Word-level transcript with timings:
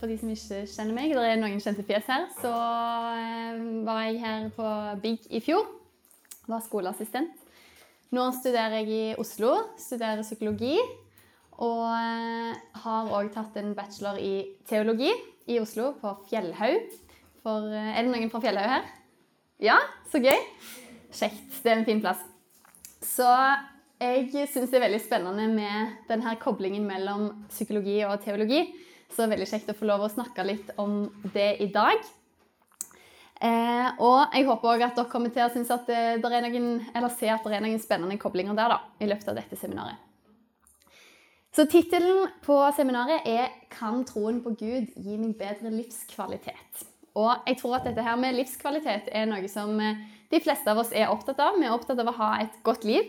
For 0.00 0.10
de 0.10 0.16
som 0.20 0.30
ikke 0.32 0.64
kjenner 0.70 0.96
meg, 0.96 1.14
det 1.14 1.24
er 1.28 1.40
noen 1.40 1.62
kjente 1.62 1.84
fjes 1.86 2.10
her, 2.10 2.26
så 2.40 2.50
eh, 2.50 3.62
var 3.86 4.02
jeg 4.06 4.20
her 4.22 4.50
på 4.56 4.68
BIG 5.02 5.30
i 5.34 5.40
fjor. 5.44 5.66
Var 6.50 6.62
skoleassistent. 6.64 7.40
Nå 8.14 8.28
studerer 8.36 8.82
jeg 8.82 8.90
i 8.92 9.14
Oslo, 9.18 9.54
studerer 9.80 10.22
psykologi. 10.26 10.76
Og 11.62 11.86
har 12.84 13.10
òg 13.14 13.30
tatt 13.34 13.56
en 13.60 13.74
bachelor 13.78 14.18
i 14.18 14.34
teologi 14.66 15.12
i 15.50 15.60
Oslo, 15.62 15.92
på 16.00 16.12
Fjellhaug. 16.28 16.94
For 17.44 17.70
Er 17.70 18.02
det 18.02 18.10
noen 18.10 18.32
fra 18.32 18.42
Fjellhaug 18.42 18.70
her? 18.70 18.88
Ja, 19.62 19.78
så 20.10 20.18
gøy. 20.22 20.40
Kjekt. 21.14 21.62
Det 21.62 21.70
er 21.70 21.78
en 21.78 21.86
fin 21.86 22.02
plass. 22.02 22.22
Så 23.04 23.28
jeg 24.02 24.48
syns 24.50 24.72
det 24.72 24.80
er 24.80 24.86
veldig 24.88 25.02
spennende 25.04 25.46
med 25.52 26.08
denne 26.08 26.34
koblingen 26.42 26.86
mellom 26.88 27.28
psykologi 27.52 28.00
og 28.06 28.18
teologi. 28.24 28.64
Så 29.12 29.28
veldig 29.30 29.48
kjekt 29.48 29.70
å 29.70 29.76
få 29.76 29.88
lov 29.88 30.06
å 30.06 30.12
snakke 30.12 30.46
litt 30.46 30.70
om 30.80 31.04
det 31.34 31.56
i 31.62 31.68
dag. 31.72 32.00
Eh, 33.44 33.88
og 34.00 34.32
jeg 34.32 34.46
håper 34.48 34.70
òg 34.70 34.82
at 34.86 34.96
dere 34.96 35.10
kommer 35.10 35.32
til 35.34 35.44
å 35.44 35.52
synes 35.52 35.72
at 35.74 35.86
det, 35.90 36.00
det 36.22 36.30
er 36.32 36.46
noen, 36.46 36.68
eller 36.94 37.12
se 37.12 37.28
at 37.28 37.44
det 37.44 37.58
er 37.58 37.64
noen 37.66 37.82
spennende 37.82 38.16
koblinger 38.20 38.56
der 38.56 38.72
da, 38.76 38.80
i 39.02 39.08
løpet 39.10 39.30
av 39.32 39.38
dette 39.40 39.58
seminaret. 39.60 40.00
Så 41.54 41.68
Tittelen 41.70 42.26
på 42.42 42.56
seminaret 42.74 43.26
er 43.30 43.52
'Kan 43.70 44.04
troen 44.04 44.42
på 44.42 44.56
Gud 44.58 44.90
gi 44.96 45.16
meg 45.16 45.36
bedre 45.38 45.70
livskvalitet?' 45.70 46.88
Og 47.14 47.46
jeg 47.46 47.58
tror 47.58 47.76
at 47.76 47.84
dette 47.84 48.02
her 48.02 48.16
med 48.16 48.34
livskvalitet 48.34 49.08
er 49.12 49.26
noe 49.26 49.48
som 49.48 49.78
de 50.30 50.40
fleste 50.40 50.66
av 50.70 50.78
oss 50.78 50.90
er 50.92 51.06
opptatt 51.06 51.38
av. 51.38 51.54
Vi 51.58 51.66
er 51.66 51.70
opptatt 51.70 51.98
av 51.98 52.10
å 52.10 52.16
ha 52.18 52.40
et 52.42 52.56
godt 52.66 52.84
liv. 52.84 53.04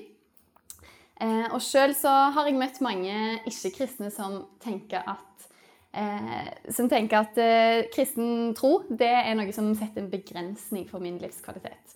Eh, 1.21 1.47
og 1.53 1.61
sjøl 1.63 1.95
så 1.95 2.11
har 2.35 2.45
jeg 2.45 2.59
møtt 2.59 2.81
mange 2.81 3.39
ikke-kristne 3.47 4.11
som 4.11 4.45
tenker 4.59 5.01
at 5.07 5.34
eh, 5.95 6.71
som 6.75 6.89
tenker 6.91 7.23
at 7.23 7.39
eh, 7.41 7.87
kristen 7.93 8.53
tro 8.57 8.77
det 8.89 9.11
er 9.11 9.35
noe 9.37 9.53
som 9.55 9.71
setter 9.77 10.03
en 10.03 10.11
begrensning 10.11 10.87
for 10.89 11.03
min 11.03 11.17
livskvalitet. 11.21 11.95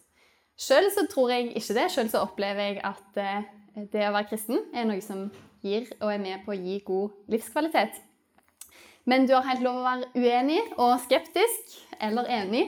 Sjøl 0.59 0.89
så 0.91 1.06
tror 1.08 1.31
jeg 1.31 1.53
ikke 1.56 1.78
det. 1.78 1.88
Sjøl 1.94 2.11
så 2.11 2.25
opplever 2.25 2.66
jeg 2.66 2.81
at 2.88 3.19
eh, 3.22 3.50
det 3.94 4.08
å 4.08 4.14
være 4.16 4.30
kristen 4.31 4.64
er 4.75 4.88
noe 4.89 5.02
som 5.03 5.30
gir 5.64 5.88
og 6.00 6.11
er 6.14 6.23
med 6.23 6.45
på 6.45 6.56
å 6.56 6.59
gi 6.59 6.80
god 6.88 7.31
livskvalitet. 7.31 8.00
Men 9.09 9.25
du 9.28 9.33
har 9.38 9.47
helt 9.47 9.64
lov 9.66 9.80
å 9.80 9.86
være 9.88 10.09
uenig 10.19 10.59
og 10.78 11.00
skeptisk 11.06 11.78
eller 12.03 12.28
enig. 12.40 12.66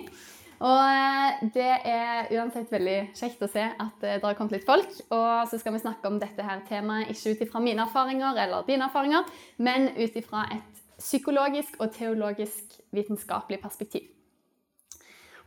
Og 0.62 0.78
eh, 0.78 1.42
det 1.56 1.72
er 1.90 2.30
uansett 2.38 2.70
veldig 2.72 2.98
kjekt 3.18 3.42
å 3.42 3.50
se 3.50 3.64
at 3.66 4.04
eh, 4.06 4.20
det 4.22 4.26
har 4.26 4.38
kommet 4.38 4.60
litt 4.60 4.68
folk. 4.68 4.92
Og 5.10 5.50
så 5.50 5.58
skal 5.60 5.76
vi 5.76 5.82
snakke 5.82 6.08
om 6.10 6.20
dette 6.22 6.46
her 6.46 6.62
temaet 6.70 7.10
ikke 7.12 7.34
ut 7.34 7.42
ifra 7.48 7.64
mine 7.64 7.88
erfaringer 7.88 8.38
eller 8.46 8.68
dine 8.68 8.86
erfaringer, 8.88 9.26
men 9.58 9.90
ut 9.98 10.20
ifra 10.22 10.46
et 10.54 10.71
psykologisk 11.02 11.80
og 11.82 11.92
teologisk 11.96 12.80
vitenskapelig 12.94 13.60
perspektiv. 13.62 14.08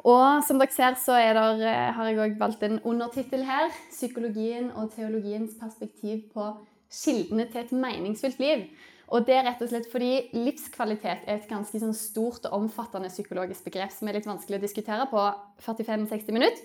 Og 0.04 0.42
som 0.44 0.58
dere 0.60 0.74
ser, 0.74 0.96
så 1.00 1.16
der, 1.16 1.62
eh, 1.64 1.92
har 1.94 2.08
jeg 2.08 2.18
òg 2.18 2.38
valgt 2.38 2.62
en 2.62 2.80
undertittel 2.84 3.44
her. 3.44 3.70
'Psykologien 3.90 4.70
og 4.76 4.92
teologiens 4.92 5.54
perspektiv 5.60 6.28
på 6.34 6.56
kildene 6.92 7.46
til 7.50 7.60
et 7.60 7.72
meningsfullt 7.72 8.38
liv'. 8.38 8.68
Og 9.08 9.26
det 9.26 9.34
er 9.34 9.44
rett 9.44 9.62
og 9.62 9.68
slett 9.68 9.90
fordi 9.92 10.30
livskvalitet 10.32 11.26
er 11.26 11.36
et 11.36 11.48
ganske 11.48 11.80
sånn 11.80 11.94
stort 11.94 12.46
og 12.46 12.52
omfattende 12.52 13.08
psykologisk 13.08 13.64
begrep 13.64 13.92
som 13.92 14.08
er 14.08 14.14
litt 14.14 14.26
vanskelig 14.26 14.58
å 14.58 14.64
diskutere 14.64 15.06
på 15.10 15.24
45-60 15.60 16.32
minutter. 16.32 16.62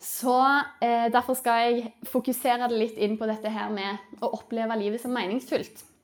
Så 0.00 0.36
eh, 0.82 1.08
Derfor 1.12 1.34
skal 1.34 1.60
jeg 1.64 1.92
fokusere 2.04 2.68
litt 2.72 2.98
inn 2.98 3.16
på 3.16 3.26
dette 3.26 3.48
her 3.48 3.70
med 3.70 3.96
å 4.20 4.32
oppleve 4.36 4.76
livet 4.76 5.00
som 5.00 5.12
meningsfullt. 5.12 5.95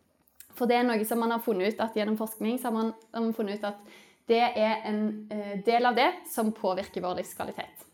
For 0.59 0.69
det 0.69 0.79
er 0.79 0.89
noe 0.89 1.05
som 1.09 1.21
man 1.23 1.33
har 1.35 1.43
funnet 1.45 1.75
ut 1.75 1.85
at 1.85 1.97
gjennom 1.97 2.19
forskning 2.21 2.59
så 2.61 2.69
har 2.69 2.77
man, 2.77 2.93
har 3.13 3.25
man 3.25 3.37
funnet 3.37 3.61
ut 3.61 3.71
at 3.71 3.95
det 4.31 4.43
er 4.43 4.85
en 4.89 5.01
eh, 5.33 5.57
del 5.65 5.87
av 5.89 5.97
det 5.99 6.11
som 6.31 6.53
påvirker 6.55 7.03
vår 7.03 7.19
livskvalitet. 7.21 7.89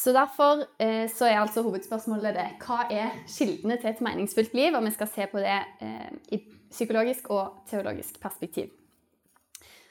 Så 0.00 0.14
Derfor 0.16 0.64
eh, 0.80 1.10
så 1.12 1.26
er 1.28 1.42
altså 1.42 1.62
hovedspørsmålet 1.66 2.36
det 2.38 2.46
hva 2.62 2.86
er 2.88 3.18
kildene 3.28 3.76
til 3.76 3.90
et 3.90 4.00
meningsfullt 4.04 4.54
liv? 4.56 4.72
Og 4.72 4.86
vi 4.86 4.94
skal 4.94 5.10
se 5.12 5.26
på 5.28 5.42
det 5.42 5.58
eh, 5.84 6.12
i 6.32 6.40
psykologisk 6.70 7.28
og 7.34 7.66
teologisk 7.68 8.20
perspektiv. 8.22 8.70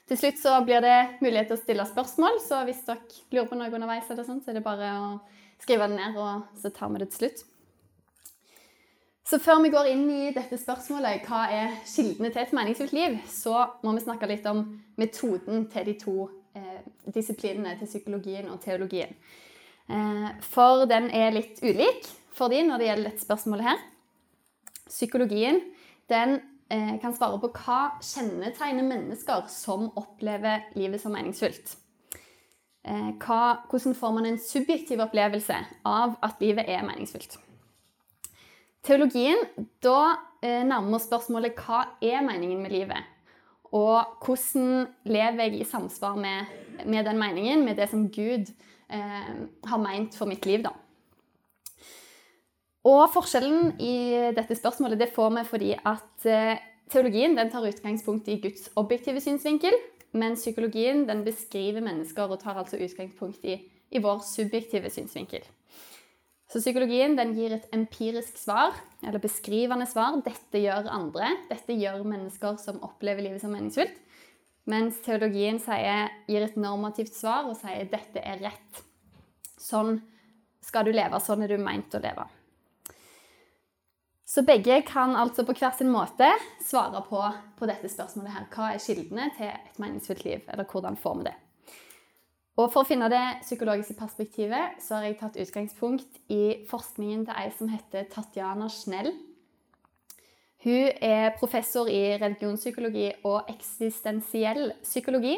Til 0.10 0.18
slutt 0.18 0.40
så 0.42 0.56
blir 0.66 0.82
det 0.82 0.98
mulighet 1.22 1.52
til 1.52 1.60
å 1.60 1.62
stille 1.62 1.86
spørsmål, 1.86 2.40
så 2.42 2.64
hvis 2.66 2.82
dere 2.88 3.04
lurer 3.30 3.50
på 3.52 3.60
noe 3.60 3.70
underveis, 3.70 4.08
eller 4.10 4.26
sånt, 4.26 4.42
så 4.42 4.50
er 4.50 4.58
det 4.58 4.66
bare 4.66 4.90
å 4.98 5.10
skrive 5.62 5.86
det 5.92 6.00
ned, 6.00 6.18
og 6.18 6.58
så 6.58 6.72
tar 6.74 6.90
vi 6.90 7.04
det 7.04 7.12
til 7.12 7.20
slutt. 7.22 7.44
Så 9.30 9.38
før 9.38 9.60
vi 9.62 9.70
går 9.70 9.92
inn 9.92 10.08
i 10.10 10.32
dette 10.34 10.58
spørsmålet, 10.58 11.28
hva 11.30 11.44
er 11.54 11.74
kildene 11.86 12.32
til 12.34 12.42
et 12.42 12.54
meningsfullt 12.58 12.94
liv, 12.98 13.18
så 13.30 13.68
må 13.86 13.92
vi 13.94 14.02
snakke 14.02 14.30
litt 14.30 14.46
om 14.50 14.64
metoden 14.98 15.68
til 15.70 15.84
de 15.86 15.94
to 16.02 16.16
eh, 16.58 16.80
disiplinene, 17.14 17.76
til 17.78 17.92
psykologien 17.92 18.48
og 18.50 18.58
teologien. 18.64 19.12
Eh, 19.86 20.30
for 20.42 20.88
den 20.90 21.12
er 21.14 21.36
litt 21.36 21.62
ulik 21.62 22.08
for 22.34 22.50
de 22.50 22.64
når 22.66 22.82
det 22.82 22.88
gjelder 22.88 23.10
dette 23.12 23.26
spørsmålet 23.28 23.68
her. 23.68 23.84
Psykologien 24.88 25.62
den 26.10 26.40
eh, 26.74 26.96
kan 27.04 27.14
svare 27.14 27.38
på 27.44 27.52
hva 27.60 27.82
kjennetegner 28.02 28.88
mennesker 28.88 29.46
som 29.54 29.92
opplever 30.00 30.72
livet 30.80 31.04
som 31.04 31.14
meningsfullt. 31.14 31.76
Eh, 32.82 33.14
hva, 33.22 33.60
hvordan 33.70 33.94
får 34.02 34.18
man 34.18 34.32
en 34.32 34.42
subjektiv 34.42 35.06
opplevelse 35.06 35.62
av 35.86 36.18
at 36.26 36.42
livet 36.42 36.66
er 36.66 36.82
meningsfullt? 36.90 37.38
Teologien, 38.86 39.42
da 39.84 40.16
nærmer 40.42 40.96
vi 40.96 41.04
spørsmålet 41.04 41.58
hva 41.60 41.84
er 42.02 42.22
meningen 42.24 42.62
med 42.64 42.72
livet? 42.72 43.08
Og 43.76 44.26
hvordan 44.26 44.88
lever 45.06 45.44
jeg 45.44 45.60
i 45.60 45.68
samsvar 45.68 46.16
med, 46.18 46.46
med 46.86 47.06
den 47.06 47.20
meningen, 47.20 47.66
med 47.66 47.78
det 47.78 47.90
som 47.92 48.08
Gud 48.10 48.50
eh, 48.90 49.34
har 49.66 49.82
meint 49.82 50.16
for 50.18 50.30
mitt 50.30 50.46
liv, 50.50 50.64
da. 50.66 50.74
Og 52.90 53.04
forskjellen 53.14 53.76
i 53.84 54.32
dette 54.34 54.56
spørsmålet 54.58 55.02
det 55.02 55.12
får 55.14 55.34
vi 55.36 55.46
fordi 55.46 55.72
at 55.76 56.26
eh, 56.26 56.62
teologien 56.90 57.36
den 57.38 57.52
tar 57.52 57.68
utgangspunkt 57.68 58.30
i 58.32 58.40
Guds 58.42 58.72
objektive 58.80 59.22
synsvinkel, 59.22 59.76
mens 60.18 60.42
psykologien 60.42 61.04
den 61.06 61.22
beskriver 61.28 61.86
mennesker 61.86 62.32
og 62.32 62.40
tar 62.42 62.58
altså 62.58 62.80
utgangspunkt 62.82 63.46
i, 63.46 63.60
i 63.92 64.02
vår 64.02 64.24
subjektive 64.26 64.90
synsvinkel. 64.90 65.44
Så 66.50 66.64
psykologien 66.64 67.14
den 67.18 67.36
gir 67.38 67.54
et 67.54 67.68
empirisk 67.76 68.40
svar, 68.42 68.74
eller 69.06 69.22
beskrivende 69.22 69.86
svar. 69.86 70.18
Dette 70.26 70.62
gjør 70.64 70.90
andre. 70.90 71.30
Dette 71.50 71.76
gjør 71.78 72.02
mennesker 72.10 72.58
som 72.62 72.82
opplever 72.86 73.22
livet 73.28 73.44
som 73.44 73.54
meningsfylt. 73.54 73.94
Mens 74.70 74.98
teologien 75.06 75.62
sier, 75.62 76.10
gir 76.30 76.46
et 76.46 76.58
normativt 76.58 77.14
svar 77.14 77.46
og 77.50 77.58
sier 77.58 77.86
dette 77.90 78.22
er 78.22 78.42
rett. 78.42 78.82
Sånn 79.62 80.00
skal 80.66 80.90
du 80.90 80.94
leve. 80.94 81.22
Sånn 81.22 81.46
er 81.46 81.54
du 81.54 81.62
meint 81.62 81.94
å 81.94 82.02
leve. 82.02 82.26
Så 84.30 84.44
begge 84.46 84.82
kan 84.86 85.16
altså 85.18 85.46
på 85.46 85.56
hver 85.58 85.74
sin 85.78 85.90
måte 85.90 86.28
svare 86.62 87.02
på, 87.10 87.22
på 87.58 87.70
dette 87.70 87.90
spørsmålet 87.90 88.36
her. 88.36 88.50
Hva 88.54 88.74
er 88.74 88.84
kildene 88.84 89.30
til 89.38 89.50
et 89.50 89.80
meningsfullt 89.82 90.26
liv, 90.26 90.44
eller 90.50 90.70
hvordan 90.70 90.98
får 91.02 91.22
vi 91.22 91.30
det? 91.30 91.38
Og 92.60 92.68
For 92.74 92.84
å 92.84 92.88
finne 92.88 93.08
det 93.08 93.40
psykologiske 93.46 93.96
perspektivet 93.96 94.82
så 94.84 94.98
har 94.98 95.08
jeg 95.08 95.20
tatt 95.22 95.38
utgangspunkt 95.40 96.18
i 96.34 96.66
forskningen 96.68 97.24
til 97.30 97.38
ei 97.40 97.52
som 97.56 97.70
heter 97.72 98.10
Tatjana 98.12 98.68
Schnell. 98.74 99.14
Hun 100.66 100.90
er 101.00 101.38
professor 101.40 101.88
i 101.88 102.18
religionspsykologi 102.20 103.14
og 103.30 103.48
eksistensiell 103.54 104.74
psykologi. 104.84 105.38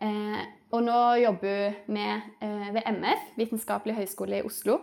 Eh, 0.00 0.38
og 0.72 0.80
nå 0.86 1.00
jobber 1.20 1.74
hun 1.84 1.98
med, 1.98 2.22
eh, 2.40 2.70
ved 2.72 2.88
MF, 2.88 3.26
Vitenskapelig 3.36 3.98
høgskole 3.98 4.38
i 4.38 4.46
Oslo. 4.46 4.80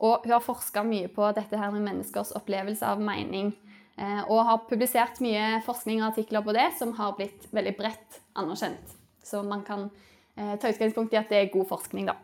Og 0.00 0.24
hun 0.24 0.32
har 0.32 0.40
forska 0.40 0.82
mye 0.82 1.08
på 1.12 1.28
dette 1.34 1.58
her 1.58 1.70
med 1.70 1.84
menneskers 1.84 2.32
opplevelse 2.32 2.82
av 2.82 3.00
mening. 3.00 3.52
Eh, 3.98 4.22
og 4.30 4.46
har 4.46 4.64
publisert 4.68 5.20
mye 5.20 5.60
forskning 5.66 6.00
og 6.00 6.16
artikler 6.16 6.40
på 6.40 6.54
det 6.54 6.72
som 6.78 6.92
har 6.92 7.12
blitt 7.12 7.52
veldig 7.52 7.76
bredt 7.76 8.20
anerkjent. 8.34 8.96
Så 9.22 9.44
man 9.44 9.62
kan 9.62 9.90
ta 10.34 10.70
utgangspunkt 10.72 11.12
i 11.12 11.20
at 11.20 11.32
det 11.32 11.38
er 11.38 11.52
god 11.52 11.68
forskning, 11.74 12.08
da. 12.08 12.16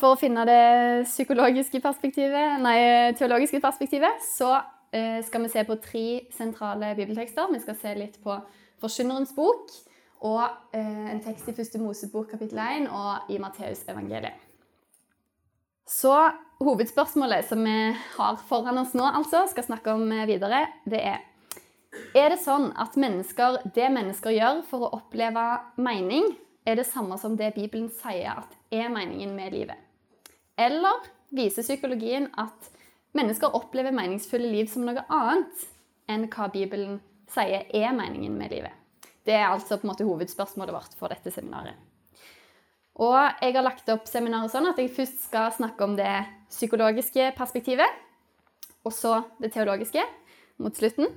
For 0.00 0.14
å 0.14 0.18
finne 0.18 0.42
det 0.48 1.06
psykologiske 1.06 1.78
perspektivet, 1.84 2.58
nei, 2.64 2.78
teologiske 3.18 3.60
perspektivet, 3.62 4.24
så 4.24 4.56
eh, 4.90 5.20
skal 5.22 5.44
vi 5.44 5.52
se 5.52 5.62
på 5.68 5.78
tre 5.84 6.06
sentrale 6.34 6.94
bibeltekster. 6.98 7.52
Vi 7.52 7.62
skal 7.62 7.78
se 7.78 7.94
litt 8.00 8.18
på 8.24 8.38
Forkynnerens 8.82 9.30
bok 9.36 9.70
og 10.26 10.42
en 10.74 11.20
tekst 11.22 11.48
i 11.50 11.54
første 11.54 11.80
Mosebok 11.82 12.28
kapittel 12.30 12.58
1 12.62 12.88
og 12.90 13.30
i 13.30 13.38
Matteusevangeliet. 13.42 14.38
Så 15.86 16.14
hovedspørsmålet 16.62 17.48
som 17.48 17.62
vi 17.66 17.76
har 18.16 18.38
foran 18.48 18.78
oss 18.82 18.94
nå, 18.94 19.06
altså, 19.06 19.44
skal 19.50 19.66
snakke 19.66 19.94
om 19.96 20.06
videre, 20.28 20.64
det 20.86 21.02
er 21.02 21.20
Er 22.16 22.32
det 22.32 22.40
sånn 22.40 22.70
at 22.80 22.96
mennesker, 22.96 23.58
det 23.76 23.88
mennesker 23.92 24.32
gjør 24.32 24.62
for 24.68 24.86
å 24.86 24.92
oppleve 24.96 25.44
mening, 25.76 26.30
er 26.64 26.78
det 26.78 26.86
samme 26.88 27.18
som 27.20 27.34
det 27.36 27.52
Bibelen 27.56 27.90
sier 27.92 28.38
at 28.44 28.54
er 28.72 28.92
meningen 28.92 29.34
med 29.36 29.52
livet? 29.52 29.76
Eller 30.56 31.04
viser 31.34 31.66
psykologien 31.66 32.28
at 32.40 32.70
mennesker 33.16 33.56
opplever 33.56 33.94
meningsfulle 33.94 34.48
liv 34.48 34.70
som 34.72 34.86
noe 34.86 35.04
annet 35.12 35.66
enn 36.10 36.28
hva 36.32 36.48
Bibelen 36.52 37.00
sier 37.32 37.66
er 37.68 37.96
meningen 37.96 38.36
med 38.38 38.54
livet? 38.54 38.72
Det 39.22 39.36
er 39.36 39.50
altså 39.50 39.76
på 39.76 39.86
en 39.86 39.92
måte 39.92 40.06
hovedspørsmålet 40.06 40.74
vårt 40.74 40.96
for 40.98 41.12
dette 41.12 41.32
seminaret. 41.34 41.76
Og 43.00 43.16
jeg 43.40 43.54
har 43.54 43.64
lagt 43.64 43.88
opp 43.92 44.08
seminaret 44.08 44.52
sånn 44.52 44.68
at 44.68 44.80
jeg 44.80 44.92
først 44.92 45.28
skal 45.28 45.52
snakke 45.54 45.86
om 45.86 45.94
det 45.96 46.12
psykologiske 46.52 47.30
perspektivet, 47.38 47.88
og 48.84 48.92
så 48.92 49.22
det 49.40 49.52
teologiske 49.54 50.02
mot 50.60 50.76
slutten. 50.76 51.08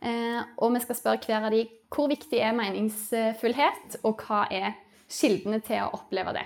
Eh, 0.00 0.42
og 0.62 0.74
vi 0.74 0.82
skal 0.84 0.98
spørre 0.98 1.22
hver 1.24 1.48
av 1.48 1.54
de 1.54 1.64
hvor 1.94 2.10
viktig 2.10 2.38
er 2.44 2.54
meningsfullhet, 2.56 3.98
og 4.04 4.22
hva 4.22 4.44
er 4.52 4.76
kildene 5.08 5.60
til 5.64 5.86
å 5.86 5.92
oppleve 5.98 6.36
det. 6.36 6.44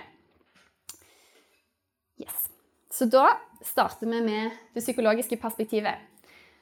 Yes. 2.23 2.47
Så 2.93 3.09
da 3.11 3.27
starter 3.63 4.07
vi 4.07 4.21
med 4.23 4.57
det 4.73 4.83
psykologiske 4.83 5.37
perspektivet. 5.41 6.09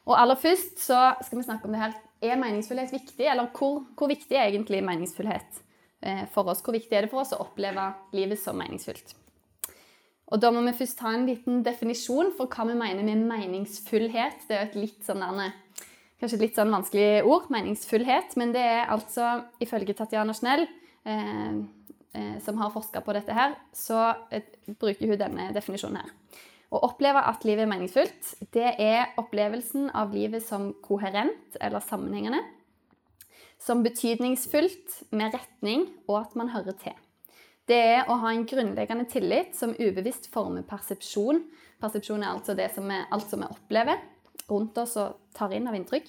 Og 0.09 0.17
aller 0.17 0.39
først 0.39 0.79
så 0.81 1.11
skal 1.21 1.39
vi 1.39 1.45
snakke 1.45 1.67
om 1.67 1.75
det 1.75 1.83
her. 1.83 1.97
Er 2.21 2.39
meningsfullhet 2.41 2.93
viktig, 2.93 3.25
eller 3.25 3.51
hvor, 3.55 3.83
hvor 3.97 4.09
viktig 4.09 4.37
er 4.37 4.49
egentlig 4.49 4.81
meningsfullhet? 4.85 5.61
Eh, 6.01 6.25
for 6.33 6.49
oss. 6.49 6.63
Hvor 6.65 6.73
viktig 6.73 6.97
er 6.97 7.05
det 7.05 7.11
for 7.11 7.21
oss 7.21 7.33
å 7.35 7.43
oppleve 7.43 7.91
livet 8.17 8.41
som 8.41 8.57
meningsfullt? 8.57 9.13
Og 10.31 10.39
Da 10.39 10.49
må 10.49 10.63
vi 10.63 10.73
først 10.73 11.01
ha 11.03 11.11
en 11.13 11.27
liten 11.27 11.59
definisjon 11.63 12.31
for 12.37 12.47
hva 12.47 12.65
vi 12.69 12.77
mener 12.79 13.03
med 13.03 13.25
meningsfullhet. 13.27 14.47
Det 14.47 14.55
er 14.55 14.69
et 14.69 14.77
litt 14.79 15.03
sånn 15.05 15.21
kanskje 16.21 16.37
et 16.37 16.45
litt 16.45 16.59
sånn 16.59 16.73
vanskelig 16.73 17.25
ord, 17.25 17.49
meningsfullhet. 17.53 18.37
Men 18.39 18.53
det 18.55 18.63
er 18.63 18.93
altså, 18.93 19.41
ifølge 19.63 19.97
Tatjana 19.97 20.35
Schnell, 20.37 20.67
eh, 21.09 21.59
eh, 22.13 22.37
som 22.45 22.61
har 22.61 22.73
forska 22.73 23.01
på 23.01 23.17
dette 23.17 23.35
her, 23.35 23.57
så 23.73 24.13
eh, 24.29 24.45
bruker 24.71 25.09
hun 25.09 25.19
denne 25.19 25.49
definisjonen 25.55 26.03
her. 26.03 26.15
Å 26.71 26.79
oppleve 26.87 27.19
at 27.27 27.43
livet 27.43 27.65
er 27.65 27.71
meningsfullt, 27.73 28.33
det 28.55 28.69
er 28.79 29.11
opplevelsen 29.19 29.89
av 29.97 30.13
livet 30.15 30.45
som 30.45 30.69
koherent 30.85 31.57
eller 31.59 31.83
sammenhengende 31.83 32.39
som 33.61 33.83
betydningsfullt, 33.85 35.01
med 35.13 35.35
retning 35.35 35.85
og 36.07 36.15
at 36.23 36.37
man 36.39 36.49
hører 36.53 36.73
til. 36.81 36.95
Det 37.69 37.77
er 37.77 38.07
å 38.09 38.17
ha 38.23 38.31
en 38.33 38.47
grunnleggende 38.49 39.05
tillit 39.11 39.53
som 39.55 39.75
ubevisst 39.77 40.31
former 40.33 40.65
persepsjon. 40.67 41.43
Persepsjon 41.81 42.23
er 42.23 42.31
altså 42.31 42.55
det 42.57 42.71
som 42.73 42.89
er, 42.91 43.05
alt 43.13 43.29
som 43.29 43.43
vi 43.43 43.51
opplever 43.51 44.01
rundt 44.51 44.77
oss 44.81 44.97
og 45.01 45.31
tar 45.37 45.55
inn 45.55 45.69
av 45.71 45.77
inntrykk. 45.77 46.07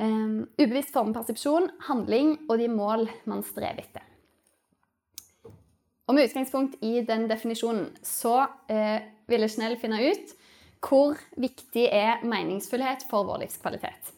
Um, 0.00 0.46
ubevisst 0.56 0.94
former 0.94 1.16
persepsjon, 1.18 1.68
handling 1.88 2.36
og 2.48 2.56
de 2.60 2.70
mål 2.72 3.06
man 3.28 3.44
strever 3.44 3.84
etter. 3.84 4.08
Og 6.08 6.16
Med 6.16 6.28
utgangspunkt 6.28 6.80
i 6.84 7.00
den 7.06 7.28
definisjonen 7.30 7.86
så 8.04 8.42
eh, 8.68 9.04
ville 9.30 9.48
Schnell 9.48 9.78
finne 9.80 10.00
ut 10.02 10.34
hvor 10.82 11.20
viktig 11.38 11.86
er 11.94 12.24
meningsfullhet 12.26 13.06
for 13.08 13.24
vår 13.28 13.44
livskvalitet. 13.44 14.10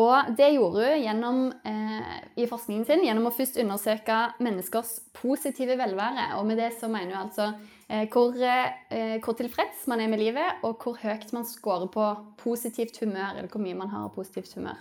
Og 0.00 0.32
det 0.34 0.48
gjorde 0.56 0.88
hun 0.88 1.02
gjennom, 1.04 1.40
eh, 1.70 2.14
i 2.40 2.48
forskningen 2.50 2.86
sin 2.88 3.04
gjennom 3.04 3.28
å 3.28 3.34
først 3.36 3.60
undersøke 3.62 4.16
menneskers 4.42 4.96
positive 5.14 5.76
velvære. 5.78 6.32
Og 6.40 6.48
med 6.48 6.58
det 6.58 6.72
så 6.80 6.88
mener 6.90 7.14
hun 7.14 7.28
altså 7.28 7.52
hvor, 7.88 8.36
eh, 8.40 9.20
hvor, 9.20 9.36
tilfreds 9.36 9.86
man 9.90 10.00
er 10.00 10.08
med 10.08 10.22
livet, 10.22 10.64
og 10.64 10.80
hvor 10.80 10.96
høyt 11.02 11.32
man 11.36 11.44
scorer 11.44 11.90
på 11.92 12.08
positivt 12.40 12.98
humør, 13.02 13.36
eller 13.36 13.50
hvor 13.52 13.60
mye 13.60 13.76
man 13.76 13.92
har 13.92 14.06
av 14.06 14.14
positivt 14.14 14.54
humør. 14.56 14.80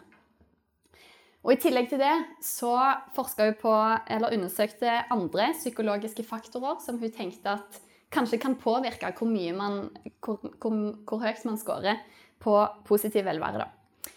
Og 1.43 1.51
I 1.51 1.59
tillegg 1.59 1.89
til 1.91 1.99
det 1.99 2.13
så 2.45 2.71
forska 3.15 3.49
hun 3.49 3.57
på, 3.59 3.73
eller 4.15 4.31
undersøkte 4.31 5.01
andre 5.11 5.49
psykologiske 5.57 6.23
faktorer 6.23 6.79
som 6.79 7.01
hun 7.01 7.11
tenkte 7.11 7.57
at 7.57 7.81
kanskje 8.13 8.39
kan 8.39 8.55
påvirke 8.55 9.09
hvor, 9.17 9.27
man, 9.57 9.89
hvor, 10.23 10.39
hvor, 10.61 10.77
hvor 11.03 11.23
høyt 11.25 11.43
man 11.49 11.59
scorer 11.59 11.99
på 12.39 12.55
positiv 12.87 13.25
velvære. 13.27 13.65
da. 13.65 14.13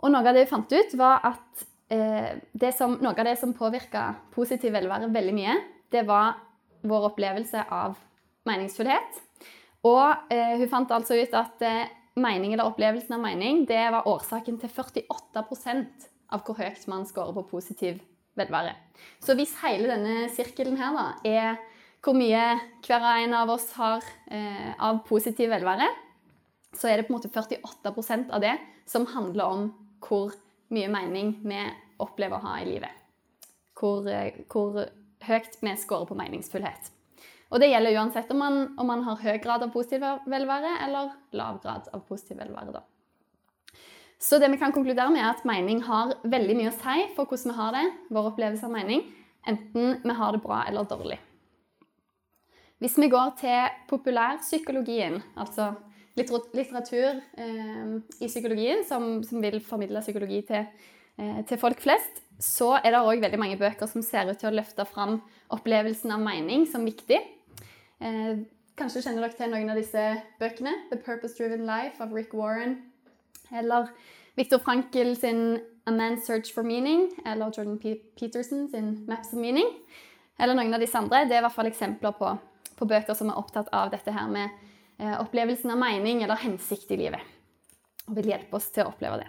Og 0.00 0.12
noe 0.12 0.22
av 0.22 0.36
det 0.36 0.46
hun 0.46 0.52
fant 0.52 0.72
ut, 0.72 0.94
var 1.00 1.26
at 1.26 1.64
eh, 1.90 2.70
som, 2.76 2.96
noe 3.02 3.16
av 3.16 3.26
det 3.26 3.34
som 3.40 3.56
påvirka 3.56 4.06
positiv 4.34 4.72
velvære 4.76 5.10
veldig 5.10 5.34
mye, 5.34 5.56
det 5.90 6.06
var 6.06 6.38
vår 6.86 7.10
opplevelse 7.10 7.66
av 7.66 7.98
meningsfullhet. 8.50 9.22
Og 9.88 10.32
eh, 10.32 10.58
hun 10.60 10.68
fant 10.70 10.92
altså 10.92 11.16
ut 11.16 11.34
at 11.38 11.64
eh, 11.64 11.88
mening 12.20 12.52
eller 12.52 12.68
opplevelsen 12.68 13.16
av 13.16 13.22
mening 13.24 13.64
det 13.68 13.82
var 13.94 14.08
årsaken 14.10 14.58
til 14.60 14.72
48 14.74 15.44
av 16.30 16.44
hvor 16.46 16.58
høyt 16.58 16.86
man 16.90 17.06
scorer 17.08 17.34
på 17.34 17.48
positiv 17.56 18.00
velvære. 18.38 18.74
Så 19.22 19.34
hvis 19.38 19.56
hele 19.64 19.88
denne 19.90 20.28
sirkelen 20.32 20.78
her 20.78 20.94
da, 20.94 21.06
er 21.26 21.58
hvor 22.04 22.16
mye 22.16 22.44
hver 22.86 23.02
og 23.02 23.24
en 23.24 23.34
av 23.36 23.50
oss 23.52 23.70
har 23.76 24.04
eh, 24.32 24.70
av 24.78 25.02
positiv 25.08 25.50
velvære, 25.52 25.88
så 26.76 26.88
er 26.88 27.00
det 27.00 27.08
på 27.08 27.14
en 27.14 27.18
måte 27.18 27.32
48% 27.32 28.30
av 28.32 28.44
det 28.44 28.54
som 28.88 29.08
handler 29.10 29.44
om 29.44 29.66
hvor 30.06 30.32
mye 30.72 30.88
mening 30.92 31.34
vi 31.42 31.60
opplever 32.00 32.38
å 32.38 32.46
ha 32.46 32.54
i 32.60 32.68
livet. 32.68 32.94
Hvor, 33.76 34.06
eh, 34.08 34.44
hvor 34.48 34.80
høyt 35.26 35.60
vi 35.60 35.76
scorer 35.76 36.08
på 36.08 36.16
meningsfullhet. 36.18 36.92
Og 37.50 37.58
det 37.58 37.72
gjelder 37.72 37.98
uansett 37.98 38.30
om 38.30 38.38
man, 38.38 38.58
om 38.78 38.86
man, 38.86 39.02
har 39.06 39.18
høy 39.18 39.38
grad 39.42 39.64
av 39.66 39.72
positiv 39.74 40.04
velvære 40.30 40.76
eller 40.86 41.10
lav 41.34 41.58
grad 41.64 41.88
av 41.90 42.04
positiv 42.06 42.38
velvære. 42.38 42.76
Da. 42.76 42.84
Så 44.20 44.38
det 44.38 44.50
vi 44.52 44.60
kan 44.60 44.72
konkludere 44.72 45.10
med, 45.10 45.22
er 45.24 45.32
at 45.32 45.46
mening 45.48 45.82
har 45.86 46.14
veldig 46.22 46.56
mye 46.58 46.70
å 46.70 46.76
si 46.76 47.08
for 47.16 47.26
hvordan 47.26 47.50
vi 47.50 47.58
har 47.58 47.74
det, 47.74 47.86
vår 48.14 48.30
opplevelse 48.30 48.68
av 48.68 48.74
mening, 48.74 49.02
enten 49.48 49.98
vi 50.04 50.16
har 50.20 50.36
det 50.36 50.42
bra 50.44 50.62
eller 50.68 50.86
dårlig. 50.86 51.18
Hvis 52.80 52.96
vi 53.00 53.10
går 53.12 53.34
til 53.40 53.80
populærpsykologien, 53.90 55.18
altså 55.36 55.72
litteratur 56.16 57.18
eh, 57.40 57.96
i 58.20 58.28
psykologien 58.28 58.84
som, 58.88 59.18
som, 59.24 59.40
vil 59.42 59.60
formidle 59.64 60.00
psykologi 60.04 60.40
til, 60.48 60.68
eh, 61.20 61.42
til 61.48 61.60
folk 61.60 61.80
flest, 61.82 62.22
så 62.40 62.74
er 62.78 62.94
det 62.94 63.02
òg 63.04 63.20
veldig 63.20 63.40
mange 63.40 63.58
bøker 63.60 63.88
som 63.88 64.04
ser 64.04 64.30
ut 64.30 64.40
til 64.40 64.48
å 64.48 64.56
løfte 64.56 64.86
fram 64.88 65.18
opplevelsen 65.52 66.12
av 66.14 66.24
mening 66.24 66.64
som 66.68 66.86
viktig. 66.88 67.20
Eh, 68.00 68.44
kanskje 68.80 69.02
kjenner 69.04 69.26
dere 69.26 69.36
til 69.36 69.52
noen 69.52 69.72
av 69.72 69.80
disse 69.80 70.04
bøkene. 70.40 70.72
'The 70.90 71.00
Purpose 71.04 71.36
Driven 71.38 71.66
Life' 71.66 72.00
av 72.00 72.14
Rick 72.16 72.32
Warren. 72.34 72.78
Eller 73.52 73.90
Viktor 74.36 74.58
Frankel 74.58 75.16
sin 75.16 75.60
'A 75.86 75.90
Man's 75.90 76.24
Search 76.24 76.54
for 76.54 76.62
Meaning'. 76.62 77.10
Eller 77.26 77.50
Jordan 77.50 77.78
P 77.78 78.00
Peterson 78.16 78.68
sin 78.70 79.04
'Maps 79.06 79.32
of 79.32 79.38
Meaning'. 79.38 79.74
Eller 80.38 80.54
noen 80.54 80.74
av 80.74 80.80
disse 80.80 80.98
andre. 80.98 81.24
Det 81.24 81.32
er 81.32 81.42
i 81.42 81.46
hvert 81.46 81.58
fall 81.58 81.66
eksempler 81.66 82.16
på, 82.16 82.38
på 82.76 82.88
bøker 82.88 83.14
som 83.14 83.28
er 83.28 83.36
opptatt 83.36 83.68
av 83.72 83.90
dette 83.90 84.12
her 84.12 84.28
med 84.28 84.48
Eh, 85.00 85.20
opplevelsen 85.20 85.70
av 85.70 85.78
mening 85.80 86.22
eller 86.22 86.36
hensikt 86.36 86.90
i 86.92 86.98
livet. 87.00 87.22
Og 88.04 88.18
vil 88.18 88.34
hjelpe 88.34 88.58
oss 88.58 88.68
til 88.74 88.84
å 88.84 88.90
oppleve 88.90 89.22
det. 89.22 89.28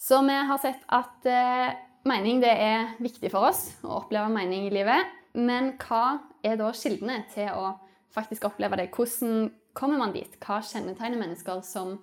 Så 0.00 0.18
vi 0.26 0.34
har 0.48 0.58
sett 0.58 0.82
at 0.90 1.28
eh, 1.30 1.76
mening 2.08 2.40
det 2.42 2.50
er 2.50 2.96
viktig 2.98 3.30
for 3.30 3.46
oss 3.52 3.68
å 3.86 4.00
oppleve 4.00 4.32
mening 4.32 4.66
i 4.66 4.72
livet. 4.74 5.06
Men 5.34 5.74
hva 5.82 6.20
er 6.42 6.58
da 6.60 6.70
kildene 6.74 7.22
til 7.34 7.50
å 7.54 7.74
faktisk 8.14 8.48
oppleve 8.48 8.78
det? 8.80 8.90
Hvordan 8.94 9.50
kommer 9.76 10.00
man 10.00 10.14
dit? 10.14 10.34
Hva 10.42 10.60
kjennetegner 10.66 11.20
mennesker 11.20 11.62
som 11.66 11.98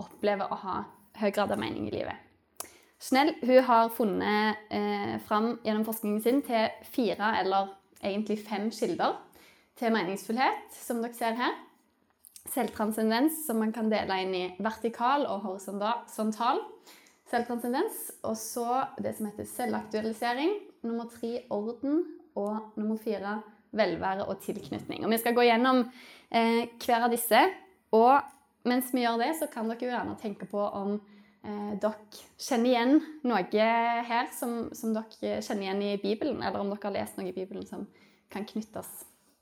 opplever 0.00 0.48
å 0.48 0.60
ha 0.62 0.76
høy 1.20 1.30
grad 1.36 1.52
av 1.52 1.60
mening 1.60 1.88
i 1.88 1.94
livet? 1.94 2.16
Snell 3.00 3.32
hun 3.40 3.64
har 3.64 3.92
funnet 3.96 4.72
eh, 4.76 5.16
fram 5.24 5.54
gjennom 5.64 5.86
forskningen 5.86 6.20
sin 6.24 6.42
til 6.44 6.68
fire 6.92 7.32
eller 7.40 7.72
egentlig 8.04 8.42
fem 8.44 8.68
kilder 8.72 9.16
til 9.80 9.92
meningsfullhet, 9.94 10.68
som 10.76 11.00
dere 11.00 11.16
ser 11.16 11.38
her. 11.38 11.56
Selvtranscendens, 12.50 13.44
som 13.46 13.60
man 13.60 13.72
kan 13.72 13.88
dele 13.92 14.16
inn 14.24 14.34
i 14.36 14.44
vertikal 14.60 15.24
og 15.28 15.44
horisontal 15.46 16.60
selvtranscendens. 17.30 18.10
Og 18.26 18.36
så 18.38 18.66
det 19.02 19.14
som 19.16 19.28
heter 19.30 19.48
selvaktualisering. 19.48 20.56
Nummer 20.82 21.08
tre 21.12 21.42
orden. 21.50 22.04
Og 22.40 22.76
nummer 22.80 22.98
fire 23.00 23.38
velvære 23.76 24.26
og 24.26 24.40
tilknytning. 24.42 25.04
Og 25.04 25.10
Vi 25.12 25.18
skal 25.20 25.36
gå 25.36 25.46
gjennom 25.46 25.84
eh, 26.30 26.66
hver 26.82 27.06
av 27.06 27.12
disse. 27.12 27.42
Og 27.94 28.20
mens 28.68 28.90
vi 28.94 29.04
gjør 29.04 29.20
det, 29.22 29.34
så 29.38 29.48
kan 29.50 29.70
dere 29.70 29.86
jo 29.86 29.92
gjerne 29.92 30.18
tenke 30.20 30.48
på 30.50 30.62
om 30.62 30.96
eh, 31.44 31.76
dere 31.80 32.24
kjenner 32.40 32.70
igjen 32.72 32.96
noe 33.26 33.68
her 34.10 34.32
som, 34.36 34.72
som, 34.76 34.94
dere 34.96 35.40
kjenner 35.44 35.68
igjen 35.68 35.86
i 35.86 35.94
Bibelen, 36.02 36.42
eller 36.42 36.62
om 36.62 36.72
dere 36.72 36.88
har 36.88 36.98
lest 36.98 37.20
noe 37.20 37.30
i 37.30 37.36
Bibelen 37.36 37.66
som 37.68 37.86
kan 38.30 38.46
knyttes 38.46 38.90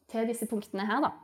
til 0.09 0.28
disse 0.28 0.49
punktene 0.49 0.87
her. 0.88 1.02
da. 1.05 1.14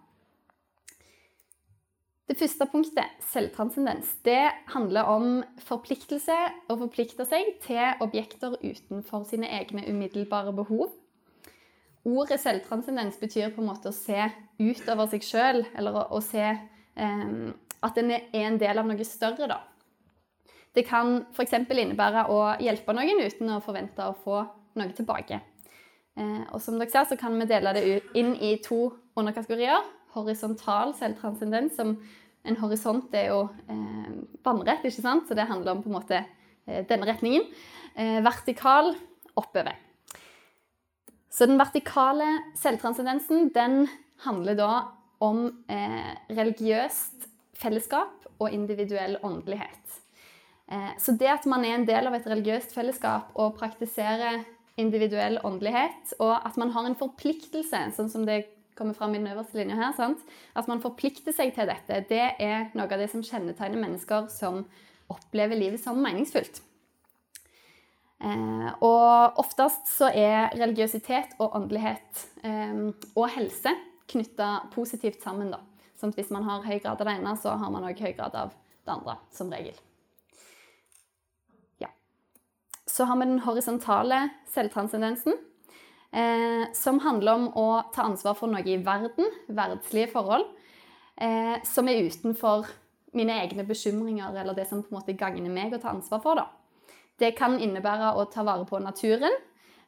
Det 2.24 2.38
første 2.40 2.64
punktet, 2.72 3.16
selvtranscendens, 3.28 4.14
det 4.24 4.48
handler 4.72 5.08
om 5.12 5.26
forpliktelse 5.60 6.36
å 6.72 6.76
forplikte 6.80 7.26
seg 7.28 7.50
til 7.66 8.00
objekter 8.04 8.56
utenfor 8.62 9.26
sine 9.28 9.50
egne 9.52 9.84
umiddelbare 9.90 10.54
behov. 10.56 10.88
Ordet 12.04 12.40
selvtranscendens 12.42 13.16
betyr 13.20 13.52
på 13.54 13.62
en 13.62 13.70
måte 13.70 13.88
å 13.88 13.96
se 13.96 14.26
utover 14.60 15.08
seg 15.12 15.24
sjøl, 15.24 15.62
eller 15.74 15.96
å, 15.96 16.02
å 16.18 16.20
se 16.24 16.44
um, 17.00 17.54
at 17.84 18.00
en 18.00 18.12
er 18.12 18.28
en 18.44 18.58
del 18.60 18.80
av 18.80 18.88
noe 18.88 19.06
større. 19.08 19.48
da. 19.48 19.62
Det 20.74 20.84
kan 20.88 21.22
f.eks. 21.32 21.54
innebære 21.70 22.26
å 22.34 22.38
hjelpe 22.60 22.94
noen 22.96 23.22
uten 23.24 23.56
å 23.56 23.62
forvente 23.64 24.04
å 24.04 24.16
få 24.24 24.42
noe 24.74 24.94
tilbake. 24.96 25.40
Eh, 26.18 26.42
og 26.50 26.60
som 26.62 26.78
dere 26.78 26.90
ser, 26.90 27.06
så 27.10 27.18
kan 27.18 27.36
vi 27.38 27.46
dele 27.50 27.72
det 27.74 27.84
inn 28.18 28.34
i 28.42 28.56
to 28.62 28.88
underkategorier 29.18 29.82
horisontal 30.14 30.94
selvtranscendens, 30.98 31.74
som 31.78 31.96
en 32.44 32.58
horisont 32.60 33.14
er 33.16 33.30
jo 33.32 33.40
eh, 33.70 34.10
vannrett, 34.44 34.84
ikke 34.84 35.02
sant? 35.02 35.28
så 35.28 35.36
det 35.36 35.48
handler 35.48 35.74
om 35.74 35.82
på 35.84 35.90
en 35.90 35.96
måte 35.96 36.20
eh, 36.20 36.82
denne 36.88 37.08
retningen. 37.08 37.46
Eh, 37.94 38.20
vertikal 38.24 38.92
oppover. 39.38 39.78
Så 41.34 41.48
den 41.50 41.58
vertikale 41.58 42.28
selvtranscendensen 42.54 43.48
den 43.54 43.88
handler 44.22 44.58
da 44.58 44.72
om 45.24 45.48
eh, 45.66 46.12
religiøst 46.30 47.26
fellesskap 47.58 48.28
og 48.38 48.52
individuell 48.54 49.16
åndelighet. 49.24 49.96
Eh, 50.70 50.92
så 50.98 51.16
det 51.18 51.32
at 51.32 51.48
man 51.50 51.64
er 51.66 51.78
en 51.78 51.86
del 51.88 52.06
av 52.06 52.14
et 52.14 52.28
religiøst 52.30 52.74
fellesskap 52.76 53.34
og 53.34 53.56
praktiserer 53.58 54.44
individuell 54.80 55.40
åndelighet, 55.46 56.16
og 56.18 56.34
at 56.34 56.56
man 56.58 56.72
har 56.74 56.86
en 56.86 56.98
forpliktelse, 56.98 57.82
sånn 57.94 58.10
som 58.10 58.26
det 58.26 58.44
kommer 58.74 58.94
fram 58.94 59.14
i 59.14 59.20
den 59.20 59.30
øverste 59.30 59.58
linja 59.58 59.78
her, 59.78 59.92
sant? 59.94 60.22
at 60.54 60.70
man 60.70 60.82
forplikter 60.82 61.34
seg 61.34 61.52
til 61.54 61.70
dette, 61.70 62.00
det 62.10 62.24
er 62.42 62.70
noe 62.74 62.88
av 62.88 62.98
det 62.98 63.10
som 63.12 63.22
kjennetegner 63.22 63.78
mennesker 63.78 64.26
som 64.34 64.64
opplever 65.10 65.58
livet 65.58 65.82
som 65.82 66.00
meningsfullt. 66.02 66.58
Eh, 68.22 68.68
og 68.84 69.40
oftest 69.42 69.90
så 69.90 70.08
er 70.14 70.54
religiøsitet 70.54 71.34
og 71.42 71.56
åndelighet 71.58 72.26
eh, 72.46 72.76
og 73.14 73.32
helse 73.34 73.74
knytta 74.10 74.68
positivt 74.74 75.22
sammen. 75.24 75.50
da. 75.54 75.60
Sånn 75.98 76.12
at 76.12 76.20
hvis 76.20 76.32
man 76.34 76.46
har 76.46 76.64
høy 76.66 76.78
grad 76.78 77.00
av 77.00 77.08
det 77.08 77.16
ene, 77.18 77.34
så 77.40 77.56
har 77.58 77.72
man 77.72 77.86
òg 77.88 78.00
høy 78.00 78.12
grad 78.16 78.36
av 78.38 78.54
det 78.84 78.92
andre, 78.92 79.16
som 79.32 79.50
regel. 79.52 79.76
Ja. 81.82 81.90
Så 82.86 83.06
har 83.08 83.18
vi 83.20 83.28
den 83.30 83.42
horisontale 83.46 84.20
selvtranscendensen 84.52 85.38
eh, 86.12 86.70
som 86.76 87.00
handler 87.04 87.38
om 87.38 87.46
å 87.56 87.68
ta 87.94 88.06
ansvar 88.08 88.36
for 88.38 88.52
noe 88.52 88.64
i 88.68 88.78
verden, 88.84 89.30
verdslige 89.48 90.12
forhold, 90.12 90.46
eh, 91.16 91.56
som 91.66 91.88
er 91.88 92.04
utenfor 92.04 92.68
mine 93.14 93.36
egne 93.44 93.64
bekymringer 93.66 94.34
eller 94.34 94.56
det 94.56 94.66
som 94.68 94.82
på 94.82 94.90
en 94.90 94.98
måte 94.98 95.16
gagner 95.16 95.52
meg 95.52 95.74
å 95.74 95.80
ta 95.82 95.92
ansvar 95.94 96.22
for. 96.24 96.40
Da. 96.40 96.48
Det 97.20 97.34
kan 97.38 97.58
innebære 97.62 98.14
å 98.18 98.26
ta 98.30 98.42
vare 98.46 98.66
på 98.66 98.80
naturen 98.82 99.32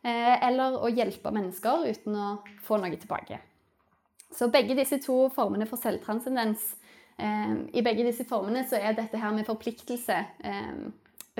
eh, 0.06 0.35
eller 0.47 0.78
å 0.78 0.90
hjelpe 0.92 1.33
mennesker 1.35 1.87
uten 1.90 2.18
å 2.18 2.26
få 2.62 2.78
noe 2.78 2.95
tilbake. 2.95 3.40
Så 4.30 4.50
begge 4.52 4.76
disse 4.78 4.99
to 5.02 5.26
formene 5.35 5.66
for 5.66 5.80
selvtranscendens 5.80 6.68
eh, 7.18 7.54
I 7.75 7.83
begge 7.87 8.06
disse 8.06 8.26
formene 8.28 8.66
så 8.68 8.78
er 8.78 8.95
dette 8.99 9.18
her 9.18 9.35
med 9.35 9.49
forpliktelse 9.49 10.18
eh, 10.47 10.75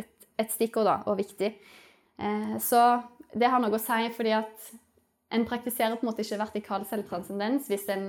et, 0.00 0.11
et 0.38 0.55
stikkord 0.55 0.88
da, 0.88 1.00
og 1.07 1.21
viktig. 1.23 1.55
Så 2.64 2.78
det 3.37 3.50
har 3.52 3.61
noe 3.61 3.76
å 3.76 3.81
si 3.83 4.07
fordi 4.16 4.31
at 4.33 4.69
en 5.37 5.43
praktiserer 5.45 5.99
på 5.99 6.07
en 6.07 6.09
måte 6.09 6.25
ikke 6.25 6.38
vertikal 6.40 6.87
selvtranscendens 6.88 7.66
hvis 7.69 7.85
en 7.93 8.07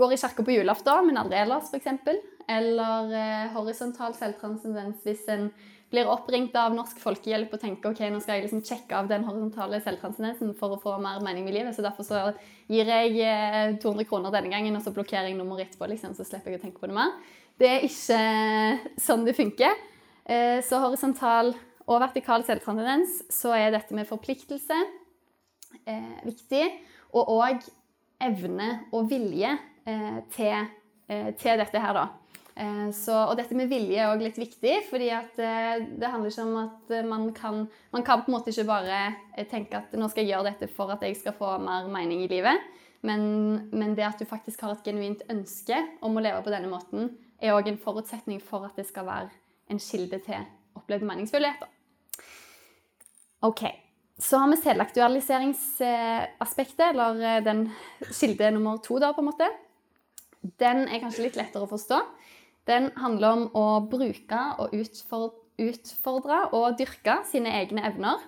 går 0.00 0.14
i 0.14 0.18
kirka 0.22 0.46
på 0.46 0.54
julaften, 0.54 1.10
men 1.10 1.20
aldri 1.20 1.42
ellers, 1.42 1.68
f.eks. 1.68 2.16
Eller 2.48 3.50
horisontal 3.52 4.16
selvtranscendens 4.16 5.04
hvis 5.04 5.28
en 5.34 5.50
blir 5.94 6.10
oppringt 6.10 6.56
av 6.58 6.74
Norsk 6.74 6.98
Folkehjelp 7.02 7.54
og 7.54 7.62
tenker 7.62 7.92
ok, 7.94 8.02
nå 8.10 8.20
skal 8.22 8.38
jeg 8.38 8.48
liksom 8.48 8.64
sjekke 8.66 8.98
av 8.98 9.08
den 9.10 9.24
horisontale 9.26 9.80
selvtranscendensen 9.84 10.52
for 10.58 10.74
å 10.74 10.80
få 10.82 10.96
mer 11.02 11.22
mening 11.24 11.46
med 11.46 11.56
livet, 11.56 11.76
så 11.76 11.84
derfor 11.86 12.06
så 12.06 12.24
gir 12.70 12.90
jeg 12.90 13.14
eh, 13.22 13.76
200 13.82 14.08
kroner 14.10 14.34
denne 14.34 14.52
gangen, 14.52 14.76
og 14.76 14.84
så 14.84 14.92
blokkerer 14.94 15.30
jeg 15.30 15.38
nummeret 15.38 15.70
etterpå, 15.70 15.88
liksom, 15.94 16.16
så 16.18 16.26
slipper 16.26 16.52
jeg 16.52 16.60
å 16.60 16.64
tenke 16.66 16.82
på 16.82 16.90
det 16.90 16.98
mer. 16.98 17.14
Det 17.60 17.70
er 17.70 17.86
ikke 17.86 18.98
sånn 19.00 19.24
det 19.24 19.36
funker. 19.38 19.78
Eh, 20.26 20.58
så 20.66 20.82
horisontal 20.82 21.54
og 21.84 22.00
vertikal 22.00 22.44
selvtranscendens, 22.46 23.22
så 23.32 23.52
er 23.56 23.74
dette 23.74 23.94
med 23.96 24.08
forpliktelse 24.08 24.78
eh, 25.86 26.20
viktig. 26.24 26.64
Og 27.14 27.30
òg 27.36 27.64
evne 28.24 28.70
og 28.94 29.10
vilje 29.10 29.52
eh, 29.86 30.20
til, 30.34 30.68
eh, 31.08 31.30
til, 31.38 31.60
dette 31.60 31.82
her, 31.82 31.96
da. 31.96 32.06
Eh, 32.54 32.90
så, 32.94 33.16
og 33.28 33.34
dette 33.38 33.56
med 33.58 33.70
vilje 33.70 33.98
er 33.98 34.12
òg 34.12 34.22
litt 34.22 34.38
viktig, 34.38 34.76
fordi 34.90 35.08
eh, 35.10 35.82
det 35.98 36.10
handler 36.10 36.30
ikke 36.30 36.46
om 36.46 36.56
at 36.62 36.94
man 37.08 37.26
kan 37.34 37.64
Man 37.90 38.06
kan 38.06 38.22
på 38.22 38.30
en 38.30 38.36
måte 38.36 38.54
ikke 38.54 38.68
bare 38.68 39.00
tenke 39.50 39.80
at 39.80 39.94
nå 39.98 40.08
skal 40.10 40.24
jeg 40.24 40.34
gjøre 40.34 40.52
dette 40.52 40.70
for 40.70 40.94
at 40.94 41.02
jeg 41.02 41.18
skal 41.18 41.34
få 41.38 41.56
mer 41.62 41.90
mening 41.90 42.22
i 42.24 42.30
livet. 42.30 42.62
Men, 43.04 43.20
men 43.72 43.94
det 43.94 44.06
at 44.06 44.18
du 44.18 44.24
faktisk 44.24 44.62
har 44.64 44.72
et 44.72 44.86
genuint 44.86 45.22
ønske 45.28 45.76
om 46.00 46.16
å 46.16 46.20
leve 46.24 46.42
på 46.44 46.50
denne 46.54 46.70
måten, 46.72 47.10
er 47.42 47.52
òg 47.52 47.68
en 47.68 47.80
forutsetning 47.80 48.40
for 48.40 48.64
at 48.64 48.76
det 48.78 48.86
skal 48.88 49.06
være 49.06 49.30
en 49.68 49.80
kilde 49.82 50.18
til 50.24 50.46
opplevd 50.78 51.02
meningsfullhet. 51.06 51.64
OK. 53.44 53.62
Så 54.18 54.38
har 54.38 54.48
vi 54.48 54.56
selvaktualiseringsaspektet, 54.62 56.90
eller 56.92 57.14
eh, 57.18 57.44
den 57.44 57.70
kilde 58.12 58.50
nummer 58.54 58.76
to, 58.82 58.98
da, 59.02 59.12
på 59.12 59.20
en 59.24 59.30
måte. 59.32 59.48
Den 60.60 60.78
er 60.86 61.00
kanskje 61.02 61.24
litt 61.26 61.36
lettere 61.40 61.64
å 61.66 61.70
forstå. 61.70 61.98
Den 62.68 62.90
handler 62.96 63.36
om 63.36 63.44
å 63.56 63.66
bruke 63.90 64.40
og 64.62 64.72
utfordre 64.74 66.38
og 66.56 66.78
dyrke 66.80 67.18
sine 67.28 67.52
egne 67.60 67.84
evner. 67.90 68.22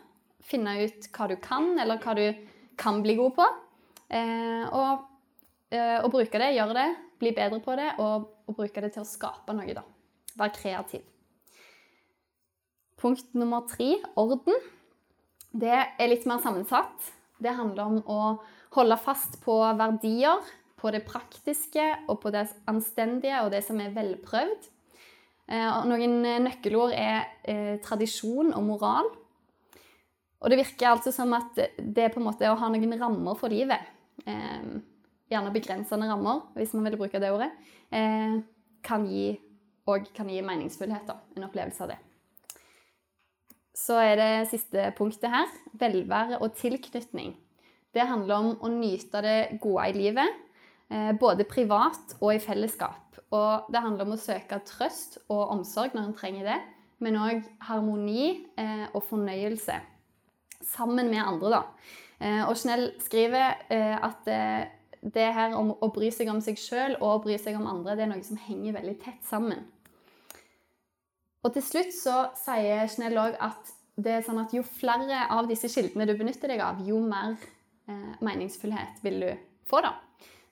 Finne 0.44 0.76
ut 0.84 1.08
hva 1.16 1.28
du 1.30 1.36
kan, 1.42 1.72
eller 1.80 2.00
hva 2.02 2.14
du 2.18 2.26
kan 2.78 3.00
bli 3.02 3.16
god 3.18 3.34
på. 3.38 3.46
Eh, 4.12 4.64
og, 4.68 5.06
eh, 5.72 5.98
og 6.02 6.12
bruke 6.12 6.38
det, 6.38 6.52
gjøre 6.54 6.76
det, 6.76 6.88
bli 7.18 7.32
bedre 7.34 7.60
på 7.64 7.74
det, 7.80 7.90
og, 7.98 8.28
og 8.46 8.58
bruke 8.60 8.84
det 8.84 8.92
til 8.94 9.02
å 9.02 9.08
skape 9.08 9.56
noe. 9.56 9.74
da. 9.74 9.82
Være 10.36 10.54
kreativ. 10.58 11.06
Punkt 13.00 13.34
nummer 13.36 13.64
tre 13.68 13.96
orden. 14.16 14.60
Det 15.56 15.72
er 15.72 16.12
litt 16.12 16.28
mer 16.28 16.40
sammensatt. 16.44 17.10
Det 17.40 17.56
handler 17.56 17.88
om 17.88 17.98
å 18.08 18.20
holde 18.76 18.96
fast 19.00 19.40
på 19.42 19.56
verdier, 19.76 20.44
på 20.76 20.92
det 20.92 21.04
praktiske 21.08 21.84
og 22.10 22.20
på 22.22 22.32
det 22.34 22.46
anstendige 22.68 23.42
og 23.44 23.52
det 23.54 23.62
som 23.64 23.80
er 23.80 23.94
velprøvd. 23.96 24.68
Eh, 25.46 25.68
og 25.70 25.86
noen 25.90 26.18
nøkkelord 26.44 26.94
er 26.96 27.24
eh, 27.48 27.76
tradisjon 27.84 28.52
og 28.56 28.66
moral. 28.66 29.08
Og 30.42 30.52
det 30.52 30.60
virker 30.60 30.92
altså 30.92 31.14
som 31.14 31.32
at 31.36 31.56
det 31.78 32.10
på 32.12 32.20
en 32.20 32.28
måte 32.28 32.50
å 32.50 32.58
ha 32.60 32.68
noen 32.70 32.98
rammer 33.00 33.38
for 33.40 33.52
livet, 33.52 33.88
eh, 34.28 34.74
gjerne 35.32 35.54
begrensende 35.54 36.10
rammer, 36.10 36.44
hvis 36.58 36.74
man 36.76 36.90
vil 36.90 37.00
bruke 37.00 37.22
det 37.22 37.32
ordet, 37.34 37.50
eh, 37.90 38.42
kan 38.86 39.08
gi, 39.08 39.30
og 39.88 40.12
kan 40.14 40.28
gi 40.30 40.44
meningsfullhet. 40.44 41.08
Da, 41.08 41.22
en 41.38 41.48
opplevelse 41.48 41.86
av 41.86 41.94
det 41.94 42.02
så 43.76 43.98
er 44.00 44.16
det 44.18 44.48
siste 44.50 44.88
punktet 44.96 45.30
her 45.30 45.50
velvære 45.76 46.40
og 46.40 46.56
tilknytning. 46.56 47.34
Det 47.92 48.08
handler 48.08 48.36
om 48.40 48.48
å 48.64 48.72
nyte 48.72 49.22
det 49.24 49.38
gode 49.62 49.90
i 49.90 49.96
livet, 49.96 50.42
både 51.20 51.44
privat 51.48 52.14
og 52.20 52.30
i 52.34 52.38
fellesskap. 52.38 53.18
Og 53.34 53.66
det 53.74 53.82
handler 53.82 54.06
om 54.06 54.14
å 54.14 54.20
søke 54.20 54.60
trøst 54.68 55.18
og 55.26 55.50
omsorg 55.56 55.96
når 55.96 56.04
en 56.06 56.14
trenger 56.14 56.46
det, 56.46 56.58
men 57.02 57.18
òg 57.18 57.42
harmoni 57.66 58.46
eh, 58.54 58.86
og 58.92 59.02
fornøyelse. 59.08 59.80
Sammen 60.62 61.10
med 61.10 61.24
andre, 61.24 61.50
da. 61.56 61.62
Eh, 62.20 62.42
og 62.46 62.54
Chanel 62.56 62.92
skriver 63.02 63.66
at 63.66 64.30
det 65.14 65.26
her 65.36 65.54
om 65.58 65.72
å 65.74 65.90
bry 65.94 66.08
seg 66.14 66.30
om 66.32 66.40
seg 66.42 66.58
sjøl 66.60 66.96
og 67.00 67.08
å 67.10 67.22
bry 67.26 67.36
seg 67.40 67.58
om 67.58 67.66
andre, 67.70 67.96
det 67.96 68.06
er 68.06 68.12
noe 68.14 68.24
som 68.26 68.38
henger 68.46 68.78
veldig 68.78 68.96
tett 69.02 69.26
sammen. 69.26 69.66
Og 71.46 71.52
til 71.54 71.62
slutt 71.62 71.92
så 71.94 72.16
sier 72.38 72.88
Chanel 72.90 73.20
òg 73.22 73.36
at 73.42 73.74
det 73.96 74.16
er 74.18 74.24
sånn 74.26 74.40
at 74.42 74.52
jo 74.52 74.64
flere 74.66 75.24
av 75.32 75.46
disse 75.48 75.70
kildene 75.72 76.08
du 76.08 76.16
benytter 76.18 76.50
deg 76.52 76.62
av, 76.64 76.82
jo 76.84 76.98
mer 77.04 77.36
eh, 77.88 78.16
meningsfullhet 78.24 79.00
vil 79.04 79.22
du 79.22 79.30
få. 79.70 79.80
da. 79.84 79.94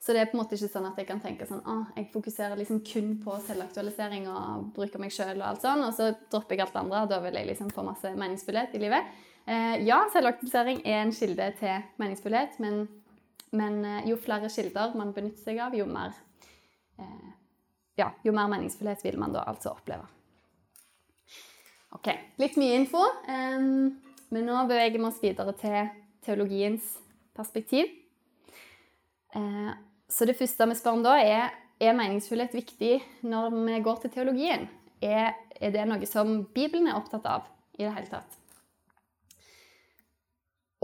Så 0.04 0.12
det 0.12 0.20
er 0.20 0.26
på 0.28 0.37
en 0.37 0.42
måte 0.42 0.58
ikke 0.58 0.68
sånn 0.68 0.84
at 0.84 0.99
jeg 1.00 1.06
kan 1.08 1.20
tenke 1.23 1.46
sånn 1.49 1.62
ah, 1.64 1.87
jeg 1.96 2.11
fokuserer 2.12 2.58
liksom 2.61 2.82
kun 2.84 3.14
på 3.25 3.38
selvaktualisering 3.46 4.26
og 4.28 4.66
bruker 4.76 5.00
meg 5.00 5.14
sjøl, 5.14 5.38
og 5.38 5.46
alt 5.49 5.62
sånn, 5.64 5.80
og 5.80 5.94
så 5.96 6.11
dropper 6.28 6.58
jeg 6.58 6.64
alt 6.66 6.75
det 6.75 6.80
andre. 6.82 7.04
Da 7.08 7.20
vil 7.25 7.38
jeg 7.38 7.49
liksom 7.49 7.70
få 7.73 7.87
masse 7.87 8.11
meningsfullhet 8.12 8.75
i 8.76 8.82
livet. 8.82 9.14
Eh, 9.49 9.78
ja, 9.87 10.02
selvaktualisering 10.12 10.82
er 10.84 10.99
en 11.06 11.12
kilde 11.16 11.46
til 11.56 11.87
meningsfullhet, 12.02 12.58
men, 12.61 12.82
men 13.56 13.78
eh, 13.88 14.11
jo 14.11 14.18
flere 14.20 14.50
kilder 14.52 14.92
man 15.00 15.14
benytter 15.16 15.40
seg 15.46 15.62
av, 15.64 15.78
jo 15.78 15.88
mer, 15.88 16.12
eh, 17.00 17.32
ja, 18.02 18.11
jo 18.28 18.37
mer 18.37 18.52
meningsfullhet 18.52 19.06
vil 19.08 19.16
man 19.25 19.32
da 19.32 19.46
altså 19.49 19.73
oppleve. 19.73 20.04
Ok, 21.96 22.12
litt 22.44 22.61
mye 22.61 22.76
info. 22.82 23.00
eh, 23.25 23.56
men 24.34 24.49
nå 24.50 24.61
beveger 24.68 25.00
vi 25.00 25.08
oss 25.08 25.25
videre 25.25 25.56
til 25.56 25.80
teologiens 26.28 26.92
perspektiv. 27.37 27.88
Eh, 29.32 29.73
så 30.14 30.26
det 30.28 30.38
første 30.38 30.68
vi 30.71 30.78
spør 30.78 30.99
om 31.00 31.04
da, 31.04 31.18
er 31.18 31.52
er 31.83 31.97
meningsfullhet 31.97 32.54
viktig 32.54 32.94
når 33.26 33.50
vi 33.56 33.80
går 33.83 34.00
til 34.02 34.14
teologien. 34.14 34.68
Er, 35.02 35.35
er 35.61 35.75
det 35.75 35.85
noe 35.90 36.06
som 36.09 36.44
Bibelen 36.54 36.88
er 36.88 36.99
opptatt 36.99 37.26
av 37.28 37.49
i 37.76 37.85
det 37.85 37.92
hele 37.97 38.11
tatt? 38.12 38.38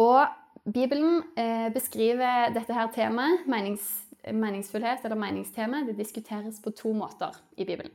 Og 0.01 0.71
Bibelen 0.71 1.23
eh, 1.39 1.69
beskriver 1.73 2.53
dette 2.55 2.75
her 2.75 2.91
temaet, 2.95 3.47
menings, 3.51 3.87
meningsfullhet 4.27 5.05
eller 5.05 5.19
meningstema, 5.21 5.85
det 5.87 5.97
diskuteres 5.99 6.61
på 6.63 6.73
to 6.77 6.93
måter 6.97 7.37
i 7.57 7.65
Bibelen. 7.69 7.93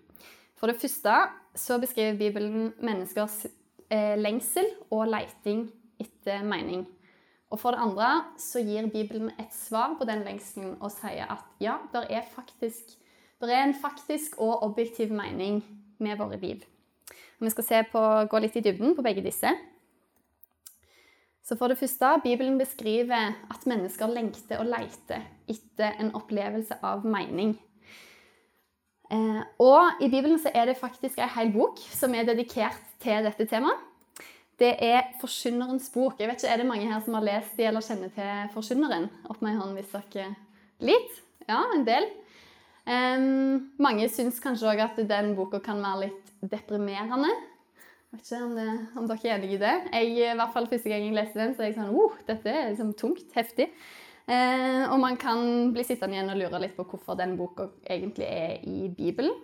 For 0.56 0.72
det 0.72 0.80
første 0.82 1.13
så 1.58 1.77
beskriver 1.82 2.18
Bibelen 2.20 2.72
menneskers 2.80 3.46
eh, 3.89 4.15
lengsel 4.18 4.70
og 4.89 5.10
leiting 5.12 5.68
etter 6.01 6.46
mening. 6.48 6.86
Og 7.53 7.59
for 7.61 7.75
det 7.75 7.83
andre 7.83 8.09
så 8.41 8.61
gir 8.65 8.87
Bibelen 8.91 9.29
et 9.39 9.53
svar 9.53 9.95
på 9.99 10.07
den 10.07 10.23
lengselen 10.25 10.75
og 10.79 10.91
sier 10.95 11.29
at 11.29 11.45
ja, 11.61 11.77
det 11.93 12.07
er, 12.09 12.25
faktisk, 12.35 12.95
det 13.41 13.53
er 13.53 13.67
en 13.67 13.77
faktisk 13.77 14.39
og 14.41 14.63
objektiv 14.65 15.13
mening 15.13 15.61
med 16.01 16.17
våre 16.17 16.39
liv. 16.41 16.65
Og 17.39 17.45
vi 17.45 17.53
skal 17.53 17.85
på, 17.91 18.01
gå 18.31 18.41
litt 18.41 18.57
i 18.57 18.65
dybden 18.65 18.95
på 18.97 19.05
begge 19.05 19.23
disse. 19.23 19.51
Så 21.45 21.53
for 21.59 21.69
det 21.69 21.77
første, 21.77 22.15
Bibelen 22.23 22.57
beskriver 22.57 23.35
at 23.53 23.67
mennesker 23.69 24.09
lengter 24.09 24.63
og 24.63 24.71
leiter 24.71 25.21
etter 25.47 25.99
en 26.01 26.15
opplevelse 26.17 26.79
av 26.81 27.05
mening. 27.05 27.53
Eh, 29.13 29.41
og 29.61 30.01
i 30.01 30.09
Bibelen 30.09 30.39
så 30.41 30.49
er 30.49 30.65
det 30.65 30.79
faktisk 30.79 31.19
en 31.21 31.29
hel 31.35 31.51
bok 31.53 31.77
som 31.93 32.15
er 32.17 32.25
dedikert 32.25 32.81
til 33.03 33.27
dette 33.27 33.45
temaet. 33.45 33.77
Det 34.59 34.71
er 34.79 35.09
Forkynnerens 35.19 35.89
bok. 35.91 36.19
Jeg 36.19 36.29
vet 36.29 36.39
ikke, 36.39 36.53
Er 36.53 36.62
det 36.62 36.67
mange 36.67 36.88
her 36.88 37.01
som 37.03 37.17
har 37.17 37.25
lest 37.27 37.57
de 37.57 37.65
eller 37.67 37.83
kjenner 37.83 38.12
til 38.15 38.53
Forkynneren? 38.53 39.09
Opp 39.27 39.41
med 39.41 39.51
en 39.51 39.62
hånd 39.62 39.75
hvis 39.75 39.91
dere 39.91 40.29
Litt? 40.79 41.17
Ja, 41.47 41.59
en 41.75 41.83
del. 41.88 42.07
Um, 42.85 43.74
mange 43.81 44.07
syns 44.13 44.39
kanskje 44.43 44.69
òg 44.69 44.81
at 44.83 44.97
den 45.09 45.33
boka 45.38 45.59
kan 45.63 45.81
være 45.81 46.07
litt 46.07 46.31
deprimerende. 46.51 47.31
Jeg 48.13 48.19
vet 48.19 48.29
ikke 48.29 48.41
om, 48.45 48.55
det, 48.55 48.67
om 48.95 49.07
dere 49.09 49.27
er 49.27 49.35
enige 49.35 49.57
i 49.57 49.62
det. 49.62 49.75
Jeg, 49.91 50.12
i 50.15 50.38
hvert 50.39 50.53
fall 50.53 50.69
Første 50.71 50.91
gang 50.91 51.03
jeg 51.03 51.15
leste 51.17 51.41
den, 51.41 51.55
så 51.55 51.63
er 51.63 51.71
jeg 51.71 51.77
sånn 51.79 51.95
oh, 51.95 52.15
dette 52.27 52.51
er 52.51 52.69
liksom 52.71 52.93
tungt, 53.00 53.27
heftig. 53.35 53.71
Uh, 54.25 54.88
og 54.89 55.00
man 55.03 55.19
kan 55.21 55.74
bli 55.75 55.83
sittende 55.85 56.15
igjen 56.15 56.31
og 56.33 56.39
lure 56.39 56.63
litt 56.63 56.77
på 56.77 56.88
hvorfor 56.88 57.17
den 57.19 57.35
boka 57.38 57.67
egentlig 57.83 58.29
er 58.29 58.63
i 58.63 58.88
Bibelen. 58.88 59.35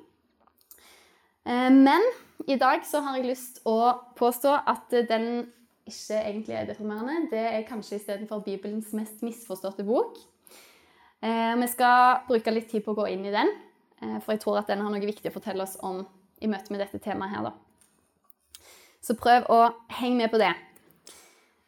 Uh, 1.43 1.69
men 1.73 2.05
i 2.47 2.57
dag 2.59 2.85
så 2.87 3.01
har 3.05 3.17
jeg 3.17 3.31
lyst 3.31 3.59
å 3.67 3.93
påstå 4.17 4.53
at 4.69 4.93
den 5.09 5.27
ikke 5.89 6.19
egentlig 6.19 6.55
er 6.55 6.69
deprimerende. 6.69 7.29
Det 7.31 7.41
er 7.41 7.67
kanskje 7.67 7.97
istedenfor 7.99 8.43
Bibelens 8.45 8.91
mest 8.97 9.23
misforståtte 9.25 9.85
bok. 9.87 10.17
Eh, 11.21 11.53
vi 11.57 11.67
skal 11.69 12.23
bruke 12.27 12.53
litt 12.53 12.69
tid 12.71 12.85
på 12.85 12.95
å 12.95 13.01
gå 13.01 13.09
inn 13.11 13.25
i 13.25 13.33
den, 13.33 13.51
eh, 14.01 14.17
for 14.19 14.33
jeg 14.33 14.41
tror 14.41 14.59
at 14.61 14.71
den 14.71 14.81
har 14.81 14.89
noe 14.89 15.05
viktig 15.05 15.29
å 15.29 15.35
fortelle 15.35 15.63
oss 15.63 15.77
om 15.81 16.05
i 16.41 16.47
møte 16.47 16.71
med 16.71 16.81
dette 16.81 16.99
temaet 16.99 17.35
her. 17.35 17.43
Da. 17.43 17.53
Så 19.01 19.17
prøv 19.17 19.45
å 19.49 19.73
henge 19.99 20.17
med 20.17 20.31
på 20.31 20.41
det. 20.41 20.53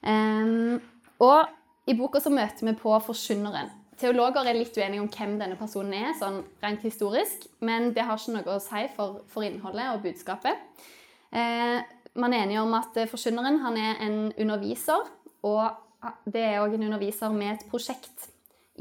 Eh, 0.04 0.80
og 1.20 1.48
i 1.88 1.94
boka 1.94 2.20
så 2.20 2.32
møter 2.32 2.66
vi 2.66 2.74
på 2.74 2.98
forkynneren. 3.06 3.70
Teologer 4.00 4.48
er 4.50 4.58
litt 4.58 4.78
uenige 4.78 5.04
om 5.04 5.10
hvem 5.12 5.36
denne 5.42 5.58
personen 5.60 5.94
er, 5.98 6.14
sånn 6.18 6.42
rent 6.64 6.86
historisk, 6.86 7.46
men 7.62 7.92
det 7.94 8.06
har 8.08 8.18
ikke 8.18 8.36
noe 8.36 8.56
å 8.56 8.62
si 8.64 8.86
for, 8.96 9.22
for 9.30 9.46
innholdet 9.46 9.92
og 9.94 10.06
budskapet. 10.06 10.86
Eh, 11.34 11.80
man 12.14 12.34
er 12.34 12.46
enige 12.46 12.62
om 12.62 12.74
at 12.78 12.98
forkynneren 13.10 13.60
er 13.78 14.02
en 14.06 14.18
underviser, 14.38 15.10
og 15.46 16.14
det 16.26 16.42
er 16.42 16.62
òg 16.62 16.76
en 16.78 16.88
underviser 16.90 17.34
med 17.36 17.56
et 17.56 17.68
prosjekt 17.70 18.30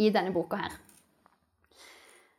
i 0.00 0.10
denne 0.12 0.32
boka 0.34 0.60
her. 0.60 0.78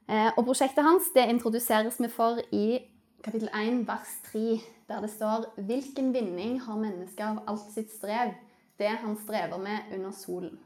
Eh, 0.09 0.31
og 0.35 0.43
prosjektet 0.43 0.83
hans 0.83 1.13
det 1.15 1.29
introduseres 1.31 1.99
vi 2.01 2.09
for 2.11 2.41
i 2.51 2.81
kapittel 3.23 3.49
1, 3.55 3.85
vers 3.87 4.17
3, 4.31 4.59
der 4.89 5.05
det 5.05 5.13
står 5.13 5.47
Hvilken 5.55 6.11
vinning 6.13 6.59
har 6.65 6.77
mennesket 6.79 7.23
av 7.23 7.43
alt 7.47 7.71
sitt 7.71 7.93
strev, 7.93 8.33
det 8.79 8.91
han 8.99 9.15
strever 9.23 9.61
med 9.61 9.93
under 9.95 10.11
solen? 10.11 10.57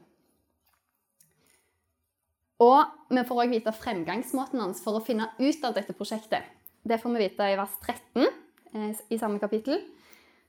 Og 2.58 3.14
vi 3.14 3.22
får 3.26 3.42
òg 3.44 3.52
vite 3.54 3.74
fremgangsmåten 3.74 4.60
hans 4.62 4.80
for 4.82 4.98
å 4.98 5.04
finne 5.04 5.30
ut 5.38 5.64
av 5.64 5.76
dette 5.76 5.94
prosjektet. 5.94 6.42
Det 6.82 6.98
får 6.98 7.14
vi 7.14 7.22
vite 7.22 7.46
i 7.52 7.58
vers 7.58 7.76
13 7.84 8.24
eh, 8.24 9.02
i 9.14 9.18
samme 9.20 9.38
kapittel. 9.42 9.80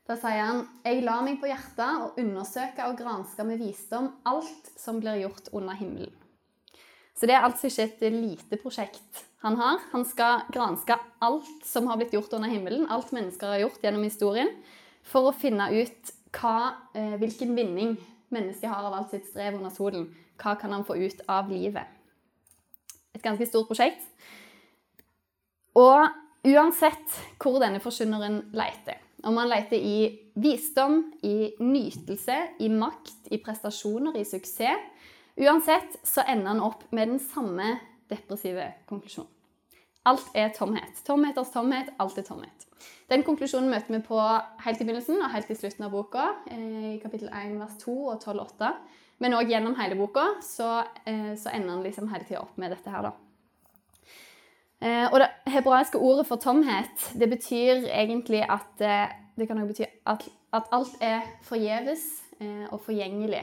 Da 0.08 0.16
sier 0.18 0.42
han 0.42 0.64
Jeg 0.82 1.04
la 1.06 1.20
meg 1.22 1.38
på 1.38 1.46
hjertet 1.46 2.02
å 2.02 2.10
undersøke 2.18 2.88
og 2.88 2.98
granske 2.98 3.46
med 3.46 3.60
visdom 3.62 4.08
alt 4.26 4.72
som 4.74 4.98
blir 4.98 5.20
gjort 5.22 5.52
under 5.54 5.78
himmelen. 5.78 6.10
Så 7.14 7.28
det 7.28 7.36
er 7.36 7.44
altså 7.44 7.68
ikke 7.68 7.84
et 7.84 8.14
lite 8.14 8.58
prosjekt 8.58 9.22
han 9.44 9.58
har. 9.60 9.78
Han 9.92 10.06
skal 10.08 10.46
granske 10.52 10.96
alt 11.22 11.66
som 11.68 11.86
har 11.90 12.00
blitt 12.00 12.14
gjort 12.16 12.32
under 12.36 12.50
himmelen, 12.50 12.88
alt 12.90 13.12
mennesker 13.12 13.54
har 13.54 13.62
gjort 13.66 13.84
gjennom 13.84 14.06
historien, 14.08 14.50
for 15.06 15.28
å 15.28 15.36
finne 15.36 15.68
ut 15.70 16.12
hva, 16.34 16.72
eh, 16.94 17.14
hvilken 17.20 17.54
vinning 17.54 17.94
mennesket 18.32 18.70
har 18.72 18.88
av 18.88 18.96
alt 18.98 19.14
sitt 19.14 19.28
strev 19.28 19.60
under 19.60 19.70
solen. 19.70 20.08
Hva 20.40 20.58
kan 20.58 20.72
han 20.72 20.84
få 20.84 20.96
ut 20.96 21.20
av 21.28 21.50
livet? 21.50 21.99
Et 23.20 23.28
ganske 23.28 23.46
stort 23.48 23.68
prosjekt. 23.70 24.02
Og 25.78 26.08
uansett 26.50 27.20
hvor 27.40 27.60
denne 27.62 27.82
forkynneren 27.84 28.42
leter, 28.56 28.98
om 29.28 29.36
han 29.36 29.50
leter 29.52 29.76
i 29.76 30.08
visdom, 30.40 31.02
i 31.22 31.52
nytelse, 31.60 32.38
i 32.64 32.70
makt, 32.72 33.28
i 33.30 33.38
prestasjoner, 33.44 34.16
i 34.16 34.24
suksess 34.24 34.88
Uansett 35.40 35.94
så 36.04 36.20
ender 36.28 36.50
han 36.50 36.60
opp 36.60 36.82
med 36.92 37.08
den 37.08 37.20
samme 37.22 37.78
depressive 38.10 38.66
konklusjonen. 38.90 39.30
Alt 40.08 40.32
er 40.36 40.50
tomhet. 40.56 41.00
Tomheters 41.06 41.52
tomhet, 41.54 41.88
alt 42.00 42.18
er 42.18 42.24
tomhet. 42.26 42.66
Den 43.08 43.24
konklusjonen 43.24 43.70
møter 43.72 43.94
vi 43.94 44.00
på 44.04 44.18
helt 44.64 44.80
i 44.80 44.86
begynnelsen 44.86 45.20
og 45.20 45.32
helt 45.34 45.50
i 45.52 45.56
slutten 45.56 45.86
av 45.86 45.92
boka, 45.92 46.26
eh, 46.50 46.94
i 46.96 47.00
kapittel 47.02 47.28
1, 47.28 47.58
vers 47.60 47.76
2 47.82 47.96
og 48.08 48.22
12,8. 48.24 48.72
Men 49.20 49.36
òg 49.36 49.50
gjennom 49.52 49.76
hele 49.76 49.98
boka 49.98 50.24
så, 50.44 50.80
eh, 51.04 51.34
så 51.36 51.52
ender 51.52 51.74
han 51.74 51.84
liksom 51.84 52.08
hele 52.08 52.24
tida 52.24 52.40
opp 52.40 52.56
med 52.56 52.72
dette 52.72 52.92
her, 52.92 53.10
da. 53.10 53.12
Eh, 54.80 55.06
og 55.12 55.18
det 55.20 55.28
hebraiske 55.52 56.00
ordet 56.00 56.24
for 56.26 56.40
tomhet, 56.40 57.10
det 57.12 57.28
betyr 57.28 57.84
egentlig 57.84 58.40
at 58.48 58.80
eh, 58.80 59.16
Det 59.40 59.46
kan 59.48 59.60
òg 59.62 59.70
bety 59.70 59.86
at, 60.04 60.24
at 60.52 60.66
alt 60.74 60.96
er 61.00 61.22
forgjeves 61.46 62.02
og 62.72 62.80
forgjengelig. 62.84 63.40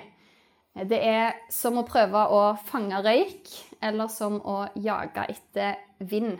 Det 0.86 1.00
er 1.02 1.40
som 1.50 1.80
å 1.80 1.86
prøve 1.88 2.22
å 2.30 2.42
fange 2.70 3.00
røyk, 3.02 3.50
eller 3.82 4.12
som 4.14 4.38
å 4.46 4.68
jage 4.78 5.26
etter 5.34 5.80
vind. 5.98 6.38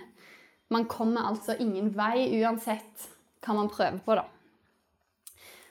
Man 0.70 0.86
kommer 0.86 1.26
altså 1.32 1.56
ingen 1.58 1.90
vei 1.98 2.28
uansett 2.38 3.08
hva 3.42 3.56
man 3.58 3.72
prøver 3.72 3.98
på, 4.06 4.20
da. 4.20 4.28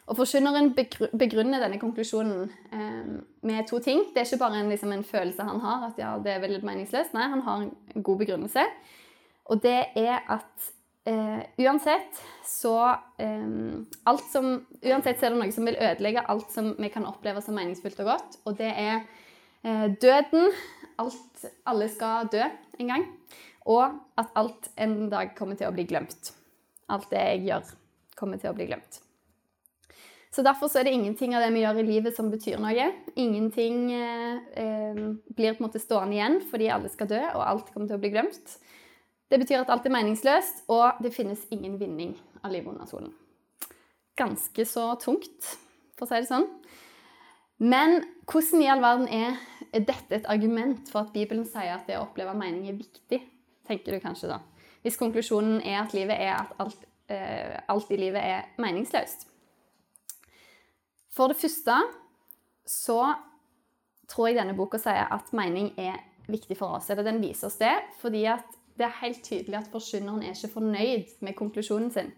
Og 0.07 0.14
Forkynneren 0.21 0.71
begrunner 1.19 1.62
denne 1.64 1.81
konklusjonen 1.83 2.47
eh, 2.71 3.09
med 3.42 3.66
to 3.66 3.81
ting. 3.83 4.05
Det 4.14 4.23
er 4.23 4.29
ikke 4.29 4.45
bare 4.45 4.61
en, 4.61 4.71
liksom, 4.71 4.92
en, 4.95 5.05
følelse 5.05 5.42
han 5.42 5.61
har, 5.64 5.88
at 5.88 5.99
ja, 5.99 6.12
det 6.23 6.33
er 6.33 6.45
veldig 6.45 6.62
meningsløst. 6.66 7.14
Nei, 7.16 7.27
han 7.33 7.42
har 7.42 7.64
en 7.64 8.05
god 8.07 8.21
begrunnelse. 8.23 8.62
Og 9.51 9.62
det 9.64 9.81
er 9.99 10.21
at 10.31 10.69
eh, 11.11 11.42
uansett 11.59 12.21
så 12.47 12.77
eh, 13.19 13.49
alt 14.07 14.29
som, 14.31 14.53
Uansett 14.79 15.19
så 15.19 15.27
er 15.27 15.35
det 15.35 15.40
noe 15.40 15.55
som 15.55 15.66
vil 15.66 15.79
ødelegge 15.88 16.27
alt 16.31 16.55
som 16.55 16.71
vi 16.79 16.90
kan 16.95 17.09
oppleve 17.09 17.42
som 17.42 17.59
meningsfullt 17.59 18.05
og 18.05 18.12
godt. 18.12 18.38
Og 18.47 18.59
det 18.61 18.71
er 18.71 19.01
eh, 19.66 19.88
døden. 19.90 20.53
Alt, 21.03 21.49
alle 21.66 21.90
skal 21.90 22.31
dø 22.31 22.45
en 22.79 22.95
gang. 22.95 23.09
Og 23.66 23.99
at 24.23 24.31
alt 24.38 24.71
en 24.79 25.11
dag 25.11 25.35
kommer 25.35 25.59
til 25.59 25.66
å 25.66 25.75
bli 25.75 25.88
glemt. 25.90 26.31
Alt 26.95 27.11
det 27.11 27.27
jeg 27.33 27.42
gjør, 27.49 27.75
kommer 28.14 28.38
til 28.38 28.55
å 28.55 28.55
bli 28.55 28.69
glemt. 28.71 29.03
Så 30.37 30.42
Derfor 30.44 30.68
så 30.68 30.83
er 30.83 30.85
det 30.85 30.92
ingenting 30.92 31.33
av 31.33 31.40
det 31.40 31.53
vi 31.55 31.62
gjør 31.62 31.79
i 31.81 31.87
livet 31.87 32.16
som 32.16 32.27
betyr 32.29 32.59
noe. 32.61 32.90
Ingenting 33.16 33.87
eh, 33.96 34.40
eh, 34.61 34.99
blir 35.33 35.55
på 35.55 35.62
en 35.62 35.64
måte 35.64 35.81
stående 35.81 36.18
igjen 36.18 36.42
fordi 36.51 36.66
alle 36.68 36.90
skal 36.92 37.09
dø, 37.09 37.20
og 37.31 37.40
alt 37.40 37.70
kommer 37.72 37.88
til 37.88 37.96
å 37.96 38.03
bli 38.03 38.11
glemt. 38.12 38.57
Det 39.33 39.38
betyr 39.40 39.62
at 39.62 39.70
alt 39.72 39.87
er 39.88 39.94
meningsløst, 39.94 40.66
og 40.68 41.01
det 41.03 41.14
finnes 41.16 41.46
ingen 41.55 41.79
vinning 41.81 42.12
av 42.42 42.53
livet 42.53 42.68
under 42.68 42.90
solen. 42.90 43.14
Ganske 44.20 44.66
så 44.68 44.90
tungt, 45.01 45.57
for 45.96 46.05
å 46.05 46.11
si 46.11 46.20
det 46.20 46.29
sånn. 46.29 46.44
Men 47.64 48.03
hvordan 48.29 48.61
i 48.61 48.68
all 48.68 48.85
verden 48.85 49.09
er, 49.09 49.40
er 49.72 49.87
dette 49.88 50.18
et 50.18 50.29
argument 50.29 50.92
for 50.92 51.07
at 51.07 51.16
Bibelen 51.16 51.49
sier 51.49 51.79
at 51.79 51.88
det 51.88 51.96
å 51.96 52.05
oppleve 52.05 52.37
mening 52.37 52.68
er 52.68 52.77
viktig? 52.77 53.22
tenker 53.66 53.96
du 53.96 53.99
kanskje 53.99 54.29
da. 54.31 54.37
Hvis 54.85 54.99
konklusjonen 55.01 55.59
er 55.66 55.81
at 55.81 55.94
livet 55.96 56.20
er 56.22 56.37
at 56.37 56.53
alt, 56.62 56.85
eh, 57.11 57.57
alt 57.66 57.90
i 57.90 57.99
livet 57.99 58.22
er 58.22 58.44
meningsløst. 58.62 59.27
For 61.16 61.33
det 61.33 61.38
første 61.40 61.79
så 62.68 63.00
tror 64.11 64.29
jeg 64.29 64.38
denne 64.38 64.57
boka 64.59 64.79
sier 64.81 65.09
at 65.12 65.33
mening 65.37 65.72
er 65.81 65.98
viktig 66.31 66.59
for 66.59 66.76
oss. 66.79 66.90
Eller 66.90 67.07
den 67.07 67.22
viser 67.22 67.48
oss 67.48 67.59
det, 67.61 67.74
fordi 68.02 68.26
det 68.76 68.87
er 68.87 69.00
helt 69.00 69.22
tydelig 69.24 69.61
at 69.62 69.72
forkynneren 69.72 70.22
er 70.22 70.37
ikke 70.37 70.52
fornøyd 70.59 71.16
med 71.24 71.37
konklusjonen 71.38 71.90
sin. 71.94 72.12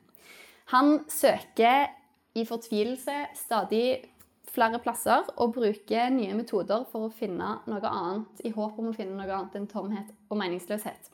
Han 0.73 1.05
søker 1.09 1.89
i 2.37 2.45
fortvilelse 2.49 3.15
stadig 3.39 4.01
flere 4.49 4.81
plasser 4.83 5.29
og 5.37 5.55
bruker 5.55 6.11
nye 6.13 6.35
metoder 6.37 6.85
for 6.93 7.07
å 7.07 7.13
finne 7.15 7.59
noe 7.69 7.93
annet, 7.93 8.43
i 8.45 8.53
håp 8.53 8.81
om 8.81 8.91
å 8.91 8.97
finne 8.97 9.17
noe 9.17 9.29
annet 9.29 9.57
enn 9.59 9.69
tomhet 9.71 10.11
og 10.29 10.41
meningsløshet. 10.41 11.13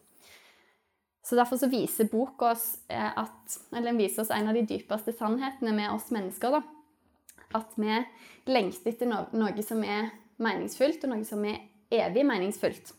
Så 1.25 1.39
Derfor 1.39 1.57
så 1.57 1.71
viser 1.73 2.11
boka 2.11 2.51
oss, 2.53 2.79
eh, 2.89 3.11
at, 3.17 3.59
viser 3.97 4.23
oss 4.23 4.31
en 4.31 4.49
av 4.49 4.55
de 4.55 4.67
dypeste 4.69 5.15
sannhetene 5.17 5.73
med 5.73 5.91
oss 5.91 6.11
mennesker. 6.13 6.51
da. 6.51 6.63
At 7.55 7.77
vi 7.79 8.01
lengter 8.51 8.93
etter 8.93 9.09
noe, 9.09 9.63
som 9.63 9.83
er 9.87 10.11
meningsfullt, 10.43 11.05
og 11.07 11.15
noe 11.15 11.27
som 11.29 11.45
er 11.47 11.63
evig 11.95 12.25
meningsfullt. 12.27 12.93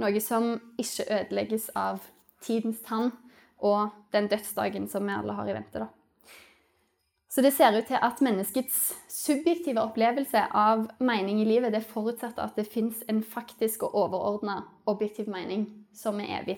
Noe 0.00 0.22
som 0.24 0.54
ikke 0.80 1.08
ødelegges 1.10 1.68
av 1.76 2.00
tidens 2.40 2.80
tann 2.86 3.10
og 3.60 3.90
den 4.14 4.30
dødsdagen 4.32 4.88
som 4.88 5.04
vi 5.06 5.16
alle 5.16 5.36
har 5.36 5.48
i 5.48 5.56
vente. 5.56 5.78
da. 5.78 5.90
Så 7.30 7.42
det 7.42 7.52
ser 7.54 7.76
ut 7.78 7.86
til 7.86 7.98
at 8.02 8.20
menneskets 8.20 8.78
subjektive 9.08 9.82
opplevelse 9.84 10.40
av 10.50 10.88
mening 10.98 11.38
i 11.42 11.46
livet 11.46 11.70
det 11.70 11.84
forutsetter 11.86 12.42
at 12.42 12.56
det 12.58 12.66
fins 12.66 13.04
en 13.08 13.22
faktisk 13.22 13.84
og 13.86 13.94
overordna 13.94 14.64
objektiv 14.90 15.28
mening 15.30 15.68
som 15.94 16.18
er 16.18 16.40
evig. 16.40 16.56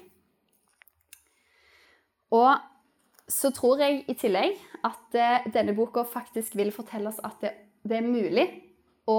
Og 2.32 2.56
så 3.28 3.50
tror 3.52 3.82
jeg 3.84 4.04
i 4.08 4.16
tillegg 4.16 4.56
at 4.86 5.16
eh, 5.18 5.46
denne 5.54 5.74
boka 5.76 6.04
faktisk 6.08 6.56
vil 6.58 6.72
fortelle 6.74 7.10
oss 7.10 7.20
at 7.24 7.40
det, 7.42 7.52
det 7.86 7.98
er 7.98 8.06
mulig 8.06 8.46
å 9.10 9.18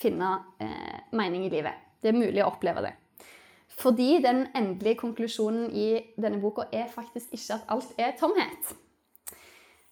finne 0.00 0.32
eh, 0.62 1.00
mening 1.16 1.46
i 1.46 1.52
livet. 1.52 1.86
Det 2.00 2.12
er 2.12 2.18
mulig 2.18 2.42
å 2.44 2.50
oppleve 2.50 2.84
det. 2.86 2.94
Fordi 3.80 4.18
den 4.22 4.46
endelige 4.56 5.00
konklusjonen 5.00 5.70
i 5.72 5.88
denne 6.20 6.40
boka 6.42 6.66
er 6.72 6.88
faktisk 6.92 7.34
ikke 7.36 7.58
at 7.58 7.68
alt 7.72 7.92
er 8.00 8.16
tomhet. 8.18 8.72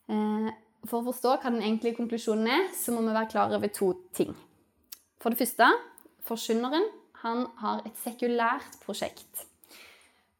Eh, 0.08 0.48
for 0.88 1.00
å 1.00 1.08
forstå 1.10 1.34
hva 1.36 1.52
den 1.52 1.64
egentlige 1.64 1.98
konklusjonen 1.98 2.48
er, 2.52 2.68
så 2.76 2.94
må 2.94 3.02
vi 3.04 3.14
være 3.16 3.32
klar 3.32 3.54
over 3.54 3.72
to 3.74 3.92
ting. 4.16 4.34
For 5.18 5.34
det 5.34 5.42
første, 5.42 5.68
forkynneren 6.28 6.86
han 7.24 7.46
har 7.58 7.82
et 7.88 7.96
sekulært 7.98 8.78
prosjekt. 8.84 9.48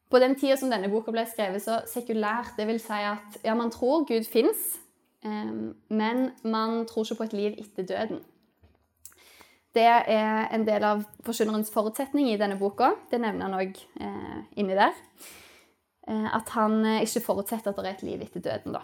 På 0.09 0.19
den 0.19 0.35
tida 0.39 0.57
som 0.57 0.71
denne 0.71 0.89
boka 0.89 1.13
ble 1.13 1.25
skrevet, 1.29 1.61
så 1.61 1.81
sekulært, 1.89 2.55
det 2.57 2.65
vil 2.69 2.81
si 2.81 2.97
at 3.05 3.39
ja, 3.45 3.53
man 3.57 3.69
tror 3.73 4.07
Gud 4.09 4.25
fins, 4.25 4.79
eh, 5.25 5.51
men 5.89 6.31
man 6.43 6.83
tror 6.89 7.05
ikke 7.05 7.21
på 7.21 7.29
et 7.29 7.37
liv 7.37 7.59
etter 7.61 7.85
døden. 7.91 8.23
Det 9.77 9.85
er 9.85 10.47
en 10.55 10.65
del 10.65 10.85
av 10.85 11.03
forkynnerens 11.25 11.69
forutsetning 11.69 12.31
i 12.31 12.39
denne 12.41 12.57
boka. 12.57 12.95
Det 13.11 13.19
nevner 13.21 13.45
han 13.45 13.59
òg 13.59 13.77
eh, 14.01 14.39
inni 14.57 14.77
der. 14.77 14.97
Eh, 16.09 16.29
at 16.35 16.49
han 16.55 16.79
eh, 16.85 17.03
ikke 17.05 17.27
forutsetter 17.27 17.69
at 17.69 17.77
det 17.77 17.91
er 17.91 17.99
et 17.99 18.07
liv 18.07 18.23
etter 18.25 18.41
døden. 18.41 18.79
da. 18.79 18.81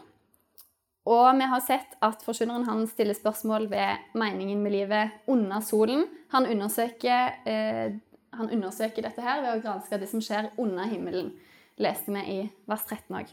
Og 1.10 1.28
vi 1.38 1.48
har 1.50 1.62
sett 1.62 1.98
at 2.06 2.24
forkynneren 2.26 2.86
stiller 2.90 3.18
spørsmål 3.18 3.68
ved 3.70 4.06
meningen 4.18 4.62
med 4.62 4.74
livet 4.74 5.28
under 5.30 5.62
solen. 5.62 6.06
Han 6.34 6.48
undersøker 6.50 7.34
eh, 7.50 7.98
han 8.38 8.52
undersøker 8.52 9.06
dette 9.06 9.24
her 9.24 9.41
ved 9.43 9.54
å 9.54 9.63
granske 9.63 10.00
det 10.02 10.10
som 10.12 10.21
skjer 10.24 10.52
under 10.62 10.89
himmelen, 10.91 11.34
leste 11.82 12.13
vi 12.15 12.24
i 12.32 12.39
vers 12.69 12.86
13 12.88 13.17
òg. 13.19 13.32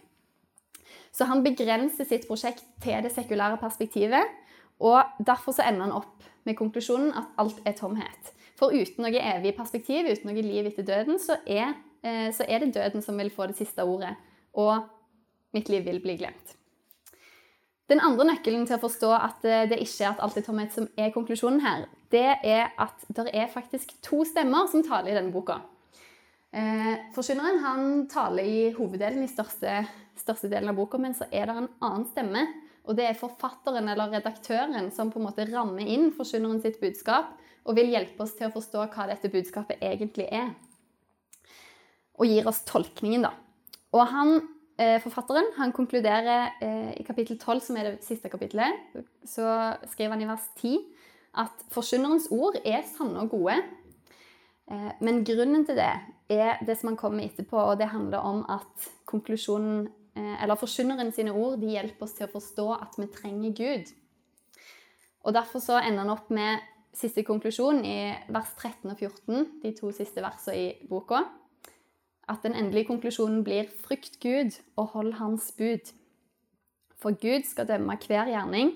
Så 1.12 1.29
han 1.29 1.45
begrenser 1.45 2.09
sitt 2.09 2.27
prosjekt 2.29 2.65
til 2.83 3.03
det 3.05 3.12
sekulære 3.15 3.61
perspektivet, 3.61 4.38
og 4.83 5.03
derfor 5.23 5.55
så 5.57 5.67
ender 5.69 5.87
han 5.87 5.99
opp 6.01 6.25
med 6.49 6.57
konklusjonen 6.59 7.12
at 7.17 7.37
alt 7.38 7.61
er 7.69 7.77
tomhet. 7.79 8.33
For 8.59 8.75
uten 8.75 9.05
noe 9.05 9.21
evig 9.35 9.55
perspektiv, 9.57 10.09
uten 10.09 10.31
noe 10.31 10.43
liv 10.45 10.69
etter 10.71 10.87
døden, 10.87 11.21
så 11.23 11.38
er, 11.47 11.75
eh, 12.03 12.31
så 12.35 12.47
er 12.49 12.62
det 12.62 12.75
døden 12.75 13.03
som 13.03 13.19
vil 13.19 13.31
få 13.31 13.47
det 13.51 13.59
siste 13.59 13.85
ordet, 13.85 14.17
og 14.55 14.88
mitt 15.55 15.69
liv 15.69 15.85
vil 15.85 16.01
bli 16.01 16.17
glemt. 16.17 16.57
Den 17.91 18.01
andre 18.01 18.25
nøkkelen 18.25 18.67
til 18.67 18.79
å 18.79 18.83
forstå 18.83 19.11
at 19.12 19.45
eh, 19.45 19.67
det 19.69 19.81
ikke 19.83 20.05
er 20.05 20.12
at 20.15 20.23
alt 20.25 20.37
er 20.38 20.47
tomhet 20.47 20.73
som 20.73 20.88
er 20.97 21.12
konklusjonen 21.15 21.61
her, 21.61 21.87
det 22.12 22.29
er 22.44 22.72
at 22.81 23.05
det 23.16 23.31
er 23.33 23.51
faktisk 23.53 23.94
to 24.05 24.22
stemmer 24.29 24.68
som 24.70 24.85
taler 24.87 25.12
i 25.12 25.16
denne 25.16 25.33
boka. 25.35 25.61
Eh, 26.53 26.98
han 27.64 28.07
taler 28.12 28.44
i 28.44 28.72
hoveddelen, 28.77 29.25
i 29.25 29.31
største, 29.31 29.87
største 30.20 30.51
delen 30.53 30.70
av 30.70 30.77
boka, 30.77 30.98
men 31.01 31.14
så 31.16 31.25
er 31.33 31.48
det 31.48 31.57
en 31.57 31.70
annen 31.81 32.07
stemme. 32.11 32.46
Og 32.85 32.98
det 32.98 33.07
er 33.09 33.18
forfatteren 33.18 33.88
eller 33.88 34.11
redaktøren 34.11 34.90
som 34.90 35.11
på 35.11 35.20
en 35.20 35.29
måte 35.29 35.46
rammer 35.48 35.87
inn 35.87 36.11
forkynneren 36.12 36.61
sitt 36.62 36.81
budskap 36.83 37.31
og 37.62 37.77
vil 37.79 37.92
hjelpe 37.92 38.25
oss 38.25 38.35
til 38.35 38.48
å 38.48 38.55
forstå 38.55 38.88
hva 38.90 39.07
dette 39.07 39.31
budskapet 39.31 39.79
egentlig 39.81 40.27
er. 40.35 40.51
Og 42.18 42.27
gir 42.27 42.48
oss 42.51 42.64
tolkningen, 42.66 43.29
da. 43.29 43.33
Og 43.94 44.09
han 44.11 44.40
Eh, 44.83 44.98
forfatteren 45.03 45.51
han 45.59 45.72
konkluderer 45.75 46.55
eh, 46.64 46.92
i 46.96 47.05
kapittel 47.05 47.37
12, 47.38 47.61
som 47.61 47.77
er 47.77 47.90
det 47.90 48.07
siste 48.07 48.31
kapittelet, 48.33 48.79
så 49.29 49.44
skriver 49.90 50.14
han 50.14 50.25
i 50.25 50.29
vers 50.31 50.46
10 50.62 50.79
at 51.38 51.64
forkynnerens 51.73 52.29
ord 52.35 52.59
er 52.64 52.83
sanne 52.97 53.25
og 53.25 53.33
gode. 53.33 53.57
Eh, 54.71 54.92
men 55.01 55.23
grunnen 55.25 55.66
til 55.68 55.79
det 55.79 55.92
er 56.33 56.62
det 56.64 56.77
som 56.79 56.92
han 56.92 57.01
kommer 57.01 57.25
etterpå, 57.25 57.57
og 57.57 57.79
det 57.81 57.90
handler 57.92 58.25
om 58.25 58.45
at 58.51 58.90
konklusjonen, 59.09 59.88
eller 60.12 60.61
forkynneren 60.61 61.09
sine 61.12 61.33
ord 61.33 61.57
de 61.61 61.71
hjelper 61.73 62.05
oss 62.05 62.12
til 62.18 62.27
å 62.27 62.33
forstå 62.35 62.66
at 62.75 62.99
vi 63.01 63.07
trenger 63.14 63.55
Gud. 63.57 63.92
Og 65.25 65.33
Derfor 65.33 65.62
så 65.64 65.79
ender 65.81 66.05
han 66.05 66.12
opp 66.12 66.29
med 66.29 66.61
siste 66.92 67.25
konklusjon 67.25 67.81
i 67.85 68.12
vers 68.29 68.51
13 68.59 68.90
og 68.92 68.99
14, 68.99 69.47
de 69.62 69.73
to 69.77 69.92
siste 69.97 70.21
versene 70.21 70.59
i 70.59 70.66
boka 70.88 71.23
at 72.29 72.42
den 72.42 72.55
endelige 72.55 72.85
konklusjonen 72.85 73.45
blir 73.45 73.64
'frykt 73.68 74.21
Gud 74.21 74.61
og 74.77 74.87
hold 74.87 75.12
Hans 75.12 75.53
bud'. 75.59 75.92
For 76.97 77.11
Gud 77.11 77.45
skal 77.45 77.68
dømme 77.68 77.99
hver 78.07 78.27
gjerning, 78.27 78.73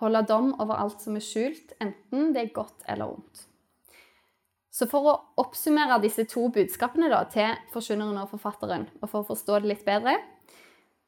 holde 0.00 0.24
dom 0.28 0.54
over 0.60 0.80
alt 0.80 1.02
som 1.04 1.16
er 1.18 1.24
skjult, 1.24 1.74
enten 1.82 2.32
det 2.34 2.42
er 2.42 2.54
godt 2.56 2.84
eller 2.88 3.14
ondt. 3.14 3.46
Så 4.70 4.86
for 4.88 5.08
å 5.10 5.16
oppsummere 5.42 5.98
disse 6.02 6.24
to 6.30 6.46
budskapene 6.54 7.10
da, 7.10 7.24
til 7.28 7.56
forkynneren 7.72 8.22
og 8.22 8.30
forfatteren, 8.30 8.86
og 9.00 9.10
for 9.10 9.22
å 9.22 9.28
forstå 9.32 9.60
det 9.60 9.72
litt 9.72 9.86
bedre, 9.86 10.14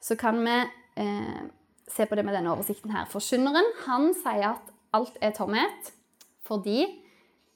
så 0.03 0.17
kan 0.19 0.41
vi 0.43 0.57
eh, 0.99 1.43
se 1.87 2.07
på 2.09 2.19
det 2.19 2.25
med 2.27 2.35
denne 2.37 2.53
oversikten 2.53 2.93
her. 2.93 3.07
Forkynneren 3.11 3.69
han 3.87 4.11
sier 4.19 4.49
at 4.57 4.73
alt 4.93 5.19
er 5.23 5.35
tomhet 5.37 5.93
fordi 6.43 6.83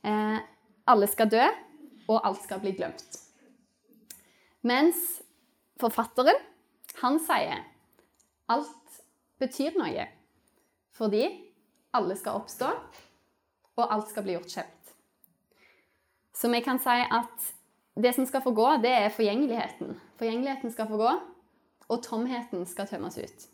eh, 0.07 0.39
alle 0.87 1.09
skal 1.11 1.31
dø, 1.33 1.43
og 2.07 2.21
alt 2.23 2.45
skal 2.45 2.61
bli 2.63 2.71
glemt. 2.77 3.19
Mens 4.67 5.01
forfatteren, 5.83 6.39
han 7.03 7.19
sier 7.23 7.65
alt 8.53 9.01
betyr 9.43 9.75
noe. 9.79 10.07
Fordi 10.97 11.27
alle 11.97 12.17
skal 12.17 12.41
oppstå, 12.41 12.71
og 13.77 13.93
alt 13.93 14.09
skal 14.11 14.25
bli 14.25 14.37
gjort 14.37 14.53
kjent. 14.59 14.95
Så 16.37 16.49
vi 16.53 16.61
kan 16.65 16.81
si 16.81 16.97
at 17.05 17.53
det 17.97 18.13
som 18.17 18.27
skal 18.29 18.45
få 18.45 18.53
gå, 18.57 18.69
det 18.85 18.93
er 18.93 19.13
forgjengeligheten. 19.13 19.97
Forgjengeligheten 20.21 20.73
skal 20.73 20.89
få 20.91 21.01
gå, 21.01 21.13
og 21.89 22.03
tomheten 22.05 22.67
skal 22.69 22.89
tømmes 22.91 23.17
ut. 23.19 23.47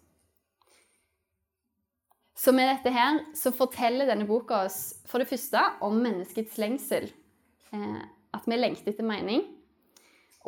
Så 2.43 2.51
med 2.55 2.67
dette 2.67 2.91
her 2.91 3.21
så 3.39 3.53
forteller 3.55 4.09
denne 4.09 4.27
boka 4.27 4.65
oss 4.67 4.97
for 5.07 5.23
det 5.23 5.29
første 5.31 5.61
om 5.85 6.01
menneskets 6.03 6.57
lengsel. 6.59 7.11
Eh, 7.71 8.01
at 8.35 8.49
vi 8.49 8.59
lengter 8.59 8.91
etter 8.91 9.07
mening. 9.07 9.45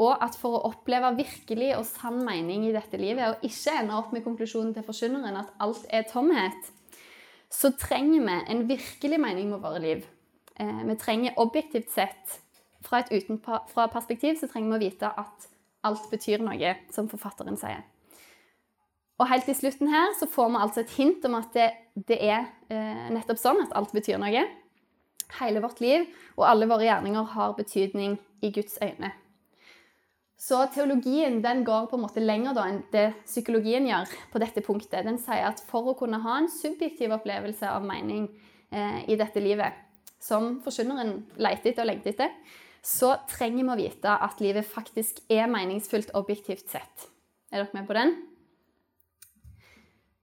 Og 0.01 0.17
at 0.25 0.35
for 0.41 0.57
å 0.57 0.73
oppleve 0.73 1.13
virkelig 1.21 1.69
og 1.77 1.87
sann 1.87 2.25
mening 2.27 2.65
i 2.67 2.73
dette 2.75 2.99
livet, 2.99 3.37
og 3.37 3.47
ikke 3.47 3.77
ende 3.79 3.95
opp 3.95 4.11
med 4.15 4.25
konklusjonen 4.25 4.73
til 4.75 4.87
forkynneren 4.87 5.39
at 5.39 5.53
alt 5.63 5.85
er 5.95 6.09
tomhet, 6.11 6.73
så 7.55 7.71
trenger 7.79 8.27
vi 8.27 8.39
en 8.51 8.67
virkelig 8.69 9.21
mening 9.21 9.51
med 9.51 9.63
våre 9.63 9.79
liv. 9.83 10.07
Eh, 10.61 10.83
vi 10.89 10.97
trenger 10.99 11.39
objektivt 11.39 11.91
sett, 11.91 12.41
fra 12.85 13.01
et 13.01 13.13
utenfra 13.13 13.87
perspektiv, 13.89 14.37
så 14.37 14.49
trenger 14.51 14.75
vi 14.75 14.77
å 14.77 14.91
vite 14.91 15.09
at 15.09 15.47
alt 15.89 16.09
betyr 16.11 16.43
noe, 16.45 16.75
som 16.93 17.09
forfatteren 17.09 17.57
sier. 17.61 17.81
Og 19.21 19.29
helt 19.31 19.49
i 19.49 19.55
slutten 19.55 19.89
her 19.93 20.13
så 20.19 20.27
får 20.29 20.51
vi 20.51 20.61
altså 20.61 20.83
et 20.83 20.95
hint 20.99 21.25
om 21.29 21.37
at 21.39 21.55
det, 21.55 21.71
det 22.09 22.19
er 22.19 22.49
eh, 22.69 23.09
nettopp 23.15 23.41
sånn 23.41 23.63
at 23.63 23.75
alt 23.79 23.95
betyr 23.95 24.19
noe. 24.21 24.43
Hele 25.39 25.63
vårt 25.65 25.81
liv 25.81 26.09
og 26.37 26.49
alle 26.49 26.69
våre 26.71 26.89
gjerninger 26.89 27.31
har 27.37 27.55
betydning 27.57 28.19
i 28.43 28.51
Guds 28.55 28.77
øyne. 28.83 29.15
Så 30.37 30.59
teologien 30.75 31.39
den 31.43 31.63
går 31.65 31.87
på 31.89 31.97
en 31.97 32.05
måte 32.05 32.23
lenger 32.23 32.59
enn 32.65 32.83
det 32.93 33.07
psykologien 33.25 33.87
gjør 33.89 34.11
på 34.33 34.43
dette 34.43 34.65
punktet. 34.67 35.07
Den 35.07 35.21
sier 35.23 35.47
at 35.49 35.63
for 35.69 35.93
å 35.93 35.97
kunne 35.99 36.21
ha 36.25 36.41
en 36.41 36.51
subjektiv 36.51 37.15
opplevelse 37.15 37.71
av 37.71 37.87
mening 37.87 38.27
eh, 38.75 39.01
i 39.09 39.17
dette 39.21 39.41
livet, 39.41 39.79
som 40.21 40.59
forkynneren 40.65 41.17
leter 41.39 41.71
etter 41.71 41.85
og 41.85 41.91
lengter 41.93 42.15
etter, 42.15 42.35
så 42.85 43.15
trenger 43.31 43.63
vi 43.63 43.73
å 43.73 43.81
vite 43.81 44.19
at 44.27 44.43
livet 44.45 44.69
faktisk 44.69 45.23
er 45.33 45.49
meningsfullt 45.49 46.13
objektivt 46.19 46.69
sett. 46.69 47.09
Er 47.49 47.63
dere 47.63 47.79
med 47.79 47.89
på 47.89 47.97
den? 47.97 48.15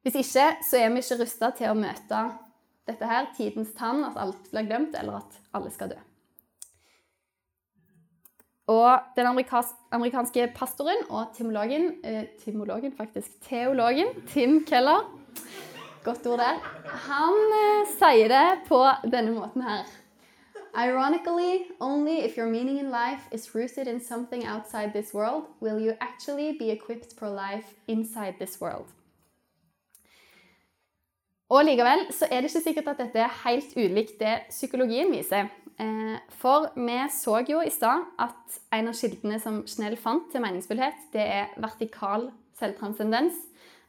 Hvis 0.05 0.17
ikke, 0.21 0.45
så 0.65 0.77
er 0.81 0.93
vi 0.93 1.01
ikke 1.01 1.19
rusta 1.21 1.51
til 1.57 1.71
å 1.71 1.77
møte 1.77 2.21
dette 2.89 3.09
her, 3.09 3.29
tidens 3.37 3.73
tann, 3.77 4.03
at 4.05 4.17
alt 4.19 4.49
blir 4.49 4.65
glemt, 4.67 4.95
eller 4.97 5.21
at 5.21 5.37
alle 5.57 5.73
skal 5.73 5.93
dø. 5.93 5.99
Og 8.71 9.15
den 9.17 9.27
amerikanske 9.27 10.47
pastoren 10.55 11.01
og 11.09 11.33
timologen, 11.35 11.91
eh, 12.07 12.23
timologen 12.43 12.93
faktisk, 12.97 13.33
teologen 13.49 14.13
Tim 14.31 14.61
Keller 14.65 15.09
Godt 16.03 16.25
ord 16.27 16.39
der. 16.39 16.57
Han 17.07 17.35
eh, 17.53 17.89
sier 17.93 18.31
det 18.31 18.63
på 18.65 18.79
denne 19.05 19.35
måten 19.35 19.61
her. 19.61 19.83
Ironically, 20.73 21.67
only 21.79 22.25
if 22.25 22.37
your 22.37 22.47
meaning 22.47 22.79
in 22.79 22.89
life 22.89 23.27
is 23.31 23.53
rooted 23.55 23.87
in 23.87 23.99
something 23.99 24.47
outside 24.47 24.93
this 24.95 25.13
world, 25.13 25.43
will 25.59 25.79
you 25.79 25.93
actually 25.99 26.57
be 26.57 26.71
equipped 26.71 27.13
for 27.19 27.29
life 27.29 27.75
inside 27.87 28.33
this 28.39 28.61
world. 28.61 28.87
Og 31.49 31.65
likevel 31.65 32.05
så 32.11 32.25
er 32.31 32.41
det 32.41 32.49
ikke 32.49 32.63
sikkert 32.63 32.87
at 32.87 32.97
dette 32.97 33.19
er 33.19 33.39
helt 33.43 33.77
ulikt 33.77 34.19
det 34.19 34.37
psykologien 34.49 35.11
viser. 35.11 35.51
Eh, 35.81 36.17
For 36.41 36.69
vi 36.75 36.97
så 37.09 37.39
jo 37.47 37.61
i 37.65 37.71
stad 37.73 38.05
at 38.21 38.59
en 38.75 38.91
av 38.91 38.97
kildene 38.97 39.39
som 39.41 39.61
Schnell 39.69 39.97
fant 39.97 40.29
til 40.31 40.43
meningsfullhet, 40.43 41.07
det 41.13 41.25
er 41.25 41.55
vertikal 41.61 42.29
selvtranscendens. 42.59 43.37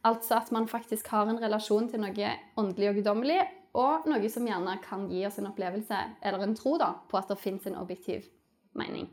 Altså 0.09 0.39
at 0.41 0.53
man 0.55 0.69
faktisk 0.71 1.11
har 1.13 1.29
en 1.31 1.41
relasjon 1.43 1.91
til 1.91 2.03
noe 2.03 2.31
åndelig 2.59 2.89
og 2.91 2.97
guddommelig, 2.99 3.41
og 3.79 4.09
noe 4.09 4.29
som 4.33 4.47
gjerne 4.49 4.77
kan 4.85 5.07
gi 5.09 5.23
oss 5.29 5.39
en 5.41 5.49
opplevelse, 5.53 5.99
eller 6.21 6.45
en 6.45 6.57
tro, 6.57 6.77
da, 6.81 6.93
på 7.09 7.21
at 7.21 7.31
det 7.31 7.41
fins 7.41 7.69
en 7.69 7.79
objektiv 7.81 8.27
mening. 8.77 9.07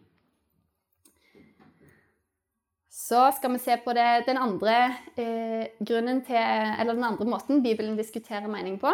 Så 2.89 3.21
skal 3.37 3.53
vi 3.53 3.61
se 3.63 3.77
på 3.83 3.93
det, 3.95 4.25
den 4.27 4.37
andre 4.37 4.75
eh, 5.15 5.69
til, 5.79 6.35
eller 6.35 6.93
den 6.93 7.05
andre 7.05 7.25
måten 7.25 7.63
Bibelen 7.63 7.95
diskuterer 7.97 8.47
mening 8.47 8.79
på. 8.81 8.91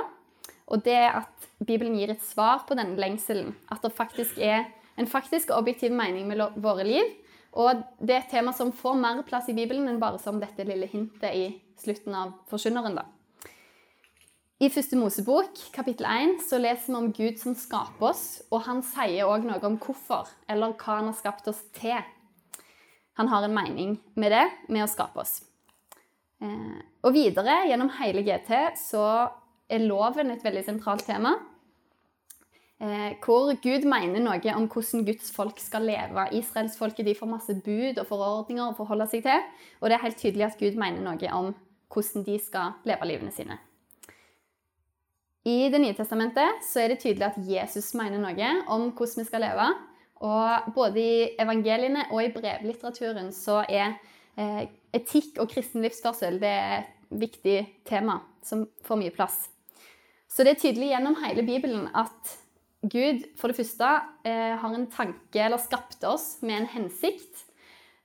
Og 0.68 0.82
det 0.86 0.96
er 0.98 1.20
at 1.22 1.50
Bibelen 1.62 1.98
gir 1.98 2.14
et 2.14 2.24
svar 2.26 2.64
på 2.68 2.78
denne 2.78 2.98
lengselen. 3.00 3.54
At 3.72 3.84
det 3.86 3.94
faktisk 3.94 4.40
er 4.42 4.66
en 4.98 5.08
faktisk 5.08 5.52
og 5.52 5.64
objektiv 5.64 5.94
mening 5.94 6.28
med 6.28 6.42
våre 6.62 6.86
liv. 6.88 7.12
Og 7.56 7.84
det 8.02 8.16
er 8.16 8.24
et 8.24 8.32
tema 8.34 8.52
som 8.56 8.74
får 8.76 8.98
mer 9.00 9.22
plass 9.28 9.48
i 9.52 9.56
Bibelen 9.56 9.88
enn 9.88 10.02
bare 10.02 10.20
som 10.20 10.42
dette 10.42 10.66
lille 10.68 10.90
hintet 10.92 11.36
i 11.36 11.46
slutten 11.80 12.16
av 12.16 12.34
Forkynneren. 12.50 12.98
da. 12.98 13.06
I 14.60 14.70
første 14.72 14.96
Mosebok, 14.96 15.58
kapittel 15.76 16.08
1, 16.08 16.38
så 16.48 16.58
leser 16.60 16.88
vi 16.88 16.96
om 16.96 17.10
Gud 17.12 17.40
som 17.40 17.56
skaper 17.60 18.08
oss, 18.08 18.42
og 18.56 18.64
han 18.64 18.80
sier 18.88 19.28
òg 19.28 19.44
noe 19.44 19.60
om 19.68 19.76
hvorfor, 19.84 20.30
eller 20.48 20.78
hva 20.80 21.02
han 21.02 21.10
har 21.12 21.18
skapt 21.18 21.50
oss 21.52 21.60
til. 21.76 22.00
Han 23.20 23.28
har 23.32 23.44
en 23.44 23.56
mening 23.56 23.98
med 24.16 24.32
det, 24.32 24.46
med 24.72 24.86
å 24.86 24.92
skape 24.92 25.20
oss. 25.20 25.42
Eh, 26.40 26.80
og 27.04 27.16
videre, 27.16 27.66
gjennom 27.68 27.92
hele 28.00 28.24
GT, 28.24 28.54
så 28.80 29.04
er 29.70 29.84
loven 29.86 30.32
et 30.32 30.44
veldig 30.46 30.64
sentralt 30.66 31.06
tema. 31.08 31.36
Eh, 32.76 33.14
hvor 33.24 33.54
Gud 33.64 33.86
mener 33.88 34.20
noe 34.20 34.56
om 34.58 34.66
hvordan 34.68 35.06
Guds 35.08 35.32
folk 35.32 35.62
skal 35.64 35.88
leve. 35.88 36.28
Israelsfolket 36.36 37.08
får 37.18 37.30
masse 37.32 37.56
bud 37.64 38.02
og 38.02 38.10
forordninger 38.10 38.66
å 38.68 38.76
forholde 38.76 39.08
seg 39.08 39.24
til. 39.24 39.46
Og 39.80 39.90
det 39.90 39.96
er 39.96 40.04
helt 40.04 40.20
tydelig 40.20 40.50
at 40.50 40.60
Gud 40.60 40.76
mener 40.80 41.00
noe 41.06 41.32
om 41.38 41.54
hvordan 41.94 42.26
de 42.28 42.36
skal 42.42 42.76
leve 42.84 43.08
livene 43.08 43.32
sine. 43.32 43.58
I 45.46 45.70
Det 45.70 45.80
nye 45.80 45.94
testamentet 45.94 46.64
så 46.66 46.82
er 46.82 46.92
det 46.92 47.04
tydelig 47.04 47.28
at 47.28 47.38
Jesus 47.38 47.94
mener 47.94 48.20
noe 48.20 48.52
om 48.68 48.90
hvordan 48.92 49.22
vi 49.22 49.28
skal 49.30 49.46
leve. 49.46 49.70
Og 50.26 50.72
både 50.76 51.00
i 51.00 51.16
evangeliene 51.40 52.08
og 52.12 52.24
i 52.24 52.32
brevlitteraturen 52.34 53.32
så 53.36 53.62
er 53.70 53.94
eh, 54.36 54.66
etikk 54.96 55.40
og 55.40 55.52
kristen 55.52 55.86
livsførsel 55.86 56.40
det 56.42 56.50
er 56.52 56.80
et 56.82 57.20
viktig 57.24 57.60
tema 57.88 58.20
som 58.44 58.66
får 58.84 59.00
mye 59.00 59.14
plass. 59.16 59.55
Så 60.36 60.44
det 60.44 60.56
er 60.56 60.60
tydelig 60.60 60.90
gjennom 60.92 61.16
hele 61.22 61.46
Bibelen 61.48 61.86
at 61.96 62.34
Gud 62.92 63.22
for 63.40 63.50
det 63.50 63.56
første 63.56 63.88
eh, 64.28 64.56
har 64.60 64.74
en 64.76 64.90
tanke, 64.92 65.40
eller 65.40 65.62
skapte 65.64 66.10
oss 66.12 66.42
med 66.44 66.58
en 66.60 66.68
hensikt, 66.74 67.46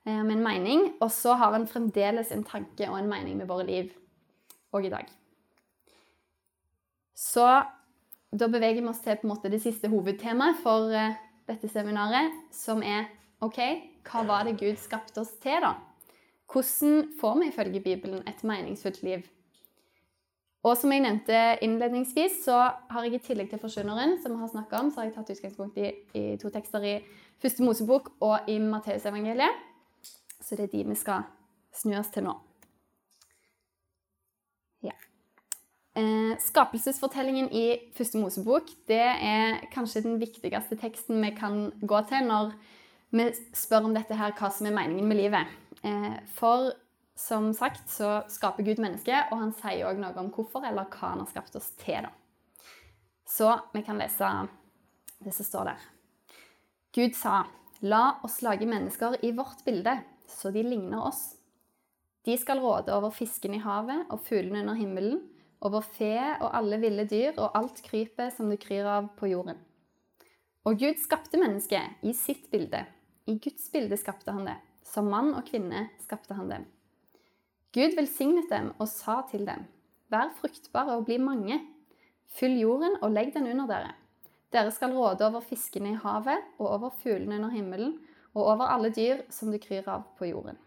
eh, 0.07 0.21
med 0.23 0.37
en 0.37 0.45
mening, 0.45 0.85
og 1.03 1.11
så 1.11 1.35
har 1.37 1.51
han 1.57 1.67
fremdeles 1.67 2.31
en 2.31 2.45
tanke 2.47 2.87
og 2.87 3.01
en 3.01 3.11
mening 3.11 3.35
med 3.37 3.51
våre 3.51 3.67
liv 3.67 3.91
òg 4.71 4.87
i 4.87 4.93
dag. 4.93 5.11
Så 7.19 7.43
da 8.31 8.47
beveger 8.47 8.79
vi 8.79 8.89
oss 8.89 9.03
til 9.03 9.19
på 9.19 9.27
en 9.27 9.33
måte 9.33 9.51
det 9.51 9.59
siste 9.61 9.91
hovedtemaet 9.91 10.63
for 10.63 10.87
eh, 10.95 11.19
dette 11.51 11.67
seminaret, 11.69 12.31
som 12.55 12.79
er 12.79 13.11
OK, 13.43 13.59
hva 14.07 14.23
var 14.29 14.47
det 14.47 14.55
Gud 14.61 14.79
skapte 14.79 15.19
oss 15.25 15.35
til, 15.43 15.59
da? 15.67 15.75
Hvordan 16.51 17.11
får 17.19 17.37
vi 17.39 17.51
ifølge 17.51 17.83
Bibelen 17.83 18.23
et 18.27 18.43
meningsfullt 18.47 19.03
liv? 19.03 19.27
Og 20.61 20.77
som 20.77 20.91
jeg 20.93 21.01
nevnte 21.01 21.37
innledningsvis, 21.65 22.43
så 22.45 22.57
har 22.93 23.05
jeg 23.05 23.17
i 23.17 23.23
tillegg 23.25 23.49
til 23.49 23.61
Forkynneren, 23.63 24.19
som 24.21 24.35
vi 24.35 24.43
har 24.43 24.51
snakket 24.51 24.77
om, 24.77 24.91
så 24.91 25.01
har 25.01 25.07
jeg 25.07 25.15
tatt 25.15 25.31
utgangspunkt 25.33 25.79
i, 25.81 25.89
i 26.13 26.25
to 26.41 26.51
tekster 26.53 26.85
i 26.85 26.99
Første 27.41 27.65
Mosebok 27.65 28.11
og 28.21 28.49
i 28.51 28.59
Matteusevangeliet. 28.61 29.63
Så 30.41 30.57
det 30.57 30.67
er 30.67 30.73
de 30.75 30.83
vi 30.91 30.97
skal 30.99 31.25
snu 31.73 31.95
oss 31.97 32.11
til 32.13 32.27
nå. 32.27 32.35
Ja. 34.85 34.93
Eh, 35.97 36.37
skapelsesfortellingen 36.45 37.49
i 37.57 37.65
Første 37.97 38.21
Mosebok 38.21 38.69
det 38.91 39.01
er 39.01 39.63
kanskje 39.73 40.05
den 40.05 40.21
viktigste 40.21 40.77
teksten 40.77 41.25
vi 41.25 41.33
kan 41.37 41.71
gå 41.81 42.03
til 42.11 42.29
når 42.29 42.53
vi 43.17 43.27
spør 43.57 43.89
om 43.89 43.97
dette 43.97 44.15
her, 44.15 44.37
hva 44.37 44.53
som 44.53 44.69
er 44.69 44.77
meningen 44.77 45.09
med 45.09 45.23
livet. 45.23 45.57
Eh, 45.81 46.21
for 46.37 46.69
som 47.15 47.53
sagt 47.53 47.89
så 47.89 48.21
skaper 48.31 48.65
Gud 48.65 48.79
mennesket, 48.81 49.31
og 49.31 49.41
han 49.41 49.53
sier 49.57 49.89
òg 49.89 49.99
noe 50.01 50.15
om 50.19 50.31
hvorfor, 50.33 50.65
eller 50.67 50.89
hva 50.89 51.13
han 51.13 51.23
har 51.23 51.29
skapt 51.29 51.55
oss 51.59 51.71
til. 51.81 52.07
da. 52.07 52.11
Så 53.27 53.51
vi 53.73 53.83
kan 53.83 53.99
lese 54.01 54.29
det 55.19 55.33
som 55.35 55.45
står 55.45 55.71
der. 55.71 55.83
Gud 56.91 57.15
sa, 57.15 57.45
la 57.79 58.19
oss 58.23 58.41
lage 58.41 58.67
mennesker 58.67 59.19
i 59.25 59.31
vårt 59.31 59.63
bilde, 59.65 59.99
så 60.27 60.51
de 60.51 60.63
ligner 60.63 61.05
oss. 61.07 61.35
De 62.25 62.35
skal 62.37 62.59
råde 62.59 62.93
over 62.93 63.13
fisken 63.15 63.55
i 63.55 63.61
havet 63.63 64.09
og 64.11 64.21
fuglene 64.25 64.61
under 64.65 64.77
himmelen, 64.77 65.21
over 65.61 65.85
fe 65.85 66.15
og 66.41 66.49
alle 66.57 66.79
ville 66.81 67.05
dyr 67.09 67.37
og 67.37 67.55
alt 67.57 67.81
krypet 67.85 68.33
som 68.33 68.49
det 68.49 68.59
kryr 68.63 68.87
av 68.89 69.11
på 69.17 69.29
jorden. 69.29 69.59
Og 70.65 70.77
Gud 70.77 70.99
skapte 71.01 71.39
mennesket 71.41 72.03
i 72.05 72.13
sitt 72.17 72.49
bilde. 72.51 72.83
I 73.29 73.37
Guds 73.41 73.69
bilde 73.73 73.97
skapte 73.97 74.33
han 74.33 74.45
det. 74.45 74.57
Som 74.85 75.09
mann 75.13 75.31
og 75.37 75.45
kvinne 75.47 75.87
skapte 76.03 76.35
han 76.37 76.49
dem. 76.51 76.67
Gud 77.71 77.95
velsignet 77.95 78.49
dem 78.51 78.73
og 78.79 78.89
sa 78.91 79.21
til 79.31 79.45
dem, 79.47 79.67
Vær 80.11 80.33
fruktbare 80.35 80.97
og 80.99 81.05
bli 81.07 81.15
mange. 81.23 81.61
Fyll 82.31 82.57
jorden 82.59 82.97
og 83.01 83.13
legg 83.15 83.31
den 83.35 83.47
under 83.47 83.67
dere. 83.69 83.93
Dere 84.51 84.71
skal 84.75 84.91
råde 84.95 85.23
over 85.23 85.43
fiskene 85.43 85.93
i 85.93 85.99
havet 86.03 86.43
og 86.59 86.67
over 86.67 86.91
fuglene 86.99 87.37
under 87.37 87.53
himmelen 87.53 87.93
og 88.33 88.43
over 88.43 88.67
alle 88.71 88.91
dyr 88.91 89.23
som 89.31 89.51
det 89.51 89.61
kryr 89.63 89.87
av 89.87 90.03
på 90.19 90.27
jorden. 90.27 90.59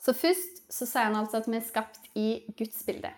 Så 0.00 0.12
først 0.12 0.66
så 0.72 0.86
sier 0.86 1.08
han 1.08 1.16
altså 1.18 1.40
at 1.40 1.48
vi 1.48 1.56
er 1.58 1.64
skapt 1.64 2.10
i 2.14 2.28
Guds 2.58 2.84
bilde. 2.86 3.10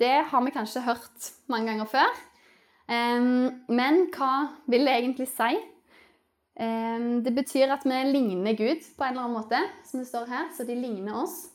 Det 0.00 0.14
har 0.32 0.44
vi 0.44 0.54
kanskje 0.54 0.82
hørt 0.86 1.28
mange 1.52 1.68
ganger 1.70 1.88
før. 1.92 2.08
Men 2.88 4.06
hva 4.16 4.32
vil 4.66 4.88
det 4.88 4.96
egentlig 4.96 5.28
si? 5.30 5.52
Det 6.52 7.32
betyr 7.32 7.70
at 7.72 7.86
vi 7.88 7.96
ligner 8.12 8.52
Gud 8.52 8.84
på 8.96 9.04
en 9.04 9.14
eller 9.14 9.24
annen 9.24 9.38
måte, 9.38 9.58
som 9.88 10.02
det 10.02 10.08
står 10.10 10.28
her. 10.28 10.50
Så 10.52 10.66
de 10.68 10.76
ligner 10.76 11.16
oss. 11.22 11.52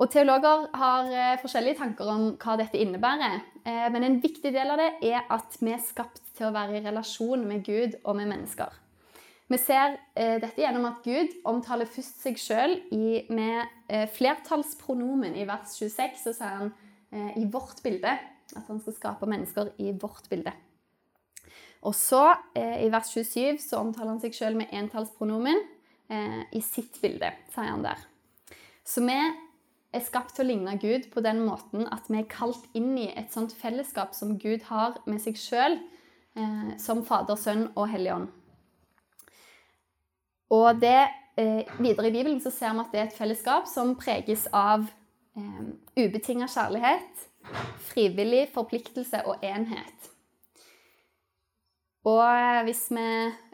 Og 0.00 0.08
Teologer 0.08 0.62
har 0.80 1.08
eh, 1.12 1.38
forskjellige 1.42 1.76
tanker 1.82 2.08
om 2.08 2.22
hva 2.40 2.54
dette 2.56 2.80
innebærer. 2.80 3.42
Eh, 3.68 3.88
Men 3.92 4.06
en 4.06 4.20
viktig 4.22 4.52
del 4.54 4.72
av 4.72 4.80
det 4.80 4.92
er 5.10 5.26
at 5.28 5.58
vi 5.60 5.74
er 5.74 5.82
skapt 5.84 6.22
til 6.38 6.48
å 6.48 6.54
være 6.54 6.78
i 6.78 6.84
relasjon 6.86 7.44
med 7.44 7.66
Gud 7.66 7.98
og 8.00 8.16
med 8.16 8.30
mennesker. 8.30 8.72
Vi 9.50 9.58
ser 9.60 9.98
eh, 10.14 10.38
dette 10.40 10.62
gjennom 10.62 10.86
at 10.88 11.04
Gud 11.04 11.34
omtaler 11.44 11.90
først 11.90 12.22
seg 12.24 12.40
sjøl 12.40 12.78
med 13.34 13.92
flertallspronomen. 14.14 15.34
I 15.36 15.44
vers 15.44 15.74
26 15.76 16.22
så 16.22 16.32
sier 16.38 16.56
han 16.62 16.72
'i 17.10 17.44
vårt 17.50 17.82
bilde'. 17.82 18.18
At 18.56 18.66
han 18.68 18.80
skal 18.80 18.94
skape 18.94 19.26
mennesker 19.26 19.72
i 19.78 19.92
vårt 19.92 20.30
bilde. 20.30 20.52
Og 21.82 21.94
så, 21.96 22.36
eh, 22.54 22.84
i 22.84 22.90
vers 22.92 23.08
27, 23.08 23.58
så 23.58 23.80
omtaler 23.80 24.12
han 24.12 24.20
seg 24.20 24.36
sjøl 24.36 24.56
med 24.56 24.72
entallspronomen. 24.72 25.62
Eh, 26.10 26.42
'I 26.52 26.60
sitt 26.60 27.00
bilde', 27.00 27.32
sier 27.54 27.70
han 27.70 27.82
der. 27.82 27.96
Så 28.84 29.00
vi 29.00 29.16
er 29.92 30.04
skapt 30.04 30.34
til 30.34 30.44
å 30.44 30.48
ligne 30.50 30.78
Gud 30.78 31.10
på 31.12 31.22
den 31.22 31.40
måten 31.46 31.86
at 31.92 32.08
vi 32.10 32.18
er 32.18 32.28
kalt 32.30 32.66
inn 32.74 32.98
i 32.98 33.08
et 33.16 33.32
sånt 33.32 33.52
fellesskap 33.52 34.14
som 34.14 34.36
Gud 34.38 34.62
har 34.68 34.98
med 35.06 35.20
seg 35.22 35.38
sjøl, 35.38 35.78
eh, 36.36 36.76
som 36.78 37.04
Fader, 37.04 37.36
Sønn 37.36 37.70
og 37.76 37.88
Hellig 37.88 38.12
Ånd. 38.14 38.28
Og 40.50 40.80
det, 40.80 41.08
eh, 41.36 41.64
videre 41.78 42.08
i 42.08 42.14
Bibelen 42.14 42.40
så 42.40 42.50
ser 42.50 42.72
vi 42.74 42.80
at 42.80 42.92
det 42.92 43.00
er 43.00 43.06
et 43.06 43.18
fellesskap 43.18 43.66
som 43.66 43.94
preges 43.94 44.46
av 44.52 44.88
eh, 45.36 45.64
ubetinga 45.96 46.46
kjærlighet, 46.46 47.26
frivillig 47.78 48.48
forpliktelse 48.52 49.22
og 49.26 49.42
enhet. 49.42 50.10
Og 52.04 52.22
eh, 52.24 52.62
hvis 52.64 52.86
vi 52.90 53.06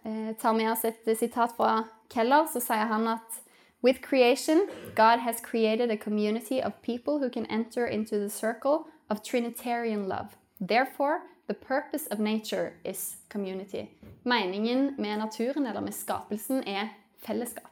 eh, 0.04 0.32
tar 0.38 0.52
med 0.52 0.70
oss 0.70 0.84
et 0.84 1.06
eh, 1.06 1.16
sitat 1.16 1.56
fra 1.56 1.84
Keller, 2.10 2.46
så 2.52 2.62
sier 2.62 2.86
han 2.92 3.08
at 3.16 3.42
With 3.84 4.00
creation, 4.00 4.66
God 4.96 5.20
has 5.20 5.40
created 5.40 5.90
a 5.90 5.96
community 5.96 6.60
of 6.60 6.72
people 6.82 7.18
who 7.18 7.28
can 7.28 7.46
enter 7.46 7.86
into 7.86 8.16
the 8.16 8.30
circle 8.30 8.86
of 9.10 9.22
Trinitarian 9.22 10.08
love. 10.08 10.34
Therefore, 10.58 11.20
The 11.46 11.54
purpose 11.54 12.08
of 12.10 12.18
nature 12.18 12.72
is 12.84 13.16
community. 13.28 13.86
Meningen 14.22 14.94
med 14.98 15.18
naturen 15.18 15.66
eller 15.66 15.80
med 15.80 15.92
skapelsen 15.92 16.64
er 16.66 16.88
fellesskap. 17.18 17.70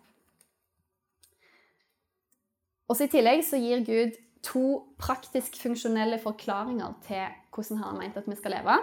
Også 2.88 3.04
I 3.04 3.10
tillegg 3.10 3.42
så 3.44 3.58
gir 3.58 3.82
Gud 3.82 4.14
to 4.44 4.84
praktisk 4.98 5.56
funksjonelle 5.58 6.20
forklaringer 6.22 6.92
til 7.06 7.24
hvordan 7.54 7.80
han 7.80 7.88
har 7.88 7.98
meint 7.98 8.16
at 8.16 8.28
vi 8.28 8.36
skal 8.38 8.54
leve. 8.54 8.76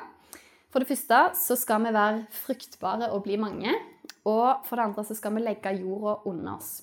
For 0.72 0.80
det 0.80 0.88
første 0.88 1.20
så 1.36 1.58
skal 1.60 1.84
vi 1.84 1.92
være 1.96 2.24
fruktbare 2.32 3.12
og 3.12 3.26
bli 3.26 3.38
mange. 3.40 3.74
Og 4.28 4.64
for 4.68 4.78
det 4.78 4.86
andre 4.88 5.04
så 5.06 5.18
skal 5.18 5.36
vi 5.36 5.44
legge 5.44 5.74
jorda 5.82 6.22
under 6.30 6.56
oss. 6.56 6.82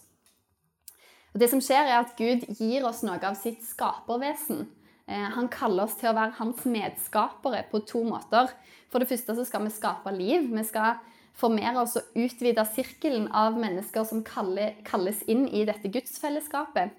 Og 1.33 1.41
det 1.43 1.49
som 1.53 1.63
skjer 1.63 1.87
er 1.87 2.01
at 2.01 2.17
Gud 2.19 2.45
gir 2.59 2.87
oss 2.89 3.05
noe 3.07 3.21
av 3.25 3.37
sitt 3.39 3.63
skapervesen. 3.65 4.67
Eh, 5.09 5.29
han 5.37 5.49
kaller 5.53 5.87
oss 5.87 5.97
til 6.01 6.11
å 6.11 6.17
være 6.17 6.37
hans 6.41 6.65
medskapere 6.69 7.63
på 7.71 7.81
to 7.89 8.03
måter. 8.05 8.51
For 8.93 9.01
det 9.01 9.09
første 9.11 9.37
så 9.37 9.47
skal 9.47 9.65
vi 9.65 9.73
skape 9.73 10.13
liv. 10.17 10.49
Vi 10.53 10.65
skal 10.67 10.99
formere 11.39 11.85
oss 11.85 11.97
og 12.01 12.17
utvide 12.19 12.65
sirkelen 12.69 13.29
av 13.31 13.57
mennesker 13.61 14.05
som 14.09 14.25
kalles 14.27 15.23
inn 15.31 15.47
i 15.49 15.65
dette 15.69 15.93
gudsfellesskapet. 15.95 16.97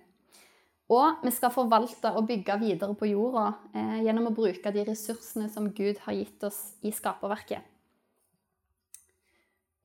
Og 0.89 1.21
vi 1.21 1.32
skal 1.34 1.54
forvalte 1.54 2.10
og 2.17 2.25
bygge 2.30 2.56
videre 2.63 2.95
på 2.97 3.12
jorda 3.12 3.52
eh, 3.78 3.99
gjennom 4.08 4.32
å 4.32 4.34
bruke 4.34 4.71
de 4.73 4.86
ressursene 4.88 5.49
som 5.54 5.69
Gud 5.78 6.02
har 6.08 6.17
gitt 6.17 6.45
oss 6.47 6.58
i 6.82 6.89
skaperverket. 6.93 7.62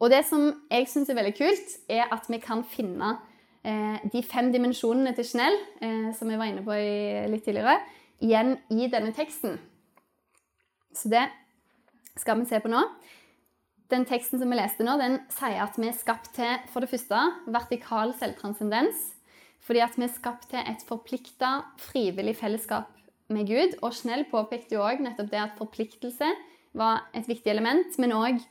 Og 0.01 0.11
det 0.13 0.25
som 0.29 0.49
jeg 0.73 0.89
syns 0.91 1.11
er 1.13 1.19
veldig 1.19 1.35
kult, 1.37 1.77
er 1.93 2.09
at 2.13 2.27
vi 2.33 2.41
kan 2.43 2.65
finne 2.69 3.15
eh, 3.65 4.01
de 4.13 4.23
fem 4.25 4.49
dimensjonene 4.53 5.13
til 5.17 5.29
Chanel, 5.29 5.59
eh, 5.85 6.09
som 6.17 6.33
vi 6.33 6.41
var 6.41 6.51
inne 6.51 6.65
på 6.65 6.77
i, 6.77 7.25
litt 7.33 7.45
tidligere, 7.47 7.79
igjen 8.25 8.57
i 8.73 8.89
denne 8.93 9.13
teksten. 9.17 9.59
Så 10.95 11.13
det 11.13 11.27
skal 12.17 12.41
vi 12.41 12.49
se 12.49 12.61
på 12.65 12.71
nå. 12.73 12.81
Den 13.93 14.07
teksten 14.09 14.41
som 14.41 14.51
vi 14.51 14.57
leste 14.57 14.87
nå, 14.87 14.97
den 15.01 15.19
sier 15.33 15.61
at 15.67 15.77
vi 15.77 15.91
er 15.91 15.97
skapt 15.97 16.33
til 16.37 16.57
for 16.73 16.81
det 16.81 16.91
første 16.91 17.21
vertikal 17.53 18.15
selvtranscendens. 18.17 19.14
Fordi 19.65 19.81
at 19.81 19.97
vi 19.97 20.05
er 20.05 20.13
skapt 20.13 20.51
til 20.51 20.61
et 20.61 20.83
forplikta, 20.85 21.55
frivillig 21.81 22.37
fellesskap 22.37 22.91
med 23.33 23.49
Gud. 23.49 23.79
Og 23.83 23.95
Schnell 23.97 24.27
påpekte 24.29 24.77
jo 24.77 24.85
òg 24.85 25.01
nettopp 25.05 25.31
det 25.33 25.41
at 25.41 25.57
forpliktelse 25.59 26.29
var 26.77 27.07
et 27.17 27.29
viktig 27.31 27.51
element, 27.53 27.97
men 28.03 28.13
òg 28.13 28.43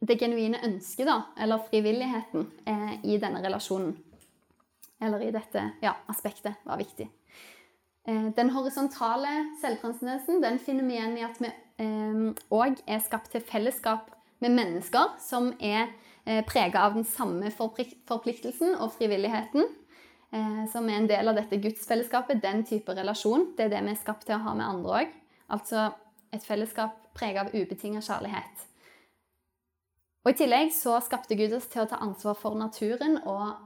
det 0.00 0.16
genuine 0.18 0.58
ønsket, 0.64 1.06
da, 1.06 1.20
eller 1.38 1.60
frivilligheten, 1.68 2.46
eh, 2.66 2.92
i 3.04 3.18
denne 3.20 3.42
relasjonen. 3.44 3.92
Eller 5.00 5.22
i 5.26 5.32
dette 5.32 5.64
ja, 5.84 5.94
aspektet 6.08 6.56
var 6.64 6.80
viktig. 6.80 7.06
Eh, 8.08 8.28
den 8.36 8.50
horisontale 8.54 9.32
selvtranscendensen 9.60 10.40
den 10.42 10.58
finner 10.58 10.88
vi 10.88 10.96
igjen 10.96 11.18
i 11.20 11.26
at 11.26 11.40
vi 11.40 11.50
òg 12.50 12.78
eh, 12.80 12.94
er 12.96 13.02
skapt 13.04 13.32
til 13.34 13.44
fellesskap 13.44 14.08
med 14.40 14.56
mennesker 14.56 15.18
som 15.20 15.50
er 15.60 15.90
eh, 16.24 16.40
prega 16.48 16.86
av 16.86 16.96
den 16.96 17.04
samme 17.04 17.52
forpliktelsen 17.52 18.76
og 18.78 18.94
frivilligheten 18.96 19.68
som 20.70 20.86
er 20.86 21.00
en 21.00 21.08
del 21.10 21.30
av 21.30 21.34
dette 21.34 21.58
gudsfellesskapet, 21.58 22.42
den 22.42 22.62
type 22.66 22.94
relasjon. 22.94 23.48
Det 23.56 23.66
er 23.66 23.72
det 23.72 23.80
vi 23.86 23.94
er 23.94 23.98
skapt 23.98 24.28
til 24.28 24.36
å 24.36 24.44
ha 24.44 24.54
med 24.54 24.66
andre 24.66 25.00
òg. 25.00 25.14
Altså 25.50 25.88
et 26.30 26.44
fellesskap 26.46 26.94
preget 27.18 27.42
av 27.42 27.54
ubetinga 27.54 28.02
kjærlighet. 28.04 28.66
Og 30.24 30.32
I 30.34 30.36
tillegg 30.36 30.72
så 30.76 30.98
skapte 31.02 31.36
Gud 31.38 31.54
oss 31.56 31.68
til 31.72 31.82
å 31.82 31.90
ta 31.90 31.98
ansvar 32.04 32.36
for 32.38 32.58
naturen 32.58 33.18
og 33.24 33.56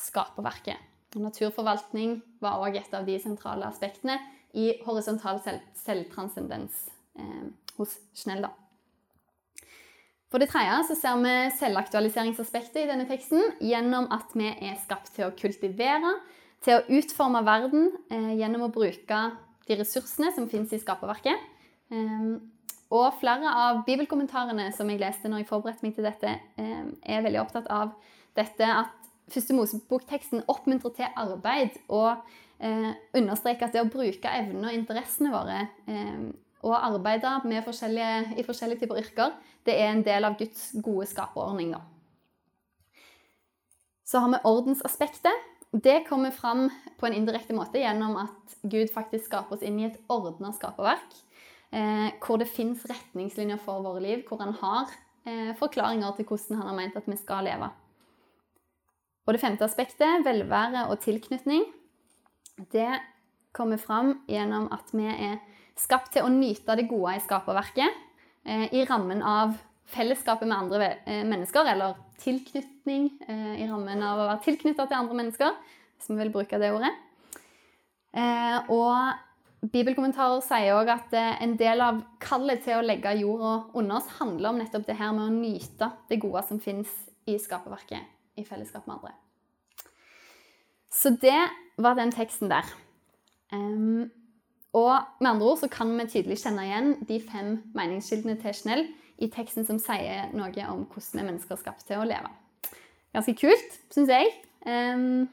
skaperverket. 0.00 0.80
Naturforvaltning 1.18 2.18
var 2.42 2.60
òg 2.64 2.78
et 2.80 2.92
av 2.94 3.06
de 3.06 3.16
sentrale 3.20 3.68
aspektene 3.68 4.18
i 4.56 4.70
horisontal 4.84 5.40
selv 5.44 5.64
selvtranscendens 5.78 6.86
eh, 7.20 7.46
hos 7.78 7.96
Schnell. 8.16 8.44
da. 8.44 8.67
For 10.28 10.42
det 10.42 10.50
tredje 10.52 10.82
så 10.90 10.96
ser 10.98 11.20
vi 11.22 11.34
selvaktualiseringsaspektet 11.56 12.82
i 12.82 12.88
denne 12.90 13.06
teksten 13.08 13.54
gjennom 13.64 14.10
at 14.12 14.34
vi 14.36 14.50
er 14.50 14.76
skapt 14.82 15.14
til 15.14 15.28
å 15.28 15.34
kultivere, 15.36 16.12
til 16.64 16.76
å 16.76 16.98
utforme 16.98 17.40
verden 17.46 17.88
eh, 18.12 18.34
gjennom 18.36 18.66
å 18.66 18.72
bruke 18.74 19.22
de 19.68 19.78
ressursene 19.78 20.32
som 20.34 20.48
finnes 20.50 20.74
i 20.74 20.80
skaperverket. 20.82 21.48
Eh, 21.94 22.28
og 22.92 23.18
flere 23.20 23.52
av 23.52 23.82
bibelkommentarene 23.88 24.70
som 24.76 24.88
jeg 24.88 25.00
leste 25.00 25.28
når 25.28 25.42
jeg 25.44 25.50
forberedte 25.50 25.84
meg 25.84 25.96
til 25.96 26.08
dette, 26.08 26.34
eh, 26.60 26.84
er 27.08 27.24
veldig 27.24 27.42
opptatt 27.46 27.72
av 27.72 27.96
dette 28.36 28.68
at 28.68 28.94
Første 29.28 29.52
Mosebok-teksten 29.52 30.46
oppmuntrer 30.48 30.94
til 30.96 31.16
arbeid 31.20 31.74
og 31.92 32.14
eh, 32.64 32.94
understreker 33.18 33.68
at 33.68 33.74
det 33.76 33.82
å 33.84 33.90
bruke 33.92 34.30
evnene 34.32 34.70
og 34.70 34.76
interessene 34.76 35.32
våre 35.34 35.58
eh, 35.84 36.30
å 36.66 36.72
arbeide 36.74 37.36
forskjellige, 37.64 38.38
i 38.40 38.44
forskjellige 38.46 38.82
typer 38.82 39.00
yrker, 39.02 39.36
det 39.66 39.76
er 39.78 39.92
en 39.92 40.02
del 40.06 40.26
av 40.26 40.38
Guds 40.38 40.72
gode 40.82 41.06
skaperordning. 41.10 41.74
Da. 41.76 41.82
Så 44.08 44.22
har 44.24 44.32
vi 44.32 44.42
ordensaspektet. 44.48 45.46
Det 45.70 46.06
kommer 46.08 46.32
fram 46.32 46.70
på 46.96 47.06
en 47.06 47.14
indirekte 47.14 47.54
måte 47.54 47.82
gjennom 47.82 48.16
at 48.16 48.54
Gud 48.62 48.88
faktisk 48.94 49.28
skaper 49.28 49.58
oss 49.58 49.64
inn 49.66 49.78
i 49.82 49.88
et 49.90 49.98
ordna 50.08 50.54
skaperverk. 50.56 51.18
Eh, 51.68 52.08
hvor 52.24 52.40
det 52.40 52.48
fins 52.48 52.86
retningslinjer 52.88 53.60
for 53.60 53.84
våre 53.84 54.00
liv, 54.00 54.22
hvor 54.24 54.40
han 54.40 54.54
har 54.56 54.88
eh, 55.28 55.52
forklaringer 55.58 56.16
til 56.16 56.24
hvordan 56.24 56.62
han 56.62 56.70
har 56.70 56.78
meint 56.78 56.96
at 56.96 57.08
vi 57.10 57.18
skal 57.20 57.44
leve. 57.44 57.68
Og 59.28 59.36
det 59.36 59.42
femte 59.42 59.66
aspektet, 59.66 60.24
velvære 60.24 60.86
og 60.88 61.02
tilknytning, 61.04 61.66
det 62.72 62.88
kommer 63.52 63.76
fram 63.76 64.22
gjennom 64.28 64.70
at 64.72 64.88
vi 64.96 65.04
er 65.04 65.36
Skapt 65.78 66.12
til 66.14 66.26
å 66.26 66.32
nyte 66.32 66.74
det 66.78 66.88
gode 66.90 67.14
i 67.16 67.22
skaperverket 67.22 67.98
eh, 68.44 68.66
i 68.74 68.84
rammen 68.88 69.22
av 69.22 69.54
fellesskapet 69.88 70.48
med 70.48 70.56
andre 70.56 70.88
eh, 71.06 71.22
mennesker, 71.26 71.68
eller 71.70 71.96
tilknytning 72.20 73.12
eh, 73.28 73.54
i 73.62 73.68
rammen 73.70 74.02
av 74.04 74.18
å 74.18 74.26
være 74.32 74.44
tilknytta 74.48 74.88
til 74.88 74.98
andre 74.98 75.20
mennesker, 75.20 75.54
hvis 75.96 76.10
vi 76.10 76.18
vil 76.18 76.34
bruke 76.34 76.60
det 76.60 76.72
ordet. 76.74 76.94
Og 78.72 79.68
bibelkommentarer 79.70 80.40
sier 80.42 80.74
òg 80.74 80.88
at 80.90 81.12
en 81.18 81.52
del 81.60 81.82
av 81.84 82.00
kallet 82.22 82.62
til 82.64 82.78
å 82.78 82.82
legge 82.82 83.12
jorda 83.20 83.52
under 83.78 83.98
oss 83.98 84.08
handler 84.16 84.50
om 84.50 84.60
nettopp 84.62 84.86
det 84.88 84.96
her 84.98 85.12
med 85.14 85.26
å 85.28 85.34
nyte 85.34 85.90
det 86.08 86.18
gode 86.22 86.42
som 86.48 86.58
fins 86.62 86.90
i 87.28 87.36
skaperverket 87.38 88.40
i 88.40 88.46
fellesskap 88.48 88.88
med 88.88 88.96
andre. 88.96 89.12
Så 90.90 91.12
det 91.20 91.38
var 91.76 91.98
den 91.98 92.14
teksten 92.14 92.50
der. 92.50 92.66
Um, 93.52 94.08
og 94.76 95.20
med 95.20 95.30
andre 95.30 95.46
ord 95.48 95.60
så 95.62 95.68
kan 95.72 95.94
vi 95.96 96.08
tydelig 96.10 96.40
kjenne 96.42 96.66
igjen 96.66 96.90
de 97.08 97.20
fem 97.24 97.54
meningskildene 97.76 98.36
til 98.42 98.56
Chanel 98.56 98.84
i 99.18 99.30
teksten 99.32 99.64
som 99.66 99.80
sier 99.82 100.28
noe 100.36 100.66
om 100.68 100.84
hvordan 100.90 101.22
vi 101.22 101.26
mennesker 101.30 101.56
er 101.56 101.62
skapt 101.62 101.86
til 101.88 102.02
å 102.02 102.06
leve. 102.08 102.30
Ganske 103.16 103.34
kult, 103.40 103.78
syns 103.94 104.12
jeg. 104.12 104.28
Um, 104.68 105.26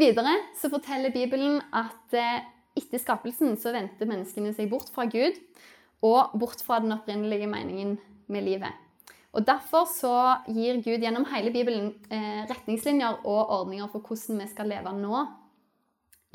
videre 0.00 0.38
så 0.58 0.70
forteller 0.72 1.12
Bibelen 1.14 1.60
at 1.76 2.16
uh, 2.16 2.40
etter 2.78 3.02
skapelsen 3.02 3.58
så 3.60 3.74
vendte 3.74 4.08
menneskene 4.08 4.54
seg 4.56 4.70
bort 4.72 4.88
fra 4.94 5.04
Gud 5.10 5.36
og 6.02 6.32
bort 6.40 6.64
fra 6.64 6.80
den 6.82 6.94
opprinnelige 6.96 7.50
meningen 7.50 7.98
med 8.32 8.48
livet. 8.48 8.72
Og 9.32 9.46
Derfor 9.48 9.86
så 9.88 10.16
gir 10.48 10.82
Gud 10.84 11.00
gjennom 11.00 11.24
hele 11.30 11.52
Bibelen 11.54 11.92
eh, 12.12 12.42
retningslinjer 12.50 13.22
og 13.22 13.52
ordninger 13.54 13.88
for 13.88 14.04
hvordan 14.04 14.42
vi 14.42 14.48
skal 14.50 14.68
leve 14.68 14.92
nå, 14.98 15.22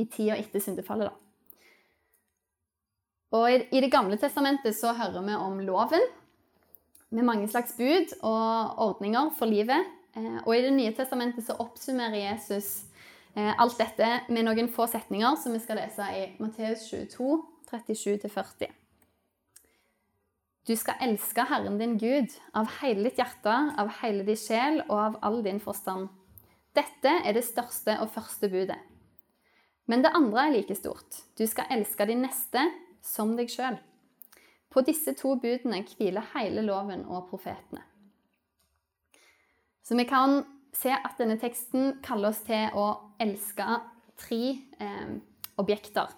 i 0.02 0.06
tida 0.10 0.38
etter 0.38 0.62
syndefallet. 0.62 1.12
da. 1.12 1.27
Og 3.36 3.52
i 3.52 3.82
Det 3.82 3.92
gamle 3.92 4.18
testamentet 4.18 4.76
så 4.76 4.94
hører 4.96 5.22
vi 5.26 5.36
om 5.36 5.60
loven, 5.60 6.04
med 7.10 7.24
mange 7.24 7.48
slags 7.48 7.74
bud 7.78 8.14
og 8.22 8.80
ordninger 8.84 9.32
for 9.38 9.48
livet. 9.48 9.86
Eh, 10.16 10.40
og 10.46 10.56
i 10.56 10.62
Det 10.62 10.74
nye 10.74 10.96
testamentet 10.96 11.46
så 11.46 11.56
oppsummerer 11.60 12.32
Jesus 12.32 12.84
eh, 13.36 13.54
alt 13.58 13.78
dette 13.80 14.10
med 14.30 14.48
noen 14.48 14.70
få 14.72 14.88
setninger 14.88 15.36
som 15.40 15.56
vi 15.56 15.60
skal 15.64 15.80
lese 15.80 16.04
i 16.16 16.26
Matteus 16.40 16.90
22, 16.90 17.44
37-40. 17.72 18.72
Du 20.68 20.76
skal 20.76 21.00
elske 21.00 21.46
Herren 21.48 21.78
din 21.80 21.96
Gud 22.00 22.34
av 22.52 22.68
hele 22.82 23.08
ditt 23.08 23.20
hjerte, 23.22 23.56
av 23.80 23.92
hele 24.02 24.26
din 24.28 24.40
sjel 24.40 24.82
og 24.90 24.98
av 25.00 25.20
all 25.24 25.40
din 25.44 25.62
forstand. 25.64 26.10
Dette 26.76 27.14
er 27.24 27.34
det 27.34 27.46
største 27.48 27.96
og 28.04 28.12
første 28.12 28.50
budet. 28.52 28.80
Men 29.88 30.04
det 30.04 30.12
andre 30.16 30.44
er 30.44 30.58
like 30.58 30.76
stort. 30.76 31.24
Du 31.40 31.46
skal 31.48 31.72
elske 31.72 32.06
din 32.10 32.26
neste 32.26 32.66
som 33.04 33.36
deg 33.38 33.52
sjøl. 33.52 33.78
På 34.74 34.84
disse 34.86 35.14
to 35.18 35.36
budene 35.42 35.84
hviler 35.88 36.26
hele 36.34 36.64
loven 36.66 37.06
og 37.08 37.30
profetene. 37.30 37.84
Så 39.88 39.96
vi 39.96 40.04
kan 40.08 40.42
se 40.76 40.92
at 40.92 41.16
denne 41.20 41.38
teksten 41.40 42.02
kaller 42.04 42.34
oss 42.34 42.44
til 42.46 42.76
å 42.76 42.88
elske 43.24 43.80
tre 44.20 44.42
eh, 44.84 45.14
objekter. 45.62 46.12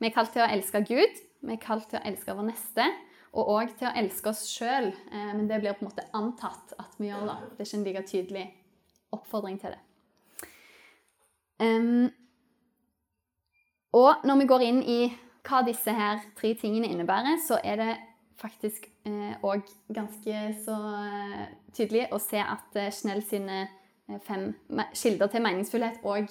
Vi 0.00 0.08
er 0.08 0.14
kalt 0.14 0.34
til 0.34 0.42
å 0.42 0.50
elske 0.50 0.82
Gud, 0.88 1.20
vi 1.46 1.54
er 1.54 1.62
kalt 1.62 1.88
til 1.90 2.00
å 2.00 2.04
elske 2.10 2.34
vår 2.34 2.48
neste, 2.50 2.88
og 3.32 3.52
òg 3.54 3.76
til 3.78 3.88
å 3.88 3.94
elske 3.96 4.32
oss 4.32 4.42
sjøl. 4.50 4.90
Eh, 4.90 5.30
men 5.36 5.46
det 5.48 5.60
blir 5.62 5.76
på 5.78 5.86
en 5.86 5.92
måte 5.92 6.08
antatt 6.18 6.74
at 6.82 6.98
vi 6.98 7.12
gjør 7.12 7.28
det. 7.30 7.38
Det 7.52 7.62
er 7.62 7.70
ikke 7.70 7.78
en 7.78 7.86
like 7.86 8.04
tydelig 8.10 8.44
oppfordring 9.12 9.60
til 9.62 9.76
det. 9.76 9.80
Um, 11.62 12.08
og 13.94 14.24
når 14.26 14.40
vi 14.40 14.48
går 14.50 14.64
inn 14.66 14.80
i 14.82 15.00
hva 15.46 15.62
disse 15.66 15.92
her 15.92 16.22
tre 16.38 16.54
tingene 16.58 16.90
innebærer, 16.92 17.40
så 17.42 17.58
er 17.64 17.80
det 17.80 17.92
faktisk 18.42 18.88
òg 19.42 19.66
ganske 19.94 20.38
så 20.64 20.76
tydelig 21.74 22.08
å 22.14 22.18
se 22.22 22.38
at 22.42 22.78
Schnell 22.94 23.22
sine 23.26 23.66
fem 24.26 24.52
kilder 24.94 25.30
til 25.30 25.44
meningsfullhet 25.44 26.02
òg 26.06 26.30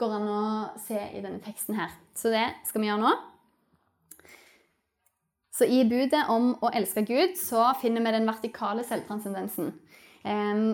går 0.00 0.14
an 0.16 0.30
å 0.30 0.44
se 0.82 0.98
i 0.98 1.20
denne 1.22 1.42
teksten 1.42 1.78
her. 1.78 1.92
Så 2.18 2.32
det 2.32 2.46
skal 2.66 2.82
vi 2.82 2.90
gjøre 2.90 3.04
nå. 3.04 3.12
Så 5.52 5.68
i 5.68 5.82
budet 5.84 6.24
om 6.32 6.54
å 6.64 6.70
elske 6.72 7.04
Gud 7.06 7.36
så 7.38 7.68
finner 7.80 8.04
vi 8.04 8.14
den 8.14 8.28
vertikale 8.28 8.86
selvtranscendensen. 8.88 9.74
Um, 10.24 10.72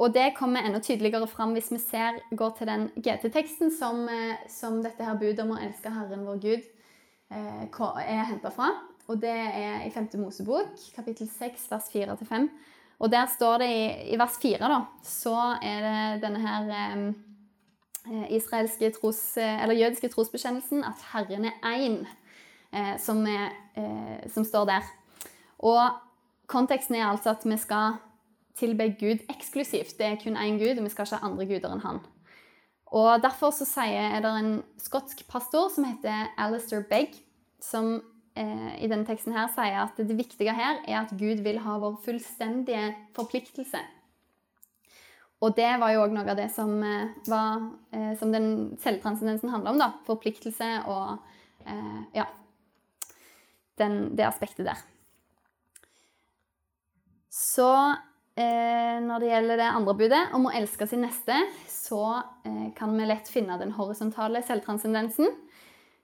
og 0.00 0.14
det 0.16 0.32
kommer 0.36 0.64
enda 0.64 0.80
tydeligere 0.82 1.28
fram 1.28 1.52
hvis 1.54 1.70
vi 1.72 1.78
ser, 1.82 2.18
går 2.36 2.54
til 2.58 2.70
den 2.70 2.88
GT-teksten 2.96 3.70
som, 3.74 4.06
eh, 4.08 4.38
som, 4.48 4.78
dette 4.82 5.04
her 5.04 5.18
budet 5.20 5.42
om 5.44 5.52
å 5.52 5.60
elske 5.60 5.92
Herren 5.92 6.24
vår 6.24 6.38
Gud 6.40 6.62
eh, 6.62 6.79
er 7.30 8.24
henta 8.28 8.50
fra. 8.54 8.70
Og 9.10 9.18
det 9.22 9.30
er 9.30 9.86
i 9.86 9.90
5. 9.90 10.08
Mosebok, 10.22 10.76
kapittel 10.94 11.28
6, 11.28 11.66
vers 11.70 11.88
4-5. 11.94 12.48
Og 13.00 13.10
der 13.10 13.26
står 13.26 13.58
det 13.58 13.68
i, 13.68 13.84
i, 14.12 14.18
vers 14.18 14.36
4, 14.42 14.58
da, 14.68 14.80
så 15.02 15.34
er 15.64 15.86
det 15.86 16.22
denne 16.22 16.40
her 16.44 16.68
eh, 16.76 17.06
eh 18.10 18.26
israelske 18.36 18.90
tros, 18.90 19.36
eller 19.36 19.74
jødiske 19.74 20.08
trosbekjennelsen 20.08 20.84
at 20.84 21.06
Herren 21.12 21.44
er 21.44 21.56
én, 21.64 22.06
eh, 22.72 22.98
som, 22.98 23.26
eh, 23.26 24.28
som 24.28 24.44
står 24.44 24.64
der. 24.64 24.82
Og 25.58 25.80
konteksten 26.46 26.94
er 26.94 27.06
altså 27.06 27.30
at 27.30 27.44
vi 27.44 27.56
skal 27.56 27.96
tilbe 28.56 28.94
Gud 29.00 29.24
eksklusivt. 29.30 29.98
Det 29.98 30.06
er 30.06 30.20
kun 30.22 30.36
én 30.36 30.58
Gud, 30.60 30.78
og 30.78 30.84
vi 30.84 30.88
skal 30.88 31.06
ikke 31.06 31.16
ha 31.16 31.26
andre 31.30 31.46
guder 31.46 31.72
enn 31.72 31.86
han. 31.86 32.00
Og 32.90 33.22
Derfor 33.22 33.52
så 33.54 33.66
sier, 33.68 34.16
er 34.16 34.22
det 34.24 34.30
en 34.34 34.54
skotsk 34.82 35.22
pastor 35.30 35.68
som 35.70 35.86
heter 35.86 36.32
Alistair 36.40 36.82
Begg, 36.90 37.14
som 37.62 38.00
eh, 38.34 38.82
i 38.82 38.90
denne 38.90 39.06
teksten 39.06 39.36
her 39.36 39.46
sier 39.54 39.84
at 39.84 40.00
det 40.00 40.18
viktige 40.18 40.54
her 40.56 40.82
er 40.88 41.04
at 41.04 41.14
Gud 41.14 41.44
vil 41.44 41.62
ha 41.62 41.78
vår 41.78 42.00
fullstendige 42.02 42.88
forpliktelse. 43.14 43.82
Og 45.40 45.54
det 45.56 45.70
var 45.80 45.94
jo 45.94 46.02
òg 46.04 46.12
noe 46.12 46.28
av 46.28 46.36
det 46.36 46.50
som, 46.52 46.72
eh, 46.84 47.14
var, 47.30 47.62
eh, 47.92 48.12
som 48.18 48.32
den 48.32 48.76
selvtranscendensen 48.82 49.54
handler 49.54 49.70
om. 49.70 49.78
da, 49.78 49.92
Forpliktelse 50.04 50.84
og 50.86 51.18
eh, 51.66 52.02
ja, 52.14 52.26
den, 53.78 54.16
det 54.16 54.26
aspektet 54.26 54.66
der. 54.66 54.82
Så 57.30 57.96
når 59.04 59.22
det 59.22 59.30
gjelder 59.30 59.60
det 59.60 59.68
andre 59.74 59.94
budet, 59.98 60.20
om 60.36 60.46
å 60.48 60.52
elske 60.54 60.86
sin 60.88 61.02
neste, 61.04 61.36
så 61.70 62.02
eh, 62.46 62.68
kan 62.76 62.92
vi 62.96 63.06
lett 63.08 63.30
finne 63.30 63.58
den 63.60 63.74
horisontale 63.76 64.42
selvtranscendensen. 64.46 65.32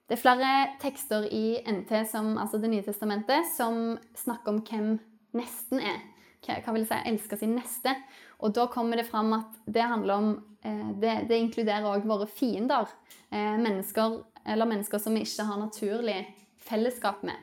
Det 0.07 0.17
er 0.17 0.23
flere 0.23 0.51
tekster 0.83 1.27
i 1.31 1.59
NT, 1.67 1.93
som, 2.11 2.37
altså 2.39 2.61
Det 2.63 2.71
nye 2.73 2.85
testamentet, 2.87 3.49
som 3.57 3.97
snakker 4.19 4.55
om 4.55 4.61
hvem 4.67 4.93
nesten 5.37 5.83
er. 5.83 6.05
Hva 6.47 6.77
vil 6.77 6.87
si 6.87 6.99
elske 7.11 7.39
sin 7.41 7.57
neste? 7.59 7.97
Og 8.39 8.55
da 8.55 8.69
kommer 8.71 9.01
det 9.01 9.09
fram 9.09 9.33
at 9.35 9.57
det 9.67 9.83
handler 9.83 10.21
om 10.21 10.31
eh, 10.63 10.93
Det, 11.03 11.17
det 11.31 11.41
inkluderer 11.43 11.91
òg 11.91 12.07
våre 12.07 12.29
fiender. 12.31 12.91
Mennesker, 13.31 14.21
eller 14.47 14.69
mennesker 14.71 15.01
som 15.03 15.17
vi 15.19 15.25
ikke 15.27 15.45
har 15.49 15.59
naturlig 15.59 16.21
fellesskap 16.63 17.25
med. 17.27 17.35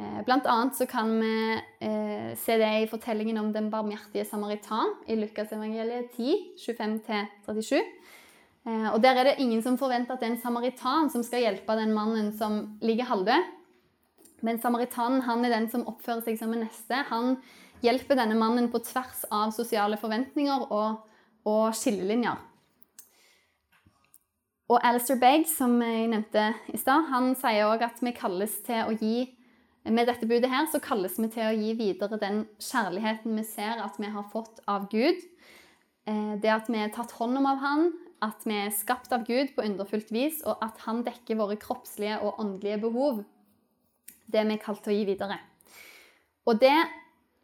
Eh, 0.00 0.20
blant 0.24 0.46
annet 0.48 0.76
så 0.76 0.86
kan 0.88 1.10
vi 1.20 1.60
eh, 1.84 2.36
se 2.40 2.56
det 2.56 2.68
i 2.80 2.88
fortellingen 2.88 3.36
om 3.38 3.50
den 3.52 3.68
barmhjertige 3.70 4.24
samaritan 4.24 4.94
i 5.06 5.16
Lukasevangeliet 5.18 6.14
10, 6.16 6.36
25-37. 6.56 7.80
Eh, 8.64 8.86
og 8.94 9.02
Der 9.02 9.18
er 9.18 9.24
det 9.28 9.38
ingen 9.38 9.60
som 9.62 9.76
forventer 9.78 10.14
at 10.14 10.22
det 10.22 10.30
er 10.30 10.32
en 10.38 10.40
samaritan 10.40 11.10
som 11.12 11.24
skal 11.26 11.44
hjelpe 11.44 11.76
den 11.76 11.92
mannen 11.92 12.30
som 12.32 12.78
ligger 12.80 13.10
halvdød. 13.10 13.50
Men 14.40 14.60
samaritanen 14.60 15.20
han 15.26 15.44
er 15.44 15.52
den 15.52 15.68
som 15.68 15.84
oppfører 15.84 16.24
seg 16.24 16.38
som 16.40 16.54
en 16.56 16.64
neste. 16.64 17.02
Han 17.10 17.36
hjelper 17.84 18.16
denne 18.16 18.38
mannen 18.40 18.70
på 18.72 18.80
tvers 18.80 19.26
av 19.28 19.52
sosiale 19.52 19.98
forventninger 20.00 20.64
og, 20.72 21.02
og 21.44 21.76
skillelinjer. 21.76 22.38
Og 24.70 24.80
Alistair 24.86 25.18
Begg, 25.20 25.44
som 25.50 25.76
jeg 25.82 26.08
nevnte 26.08 26.54
i 26.72 26.80
stad, 26.80 27.10
han 27.10 27.34
sier 27.36 27.68
òg 27.68 27.84
at 27.84 28.00
vi 28.00 28.14
kalles 28.16 28.54
til 28.64 28.88
å 28.88 28.96
gi 28.96 29.26
med 29.88 30.08
dette 30.10 30.28
budet 30.28 30.50
her 30.52 30.66
så 30.68 30.80
kalles 30.82 31.16
vi 31.18 31.30
til 31.32 31.46
å 31.46 31.56
gi 31.56 31.72
videre 31.78 32.18
den 32.20 32.42
kjærligheten 32.60 33.38
vi 33.38 33.44
ser 33.48 33.80
at 33.80 33.96
vi 34.00 34.10
har 34.12 34.26
fått 34.32 34.60
av 34.68 34.88
Gud. 34.92 35.22
Eh, 36.04 36.34
det 36.42 36.52
at 36.52 36.68
vi 36.68 36.82
er 36.82 36.92
tatt 36.92 37.14
hånd 37.16 37.40
om 37.40 37.48
av 37.48 37.60
Han, 37.64 37.92
at 38.20 38.44
vi 38.44 38.58
er 38.60 38.74
skapt 38.76 39.12
av 39.16 39.24
Gud 39.24 39.54
på 39.56 39.64
underfullt 39.64 40.12
vis, 40.12 40.42
og 40.44 40.60
at 40.64 40.84
Han 40.84 41.04
dekker 41.06 41.40
våre 41.40 41.56
kroppslige 41.60 42.20
og 42.20 42.40
åndelige 42.42 42.82
behov. 42.84 43.22
Det 44.30 44.42
er 44.42 44.50
vi 44.50 44.60
kalt 44.60 44.84
til 44.84 44.92
å 44.92 44.98
gi 44.98 45.06
videre. 45.08 45.40
Og 46.46 46.60
det 46.60 46.76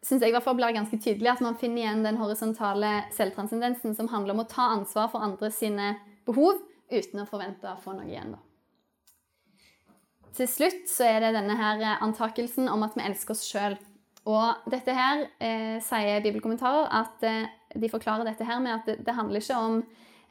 syns 0.05 0.23
jeg 0.23 0.31
i 0.31 0.37
hvert 0.37 0.45
fall 0.45 0.59
blir 0.59 0.77
ganske 0.77 0.99
tydelig 1.03 1.33
at 1.33 1.43
man 1.43 1.57
finner 1.59 1.83
igjen 1.83 2.05
den 2.05 2.21
horisontale 2.21 3.09
selvtranscendensen 3.17 3.97
som 3.97 4.11
handler 4.13 4.37
om 4.37 4.45
å 4.45 4.51
ta 4.51 4.69
ansvar 4.77 5.09
for 5.11 5.25
andre 5.25 5.51
sine 5.51 5.95
behov 6.29 6.61
uten 6.93 7.25
å 7.25 7.29
forvente 7.29 7.73
å 7.73 7.81
få 7.83 7.97
noe 7.97 8.07
igjen. 8.07 8.37
da 8.37 8.46
til 10.37 10.49
slutt 10.51 10.89
så 10.91 11.07
er 11.09 11.21
det 11.25 11.35
denne 11.37 11.57
her 11.59 11.83
eh, 11.83 12.03
antakelsen 12.05 12.71
om 12.73 12.85
at 12.87 12.97
vi 12.97 13.05
elsker 13.07 13.37
oss 13.37 13.45
sjøl. 13.49 13.77
Og 14.27 14.71
dette 14.73 14.95
her 14.95 15.27
eh, 15.39 15.77
sier 15.85 16.25
bibelkommentarer 16.25 16.89
at 16.99 17.27
eh, 17.27 17.47
de 17.77 17.91
forklarer 17.93 18.27
dette 18.27 18.47
her 18.47 18.59
med 18.63 18.75
at 18.79 18.89
det, 18.89 18.99
det 19.07 19.15
handler 19.15 19.43
ikke 19.43 19.61
om 19.61 19.79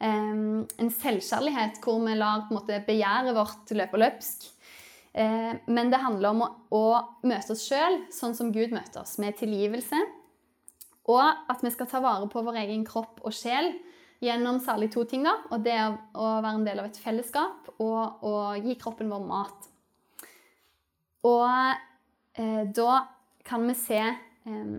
eh, 0.02 0.34
en 0.82 0.92
selvkjærlighet 1.00 1.80
hvor 1.84 2.02
vi 2.04 2.18
lar 2.18 2.44
på 2.44 2.54
en 2.54 2.60
måte, 2.60 2.82
begjæret 2.86 3.36
vårt 3.36 3.72
løpe 3.78 4.02
løpsk. 4.02 4.50
Eh, 5.16 5.52
men 5.72 5.92
det 5.92 6.02
handler 6.02 6.34
om 6.34 6.44
å, 6.44 6.50
å 6.76 6.84
møte 7.24 7.56
oss 7.56 7.64
sjøl 7.70 8.02
sånn 8.12 8.36
som 8.36 8.52
Gud 8.52 8.74
møter 8.76 9.00
oss, 9.00 9.16
med 9.22 9.38
tilgivelse. 9.40 10.02
Og 11.08 11.22
at 11.24 11.62
vi 11.62 11.70
skal 11.72 11.88
ta 11.88 12.02
vare 12.04 12.26
på 12.28 12.42
vår 12.44 12.60
egen 12.66 12.82
kropp 12.84 13.22
og 13.24 13.34
sjel 13.34 13.70
gjennom 14.20 14.58
særlig 14.64 14.90
to 14.92 15.06
ting. 15.08 15.24
da, 15.24 15.38
og 15.50 15.62
Det 15.64 15.72
er 15.72 15.96
å 16.12 16.28
være 16.42 16.58
en 16.58 16.66
del 16.66 16.82
av 16.82 16.90
et 16.90 17.00
fellesskap 17.00 17.70
og 17.78 18.26
å 18.26 18.34
gi 18.60 18.76
kroppen 18.80 19.08
vår 19.12 19.24
mat. 19.24 19.70
Og 21.26 21.50
eh, 22.38 22.62
da 22.76 23.00
kan 23.46 23.66
vi 23.66 23.74
se 23.78 24.00
eh, 24.02 24.78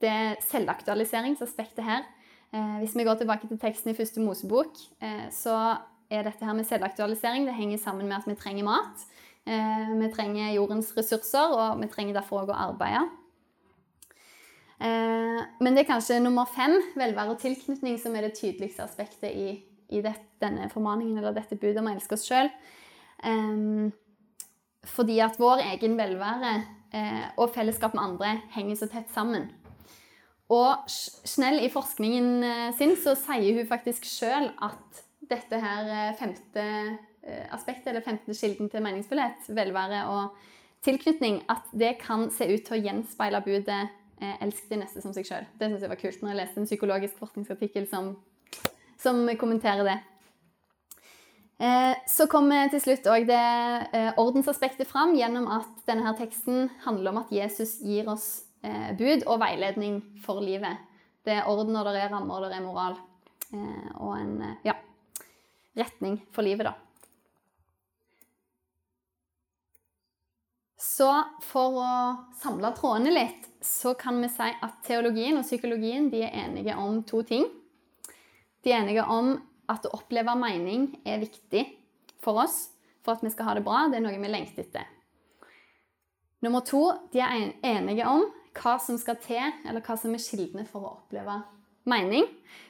det 0.00 0.16
selvaktualiseringsaspektet 0.48 1.84
her. 1.84 2.08
Eh, 2.54 2.76
hvis 2.82 2.96
vi 2.96 3.06
går 3.06 3.20
tilbake 3.20 3.48
til 3.48 3.60
teksten 3.60 3.92
i 3.92 3.96
første 3.96 4.24
Mosebok, 4.24 4.80
eh, 5.02 5.28
så 5.34 5.56
er 6.10 6.26
dette 6.26 6.44
her 6.44 6.56
med 6.56 6.66
selvaktualisering 6.66 7.46
det 7.46 7.54
henger 7.54 7.78
sammen 7.78 8.08
med 8.08 8.18
at 8.18 8.28
vi 8.28 8.38
trenger 8.38 8.66
mat. 8.66 9.06
Eh, 9.46 9.94
vi 10.00 10.10
trenger 10.12 10.54
jordens 10.56 10.92
ressurser, 10.96 11.56
og 11.56 11.80
vi 11.80 11.88
trenger 11.92 12.18
derfor 12.18 12.44
òg 12.44 12.52
å 12.54 12.60
arbeide. 12.68 13.06
Eh, 14.80 15.40
men 15.60 15.76
det 15.76 15.84
er 15.84 15.92
kanskje 15.92 16.20
nummer 16.24 16.48
fem, 16.48 16.78
velvære 16.96 17.36
og 17.36 17.40
tilknytning, 17.42 17.98
som 18.00 18.16
er 18.16 18.28
det 18.28 18.36
tydeligste 18.38 18.84
aspektet 18.86 19.30
i, 19.30 19.58
i 19.92 20.02
det, 20.04 20.14
denne 20.40 20.70
formaningen 20.72 21.18
eller 21.18 21.36
dette 21.36 21.58
budet 21.60 21.82
om 21.82 21.90
å 21.90 21.94
elske 21.94 22.16
oss 22.16 22.24
sjøl. 22.28 22.48
Um, 23.20 23.90
fordi 24.86 25.18
at 25.20 25.38
vår 25.40 25.64
egen 25.74 25.96
velvære 25.98 26.52
eh, 26.94 27.24
og 27.36 27.52
fellesskap 27.54 27.94
med 27.94 28.02
andre 28.02 28.36
henger 28.54 28.80
så 28.80 28.88
tett 28.90 29.10
sammen. 29.12 29.50
Og 30.50 30.90
Snell 30.90 31.60
i 31.62 31.70
forskningen 31.70 32.42
eh, 32.42 32.66
sin 32.78 32.96
så 32.98 33.14
sier 33.18 33.54
hun 33.54 33.68
faktisk 33.70 34.06
sjøl 34.08 34.50
at 34.66 35.02
dette 35.30 35.60
her 35.62 35.90
eh, 35.94 36.16
femte 36.18 36.64
eh, 36.64 37.46
aspektet, 37.54 37.92
eller 37.92 38.04
femte 38.06 38.34
kilden 38.34 38.70
til 38.72 38.82
meningsfullhet, 38.82 39.46
velvære 39.54 40.02
og 40.10 40.40
tilknytning, 40.82 41.44
at 41.52 41.70
det 41.76 41.98
kan 42.02 42.26
se 42.34 42.48
ut 42.50 42.64
til 42.66 42.78
å 42.78 42.82
gjenspeile 42.82 43.42
budet 43.44 43.96
'elsk 44.20 44.66
de 44.68 44.76
neste 44.76 45.00
som 45.00 45.14
seg 45.16 45.24
sjøl'. 45.24 45.46
Det 45.56 45.70
syns 45.70 45.80
jeg 45.80 45.88
var 45.88 46.00
kult 46.00 46.20
når 46.20 46.30
jeg 46.30 46.38
leste 46.40 46.60
en 46.60 46.66
psykologisk 46.68 47.20
forskningsartikkel 47.20 47.86
som, 47.88 48.10
som 49.00 49.22
kommenterer 49.40 49.86
det. 49.86 49.94
Eh, 51.60 51.96
så 52.06 52.24
kommer 52.26 52.70
til 52.72 52.80
slutt 52.80 53.08
òg 53.12 53.26
det 53.28 53.40
eh, 53.92 54.14
ordensaspektet 54.16 54.88
fram 54.88 55.12
gjennom 55.12 55.44
at 55.52 55.82
denne 55.84 56.06
her 56.06 56.14
teksten 56.16 56.70
handler 56.86 57.12
om 57.12 57.18
at 57.20 57.32
Jesus 57.36 57.74
gir 57.84 58.08
oss 58.08 58.46
eh, 58.64 58.94
bud 58.96 59.26
og 59.26 59.42
veiledning 59.42 59.98
for 60.24 60.40
livet. 60.40 60.80
Det 61.20 61.34
er 61.36 61.50
orden, 61.52 61.76
og 61.76 61.84
det 61.84 62.00
er 62.00 62.14
rammer, 62.14 62.40
og 62.40 62.48
det 62.48 62.56
er 62.56 62.64
moral. 62.64 62.96
Og 64.00 64.14
en 64.14 64.38
ja, 64.64 64.72
retning 65.76 66.16
for 66.32 66.46
livet, 66.46 66.70
da. 66.70 66.72
Så 70.80 71.10
for 71.44 71.76
å 71.82 71.90
samle 72.40 72.72
trådene 72.78 73.12
litt, 73.12 73.50
så 73.60 73.92
kan 74.00 74.22
vi 74.22 74.30
si 74.32 74.48
at 74.48 74.80
teologien 74.86 75.36
og 75.36 75.44
psykologien 75.44 76.08
de 76.08 76.24
er 76.24 76.38
enige 76.46 76.78
om 76.80 77.02
to 77.04 77.20
ting. 77.26 77.44
De 78.64 78.72
er 78.72 78.80
enige 78.80 79.04
om 79.04 79.34
at 79.70 79.86
å 79.86 79.94
oppleve 80.00 80.34
mening 80.38 80.90
er 81.06 81.22
viktig 81.22 81.64
for 82.20 82.42
oss 82.42 82.68
for 83.04 83.16
at 83.16 83.24
vi 83.24 83.32
skal 83.32 83.48
ha 83.48 83.54
det 83.56 83.64
bra. 83.66 83.86
Det 83.88 84.00
er 84.00 84.04
noe 84.04 84.18
vi 84.20 84.30
lengter 84.30 84.66
etter. 84.66 84.88
Nummer 86.44 86.64
to, 86.64 86.82
de 87.12 87.20
er 87.20 87.52
enige 87.66 88.08
om 88.08 88.26
hva 88.56 88.76
som 88.82 88.98
skal 88.98 89.18
til, 89.22 89.52
eller 89.68 89.84
hva 89.84 89.96
som 90.00 90.14
er 90.16 90.22
kildene 90.24 90.66
for 90.68 90.84
å 90.84 90.94
oppleve 90.98 91.36
mening. 91.88 92.26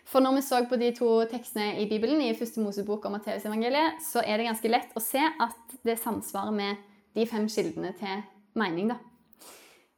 For 0.06 0.22
når 0.22 0.38
vi 0.38 0.46
så 0.46 0.62
på 0.68 0.78
de 0.80 0.90
to 0.96 1.10
tekstene 1.30 1.76
i 1.82 1.86
Bibelen, 1.90 2.22
i 2.22 2.34
første 2.38 2.62
Mosebok 2.62 3.06
og 3.06 3.14
Matteusevangeliet, 3.16 4.02
så 4.04 4.22
er 4.22 4.38
det 4.38 4.48
ganske 4.50 4.72
lett 4.72 4.96
å 4.98 5.02
se 5.02 5.22
at 5.22 5.78
det 5.86 5.98
samsvarer 6.02 6.54
med 6.54 6.82
de 7.16 7.26
fem 7.26 7.46
kildene 7.50 7.94
til 7.98 8.22
mening. 8.58 8.90
da. 8.92 8.98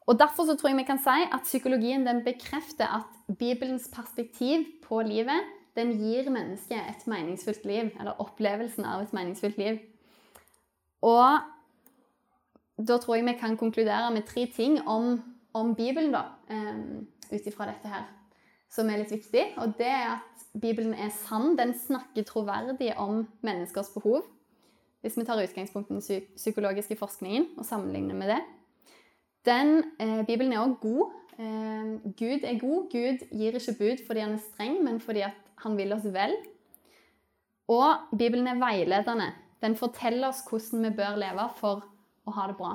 Og 0.06 0.18
Derfor 0.18 0.48
så 0.48 0.56
tror 0.58 0.72
jeg 0.72 0.80
vi 0.80 0.88
kan 0.88 1.00
si 1.00 1.24
at 1.24 1.46
psykologien 1.46 2.06
den 2.06 2.22
bekrefter 2.26 2.88
at 3.00 3.36
Bibelens 3.38 3.88
perspektiv 3.92 4.66
på 4.84 5.00
livet 5.06 5.61
den 5.76 5.94
gir 5.96 6.28
mennesket 6.30 6.78
et 6.78 7.06
meningsfullt 7.08 7.64
liv, 7.64 7.90
eller 7.98 8.20
opplevelsen 8.20 8.84
av 8.84 9.02
et 9.04 9.14
meningsfullt 9.16 9.58
liv. 9.60 9.78
Og 11.02 11.40
da 12.88 12.98
tror 12.98 13.16
jeg 13.16 13.26
vi 13.26 13.36
kan 13.40 13.56
konkludere 13.56 14.10
med 14.14 14.26
tre 14.28 14.46
ting 14.54 14.78
om, 14.88 15.16
om 15.54 15.74
Bibelen, 15.74 16.12
da, 16.12 16.24
um, 16.50 17.06
ut 17.32 17.46
ifra 17.48 17.68
dette 17.70 17.88
her, 17.88 18.06
som 18.72 18.90
er 18.90 19.02
litt 19.02 19.12
viktig. 19.12 19.44
Og 19.62 19.74
det 19.78 19.88
er 19.88 20.14
at 20.16 20.46
Bibelen 20.60 20.94
er 20.94 21.12
sann. 21.14 21.56
Den 21.58 21.74
snakker 21.78 22.26
troverdig 22.28 22.92
om 23.00 23.26
menneskers 23.44 23.92
behov. 23.94 24.22
Hvis 25.02 25.16
vi 25.18 25.24
tar 25.26 25.40
utgangspunkt 25.42 25.90
i 25.90 25.94
den 25.96 26.26
psykologiske 26.36 26.96
forskningen 26.96 27.48
og 27.58 27.66
sammenligner 27.66 28.14
med 28.14 28.36
det. 28.36 28.42
Den, 29.44 29.84
eh, 29.98 30.22
Bibelen 30.26 30.52
er 30.52 30.62
òg 30.62 30.78
god. 30.80 31.10
Eh, 31.38 32.12
Gud 32.16 32.44
er 32.44 32.58
god. 32.58 32.90
Gud 32.92 33.24
gir 33.32 33.58
ikke 33.58 33.78
bud 33.78 34.06
fordi 34.06 34.20
han 34.20 34.32
er 34.32 34.44
streng, 34.52 34.84
men 34.84 35.00
fordi 35.00 35.24
han 35.62 35.76
vil 35.78 35.94
oss 35.94 36.06
vel. 36.14 36.34
Og 37.72 38.14
Bibelen 38.18 38.48
er 38.50 38.60
veiledende. 38.60 39.30
Den 39.62 39.76
forteller 39.78 40.32
oss 40.32 40.42
hvordan 40.48 40.88
vi 40.88 40.94
bør 40.98 41.20
leve 41.20 41.46
for 41.58 41.84
å 42.26 42.34
ha 42.36 42.48
det 42.50 42.58
bra. 42.58 42.72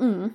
Mm. 0.00 0.32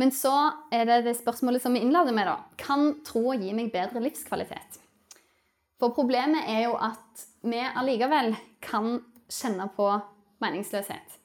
Men 0.00 0.12
så 0.14 0.32
er 0.72 0.86
det 0.88 1.02
det 1.06 1.18
spørsmålet 1.18 1.62
som 1.62 1.74
vi 1.76 1.82
innlader 1.84 2.14
med, 2.16 2.26
da. 2.26 2.38
Kan 2.58 3.02
troa 3.06 3.36
gi 3.38 3.52
meg 3.54 3.72
bedre 3.74 4.02
livskvalitet? 4.02 4.80
For 5.82 5.94
problemet 5.94 6.48
er 6.50 6.64
jo 6.68 6.76
at 6.78 7.26
vi 7.42 7.58
allikevel 7.58 8.32
kan 8.62 8.96
kjenne 9.32 9.66
på 9.76 9.88
meningsløshet. 10.42 11.18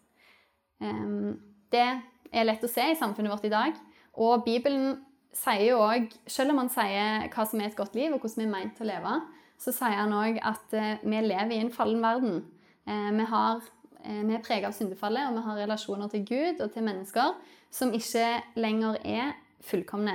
Ehm, 0.82 1.38
det 1.74 1.88
er 2.32 2.48
lett 2.48 2.64
å 2.64 2.72
se 2.72 2.84
i 2.92 2.98
samfunnet 2.98 3.34
vårt 3.34 3.48
i 3.48 3.54
dag. 3.54 3.78
Og 4.18 4.44
Bibelen 4.46 4.98
sier 5.38 5.72
jo 5.72 5.82
òg, 5.86 6.12
selv 6.30 6.54
om 6.54 6.62
han 6.64 6.72
sier 6.74 7.28
hva 7.34 7.46
som 7.48 7.62
er 7.62 7.70
et 7.70 7.78
godt 7.78 7.98
liv, 7.98 8.14
og 8.14 8.24
hvordan 8.24 8.44
vi 8.44 8.48
er 8.48 8.54
meint 8.54 8.78
til 8.78 8.88
å 8.88 8.92
leve, 8.92 9.16
så 9.62 9.74
sier 9.74 9.98
han 10.00 10.14
òg 10.16 10.40
at 10.46 10.76
eh, 10.78 11.04
vi 11.04 11.24
lever 11.26 11.56
i 11.56 11.62
en 11.64 11.74
fallen 11.74 12.02
verden. 12.04 12.42
Eh, 12.88 13.10
vi, 13.18 13.28
har, 13.32 13.64
eh, 14.04 14.22
vi 14.24 14.38
er 14.38 14.44
preget 14.46 14.70
av 14.70 14.76
syndefallet, 14.78 15.30
og 15.30 15.38
vi 15.38 15.46
har 15.48 15.62
relasjoner 15.64 16.12
til 16.14 16.26
Gud 16.28 16.62
og 16.66 16.74
til 16.74 16.86
mennesker 16.86 17.38
som 17.74 17.94
ikke 17.94 18.28
lenger 18.58 19.00
er 19.04 19.34
fullkomne, 19.68 20.14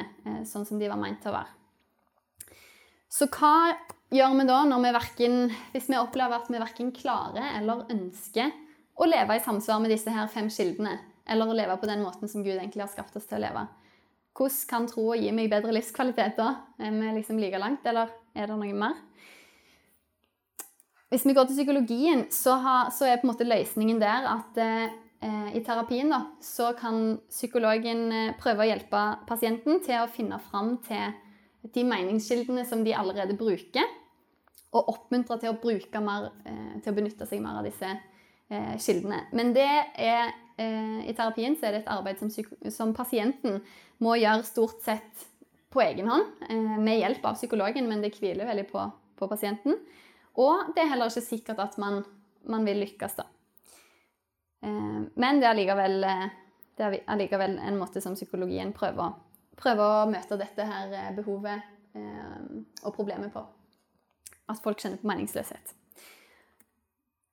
sånn 0.48 0.64
som 0.64 0.78
de 0.80 0.88
var 0.88 1.00
meint 1.00 1.18
til 1.20 1.32
å 1.32 1.36
være. 1.36 1.58
Så 3.12 3.26
hva 3.28 3.74
gjør 4.14 4.38
vi 4.38 4.46
da 4.48 4.62
når 4.64 4.84
vi 4.86 4.92
verken, 4.96 5.34
hvis 5.74 5.90
vi 5.90 5.98
opplever 6.00 6.38
at 6.38 6.48
vi 6.48 6.60
verken 6.62 6.92
klarer 6.96 7.58
eller 7.58 7.84
ønsker 7.92 8.54
å 8.96 9.08
leve 9.08 9.36
i 9.36 9.42
samsvar 9.44 9.82
med 9.82 9.92
disse 9.92 10.12
her 10.14 10.30
fem 10.32 10.48
kildene, 10.52 10.94
eller 11.28 11.48
å 11.48 11.56
leve 11.56 11.76
på 11.78 11.88
den 11.90 12.02
måten 12.04 12.30
som 12.30 12.44
Gud 12.44 12.56
egentlig 12.56 12.84
har 12.84 12.92
skapt 12.92 13.16
oss 13.18 13.28
til 13.28 13.38
å 13.38 13.44
leve? 13.44 13.66
Hvordan 14.32 14.68
kan 14.70 14.88
troa 14.88 15.16
gi 15.20 15.32
meg 15.34 15.50
bedre 15.52 15.74
livskvalitet 15.76 16.38
da? 16.38 16.48
Er 16.80 16.92
vi 16.96 17.14
liksom 17.18 17.40
like 17.40 17.60
langt, 17.60 17.84
eller 17.86 18.12
er 18.34 18.48
det 18.48 18.56
noe 18.56 18.76
mer? 18.76 19.00
Hvis 21.12 21.26
vi 21.28 21.34
går 21.36 21.44
til 21.48 21.58
psykologien, 21.58 22.26
så, 22.32 22.56
har, 22.64 22.92
så 22.96 23.04
er 23.04 23.18
på 23.20 23.26
en 23.26 23.34
måte 23.34 23.44
løsningen 23.44 23.98
der 24.00 24.28
at 24.30 24.56
eh, 24.64 24.94
i 25.52 25.60
terapien 25.64 26.08
da, 26.08 26.22
så 26.40 26.70
kan 26.78 27.18
psykologen 27.28 28.06
eh, 28.08 28.30
prøve 28.40 28.64
å 28.64 28.70
hjelpe 28.70 29.02
pasienten 29.28 29.82
til 29.84 30.00
å 30.00 30.08
finne 30.10 30.40
fram 30.48 30.78
til 30.86 31.12
de 31.76 31.84
meningskildene 31.86 32.64
som 32.66 32.80
de 32.82 32.94
allerede 32.96 33.36
bruker, 33.38 33.84
og 34.72 34.88
oppmuntre 34.88 35.36
til 35.42 35.52
å, 35.52 35.58
bruke 35.60 36.00
mer, 36.00 36.30
eh, 36.48 36.80
til 36.80 36.94
å 36.94 36.96
benytte 36.96 37.28
seg 37.28 37.42
mer 37.44 37.60
av 37.60 37.68
disse 37.68 37.90
eh, 37.92 38.74
kildene. 38.80 39.26
Men 39.36 39.52
det 39.52 39.68
er, 40.00 40.32
i 41.06 41.14
terapien 41.16 41.56
så 41.58 41.68
er 41.68 41.76
det 41.76 41.82
et 41.82 41.92
arbeid 41.92 42.20
som, 42.20 42.30
som 42.72 42.94
pasienten 42.96 43.60
må 44.02 44.16
gjøre 44.20 44.46
stort 44.46 44.82
sett 44.84 45.28
på 45.72 45.82
egen 45.84 46.08
hånd, 46.10 46.26
eh, 46.48 46.78
med 46.78 47.00
hjelp 47.00 47.24
av 47.30 47.38
psykologen, 47.38 47.88
men 47.88 48.02
det 48.04 48.14
hviler 48.18 48.48
veldig 48.48 48.66
på, 48.70 48.84
på 49.18 49.28
pasienten. 49.30 49.78
Og 50.40 50.72
det 50.74 50.84
er 50.84 50.92
heller 50.94 51.12
ikke 51.12 51.24
sikkert 51.24 51.62
at 51.64 51.78
man, 51.80 52.02
man 52.48 52.66
vil 52.68 52.82
lykkes, 52.84 53.16
da. 53.20 53.28
Eh, 54.62 55.02
men 55.14 55.40
det 55.40 55.46
er, 55.46 55.50
allikevel, 55.50 56.04
eh, 56.04 56.26
det 56.78 56.86
er 56.86 56.98
allikevel 57.14 57.58
en 57.58 57.78
måte 57.80 58.02
som 58.04 58.16
psykologien 58.18 58.72
prøver, 58.76 59.16
prøver 59.58 59.96
å 60.02 60.10
møte 60.10 60.38
dette 60.40 60.66
her 60.66 60.96
eh, 60.98 61.12
behovet 61.18 61.68
og 61.92 62.94
problemet 62.96 63.28
på. 63.34 63.42
At 64.48 64.62
folk 64.64 64.80
kjenner 64.80 64.96
på 64.96 65.10
meningsløshet. 65.10 65.74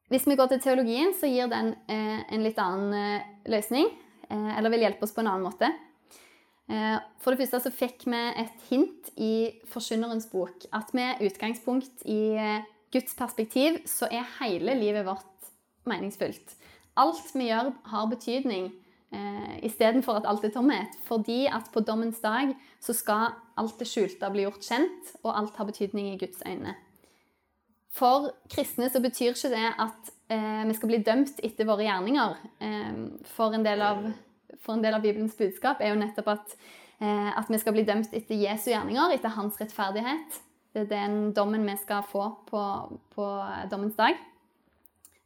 Hvis 0.09 0.25
vi 0.25 0.37
går 0.37 0.49
til 0.49 0.61
teologien, 0.63 1.13
så 1.13 1.29
gir 1.29 1.49
den 1.51 1.75
en 1.87 2.41
litt 2.45 2.57
annen 2.57 3.21
løsning. 3.45 3.91
Eller 4.29 4.73
vil 4.73 4.81
hjelpe 4.85 5.05
oss 5.05 5.13
på 5.13 5.21
en 5.21 5.29
annen 5.29 5.45
måte. 5.45 5.69
For 7.21 7.33
det 7.33 7.43
første 7.43 7.59
så 7.61 7.71
fikk 7.73 8.07
vi 8.09 8.21
et 8.41 8.65
hint 8.71 9.11
i 9.21 9.33
Forkynnerens 9.69 10.25
bok 10.33 10.65
at 10.73 10.89
med 10.97 11.21
utgangspunkt 11.25 12.05
i 12.09 12.33
Guds 12.93 13.13
perspektiv 13.17 13.83
så 13.89 14.09
er 14.09 14.25
hele 14.39 14.73
livet 14.77 15.05
vårt 15.05 15.49
meningsfullt. 15.89 16.55
Alt 16.99 17.33
vi 17.35 17.49
gjør, 17.49 17.71
har 17.91 18.09
betydning 18.11 18.69
eh, 19.13 19.55
istedenfor 19.65 20.19
at 20.19 20.27
alt 20.29 20.45
er 20.45 20.53
tomhet. 20.53 20.97
Fordi 21.07 21.45
at 21.47 21.69
på 21.73 21.83
dommens 21.85 22.19
dag 22.23 22.55
så 22.81 22.95
skal 22.97 23.35
alt 23.59 23.79
det 23.79 23.87
skjulte 23.89 24.31
bli 24.33 24.45
gjort 24.47 24.65
kjent, 24.65 25.13
og 25.23 25.35
alt 25.37 25.59
har 25.59 25.69
betydning 25.69 26.13
i 26.13 26.19
Guds 26.19 26.41
øyne. 26.47 26.75
For 27.95 28.29
kristne 28.51 28.89
så 28.91 29.01
betyr 29.01 29.33
ikke 29.33 29.51
det 29.53 29.69
at 29.81 30.11
eh, 30.31 30.65
vi 30.69 30.75
skal 30.77 30.91
bli 30.91 30.99
dømt 31.05 31.39
etter 31.45 31.67
våre 31.69 31.87
gjerninger. 31.87 32.35
Eh, 32.61 32.99
for, 33.31 33.55
en 33.55 33.65
av, 33.65 34.03
for, 34.59 34.75
en 34.75 34.83
del 34.85 34.97
av, 34.97 35.05
Bibelens 35.05 35.37
budskap 35.39 35.81
er 35.81 35.93
jo 35.93 36.01
nettopp 36.01 36.29
at, 36.35 36.53
eh, 37.01 37.31
at 37.33 37.49
vi 37.49 37.61
skal 37.61 37.75
bli 37.75 37.87
dømt 37.87 38.13
etter 38.13 38.37
Jesu 38.37 38.69
gjerninger, 38.71 39.15
etter 39.15 39.33
hans 39.35 39.57
rettferdighet. 39.61 40.39
Det 40.73 40.85
er 40.85 40.91
den 40.91 41.33
dommen 41.33 41.65
vi 41.65 41.75
skal 41.81 42.05
få 42.05 42.27
på, 42.49 42.61
på 43.15 43.27
dommens 43.71 43.97
dag. 43.97 44.19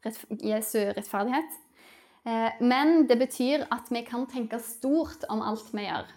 Rett, 0.03 0.24
Jesu 0.39 0.80
rettferdighet. 0.95 1.59
Eh, 2.24 2.64
men 2.64 3.03
det 3.09 3.20
betyr 3.20 3.68
at 3.72 3.91
vi 3.91 4.05
kan 4.07 4.24
tenke 4.32 4.61
stort 4.64 5.28
om 5.30 5.43
alt 5.43 5.68
vi 5.76 5.84
gjør. 5.89 6.07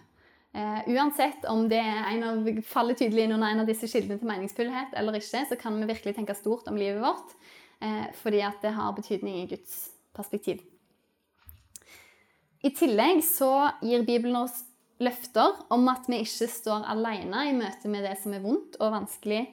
Eh, 0.55 0.79
uansett 0.87 1.45
om 1.45 1.67
det 1.69 1.81
av, 1.81 2.61
faller 2.65 2.95
tydelig 2.97 3.25
inn 3.27 3.35
under 3.35 3.51
en 3.51 3.61
av 3.61 3.67
disse 3.69 3.89
kildene 3.91 4.17
til 4.17 4.29
meningsfullhet 4.29 4.95
eller 4.97 5.19
ikke, 5.19 5.43
så 5.49 5.57
kan 5.59 5.75
vi 5.81 5.89
virkelig 5.89 6.15
tenke 6.17 6.35
stort 6.37 6.69
om 6.71 6.79
livet 6.79 7.03
vårt, 7.03 7.35
eh, 7.83 8.07
fordi 8.21 8.41
at 8.47 8.63
det 8.63 8.73
har 8.77 8.95
betydning 8.97 9.41
i 9.43 9.47
Guds 9.51 9.75
perspektiv. 10.15 10.63
I 12.65 12.71
tillegg 12.73 13.21
så 13.25 13.69
gir 13.85 14.05
Bibelen 14.07 14.39
oss 14.39 14.63
løfter 15.03 15.59
om 15.69 15.85
at 15.91 16.07
vi 16.09 16.23
ikke 16.23 16.49
står 16.49 16.87
alene 16.89 17.43
i 17.51 17.55
møte 17.57 17.91
med 17.91 18.07
det 18.07 18.15
som 18.21 18.33
er 18.33 18.41
vondt 18.41 18.79
og 18.81 18.95
vanskelig 18.95 19.43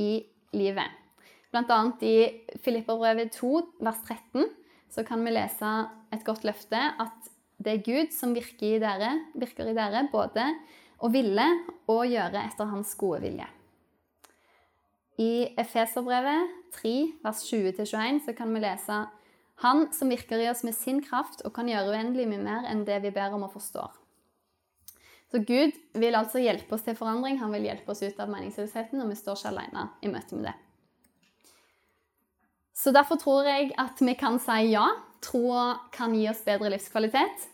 i 0.00 0.24
livet. 0.56 0.88
Blant 1.52 1.70
annet 1.70 2.00
i 2.08 2.16
Filipperbrevet 2.64 3.36
2, 3.36 3.52
vers 3.84 4.00
13, 4.08 4.48
så 4.90 5.04
kan 5.06 5.20
vi 5.26 5.34
lese 5.34 5.74
et 6.14 6.24
godt 6.26 6.46
løfte 6.46 6.80
at 6.80 7.33
det 7.64 7.72
er 7.72 7.84
Gud 7.84 8.12
som 8.12 8.34
virker 8.36 8.76
i 8.76 8.80
dere, 8.82 9.10
virker 9.40 9.70
i 9.70 9.76
dere 9.76 10.06
både 10.12 10.46
å 11.04 11.10
ville 11.12 11.46
og 11.90 12.06
gjøre 12.08 12.44
etter 12.44 12.70
hans 12.70 12.92
gode 13.00 13.22
vilje. 13.24 13.48
I 15.20 15.54
Efeserbrevet 15.60 16.54
3, 16.74 16.94
vers 17.22 17.42
20-21, 17.46 18.24
så 18.26 18.34
kan 18.36 18.50
vi 18.54 18.64
lese 18.64 19.04
Han 19.62 19.84
som 19.94 20.10
virker 20.10 20.40
i 20.42 20.48
oss 20.50 20.64
med 20.66 20.74
sin 20.74 20.98
kraft 21.04 21.44
og 21.46 21.54
kan 21.54 21.68
gjøre 21.70 21.92
uendelig 21.94 22.26
mye 22.26 22.42
mer 22.42 22.64
enn 22.66 22.82
det 22.88 22.98
vi 23.04 23.12
ber 23.14 23.36
om 23.36 23.44
og 23.46 23.52
forstår. 23.54 23.92
Så 25.30 25.38
Gud 25.46 25.78
vil 25.94 26.18
altså 26.18 26.42
hjelpe 26.42 26.74
oss 26.74 26.82
til 26.86 26.98
forandring. 26.98 27.38
Han 27.38 27.54
vil 27.54 27.68
hjelpe 27.68 27.94
oss 27.94 28.02
ut 28.02 28.18
av 28.18 28.30
meningsløsheten, 28.30 29.00
og 29.02 29.10
vi 29.10 29.18
står 29.18 29.38
ikke 29.38 29.52
alene 29.52 29.86
i 30.02 30.10
møte 30.10 30.34
med 30.34 30.48
det. 30.50 30.56
Så 32.74 32.90
derfor 32.94 33.18
tror 33.22 33.46
jeg 33.46 33.70
at 33.78 34.02
vi 34.02 34.14
kan 34.18 34.38
si 34.42 34.72
ja. 34.72 34.88
Troa 35.24 35.88
kan 35.94 36.12
gi 36.12 36.26
oss 36.28 36.42
bedre 36.44 36.68
livskvalitet. 36.74 37.46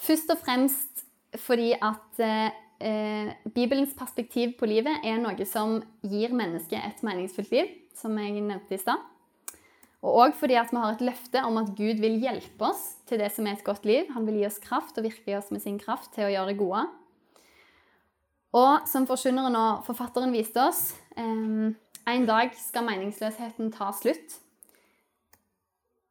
Først 0.00 0.30
og 0.32 0.40
fremst 0.42 1.04
fordi 1.40 1.72
at 1.72 2.20
eh, 2.22 3.32
Bibelens 3.54 3.94
perspektiv 3.96 4.56
på 4.58 4.68
livet 4.68 5.04
er 5.06 5.20
noe 5.22 5.46
som 5.48 5.78
gir 6.04 6.34
mennesket 6.36 6.80
et 6.80 7.02
meningsfullt 7.06 7.52
liv, 7.54 7.70
som 7.96 8.16
jeg 8.20 8.40
nevnte 8.40 8.76
i 8.76 8.80
stad. 8.80 9.00
Og 10.02 10.18
òg 10.24 10.34
fordi 10.34 10.56
at 10.58 10.72
vi 10.72 10.80
har 10.82 10.96
et 10.96 11.04
løfte 11.06 11.44
om 11.46 11.60
at 11.60 11.70
Gud 11.78 12.00
vil 12.02 12.18
hjelpe 12.18 12.66
oss 12.66 12.96
til 13.06 13.22
det 13.22 13.30
som 13.32 13.46
er 13.46 13.54
et 13.54 13.64
godt 13.64 13.86
liv. 13.86 14.10
Han 14.16 14.26
vil 14.26 14.40
gi 14.40 14.48
oss 14.48 14.58
kraft 14.62 14.98
og 14.98 15.06
virke 15.06 15.36
oss 15.38 15.52
med 15.54 15.62
sin 15.62 15.78
kraft 15.78 16.10
til 16.16 16.26
å 16.26 16.32
gjøre 16.32 16.50
det 16.50 16.58
gode. 16.58 16.82
Og 18.58 18.88
som 18.90 19.06
forkynneren 19.08 19.56
og 19.56 19.86
forfatteren 19.86 20.34
viste 20.34 20.60
oss, 20.60 20.92
eh, 21.16 21.70
en 22.12 22.26
dag 22.26 22.50
skal 22.58 22.84
meningsløsheten 22.84 23.70
ta 23.72 23.92
slutt. 23.94 24.40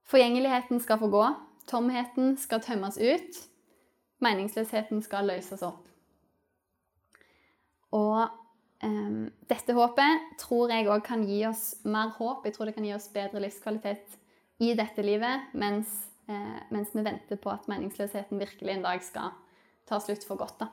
Forgjengeligheten 0.07 0.79
skal 0.79 0.99
få 0.99 1.11
gå. 1.11 1.25
Tomheten 1.67 2.37
skal 2.39 2.63
tømmes 2.63 2.97
ut. 2.97 3.50
Meningsløsheten 4.21 5.01
skal 5.05 5.27
løses 5.29 5.63
opp. 5.65 5.87
Og 7.91 8.21
um, 8.85 9.25
dette 9.49 9.75
håpet 9.75 10.27
tror 10.39 10.71
jeg 10.71 10.87
òg 10.87 11.03
kan 11.05 11.25
gi 11.27 11.41
oss 11.49 11.73
mer 11.83 12.13
håp. 12.17 12.45
Jeg 12.45 12.55
tror 12.55 12.69
det 12.69 12.75
kan 12.77 12.87
gi 12.87 12.93
oss 12.95 13.09
bedre 13.13 13.41
livskvalitet 13.43 14.17
i 14.61 14.75
dette 14.77 15.03
livet, 15.03 15.49
mens, 15.57 15.89
eh, 16.29 16.59
mens 16.69 16.91
vi 16.93 17.01
venter 17.01 17.39
på 17.41 17.49
at 17.49 17.65
meningsløsheten 17.71 18.37
virkelig 18.37 18.75
en 18.75 18.85
dag 18.85 19.01
skal 19.01 19.33
ta 19.89 19.97
slutt 19.99 20.23
for 20.27 20.37
godt. 20.37 20.59
da. 20.59 20.69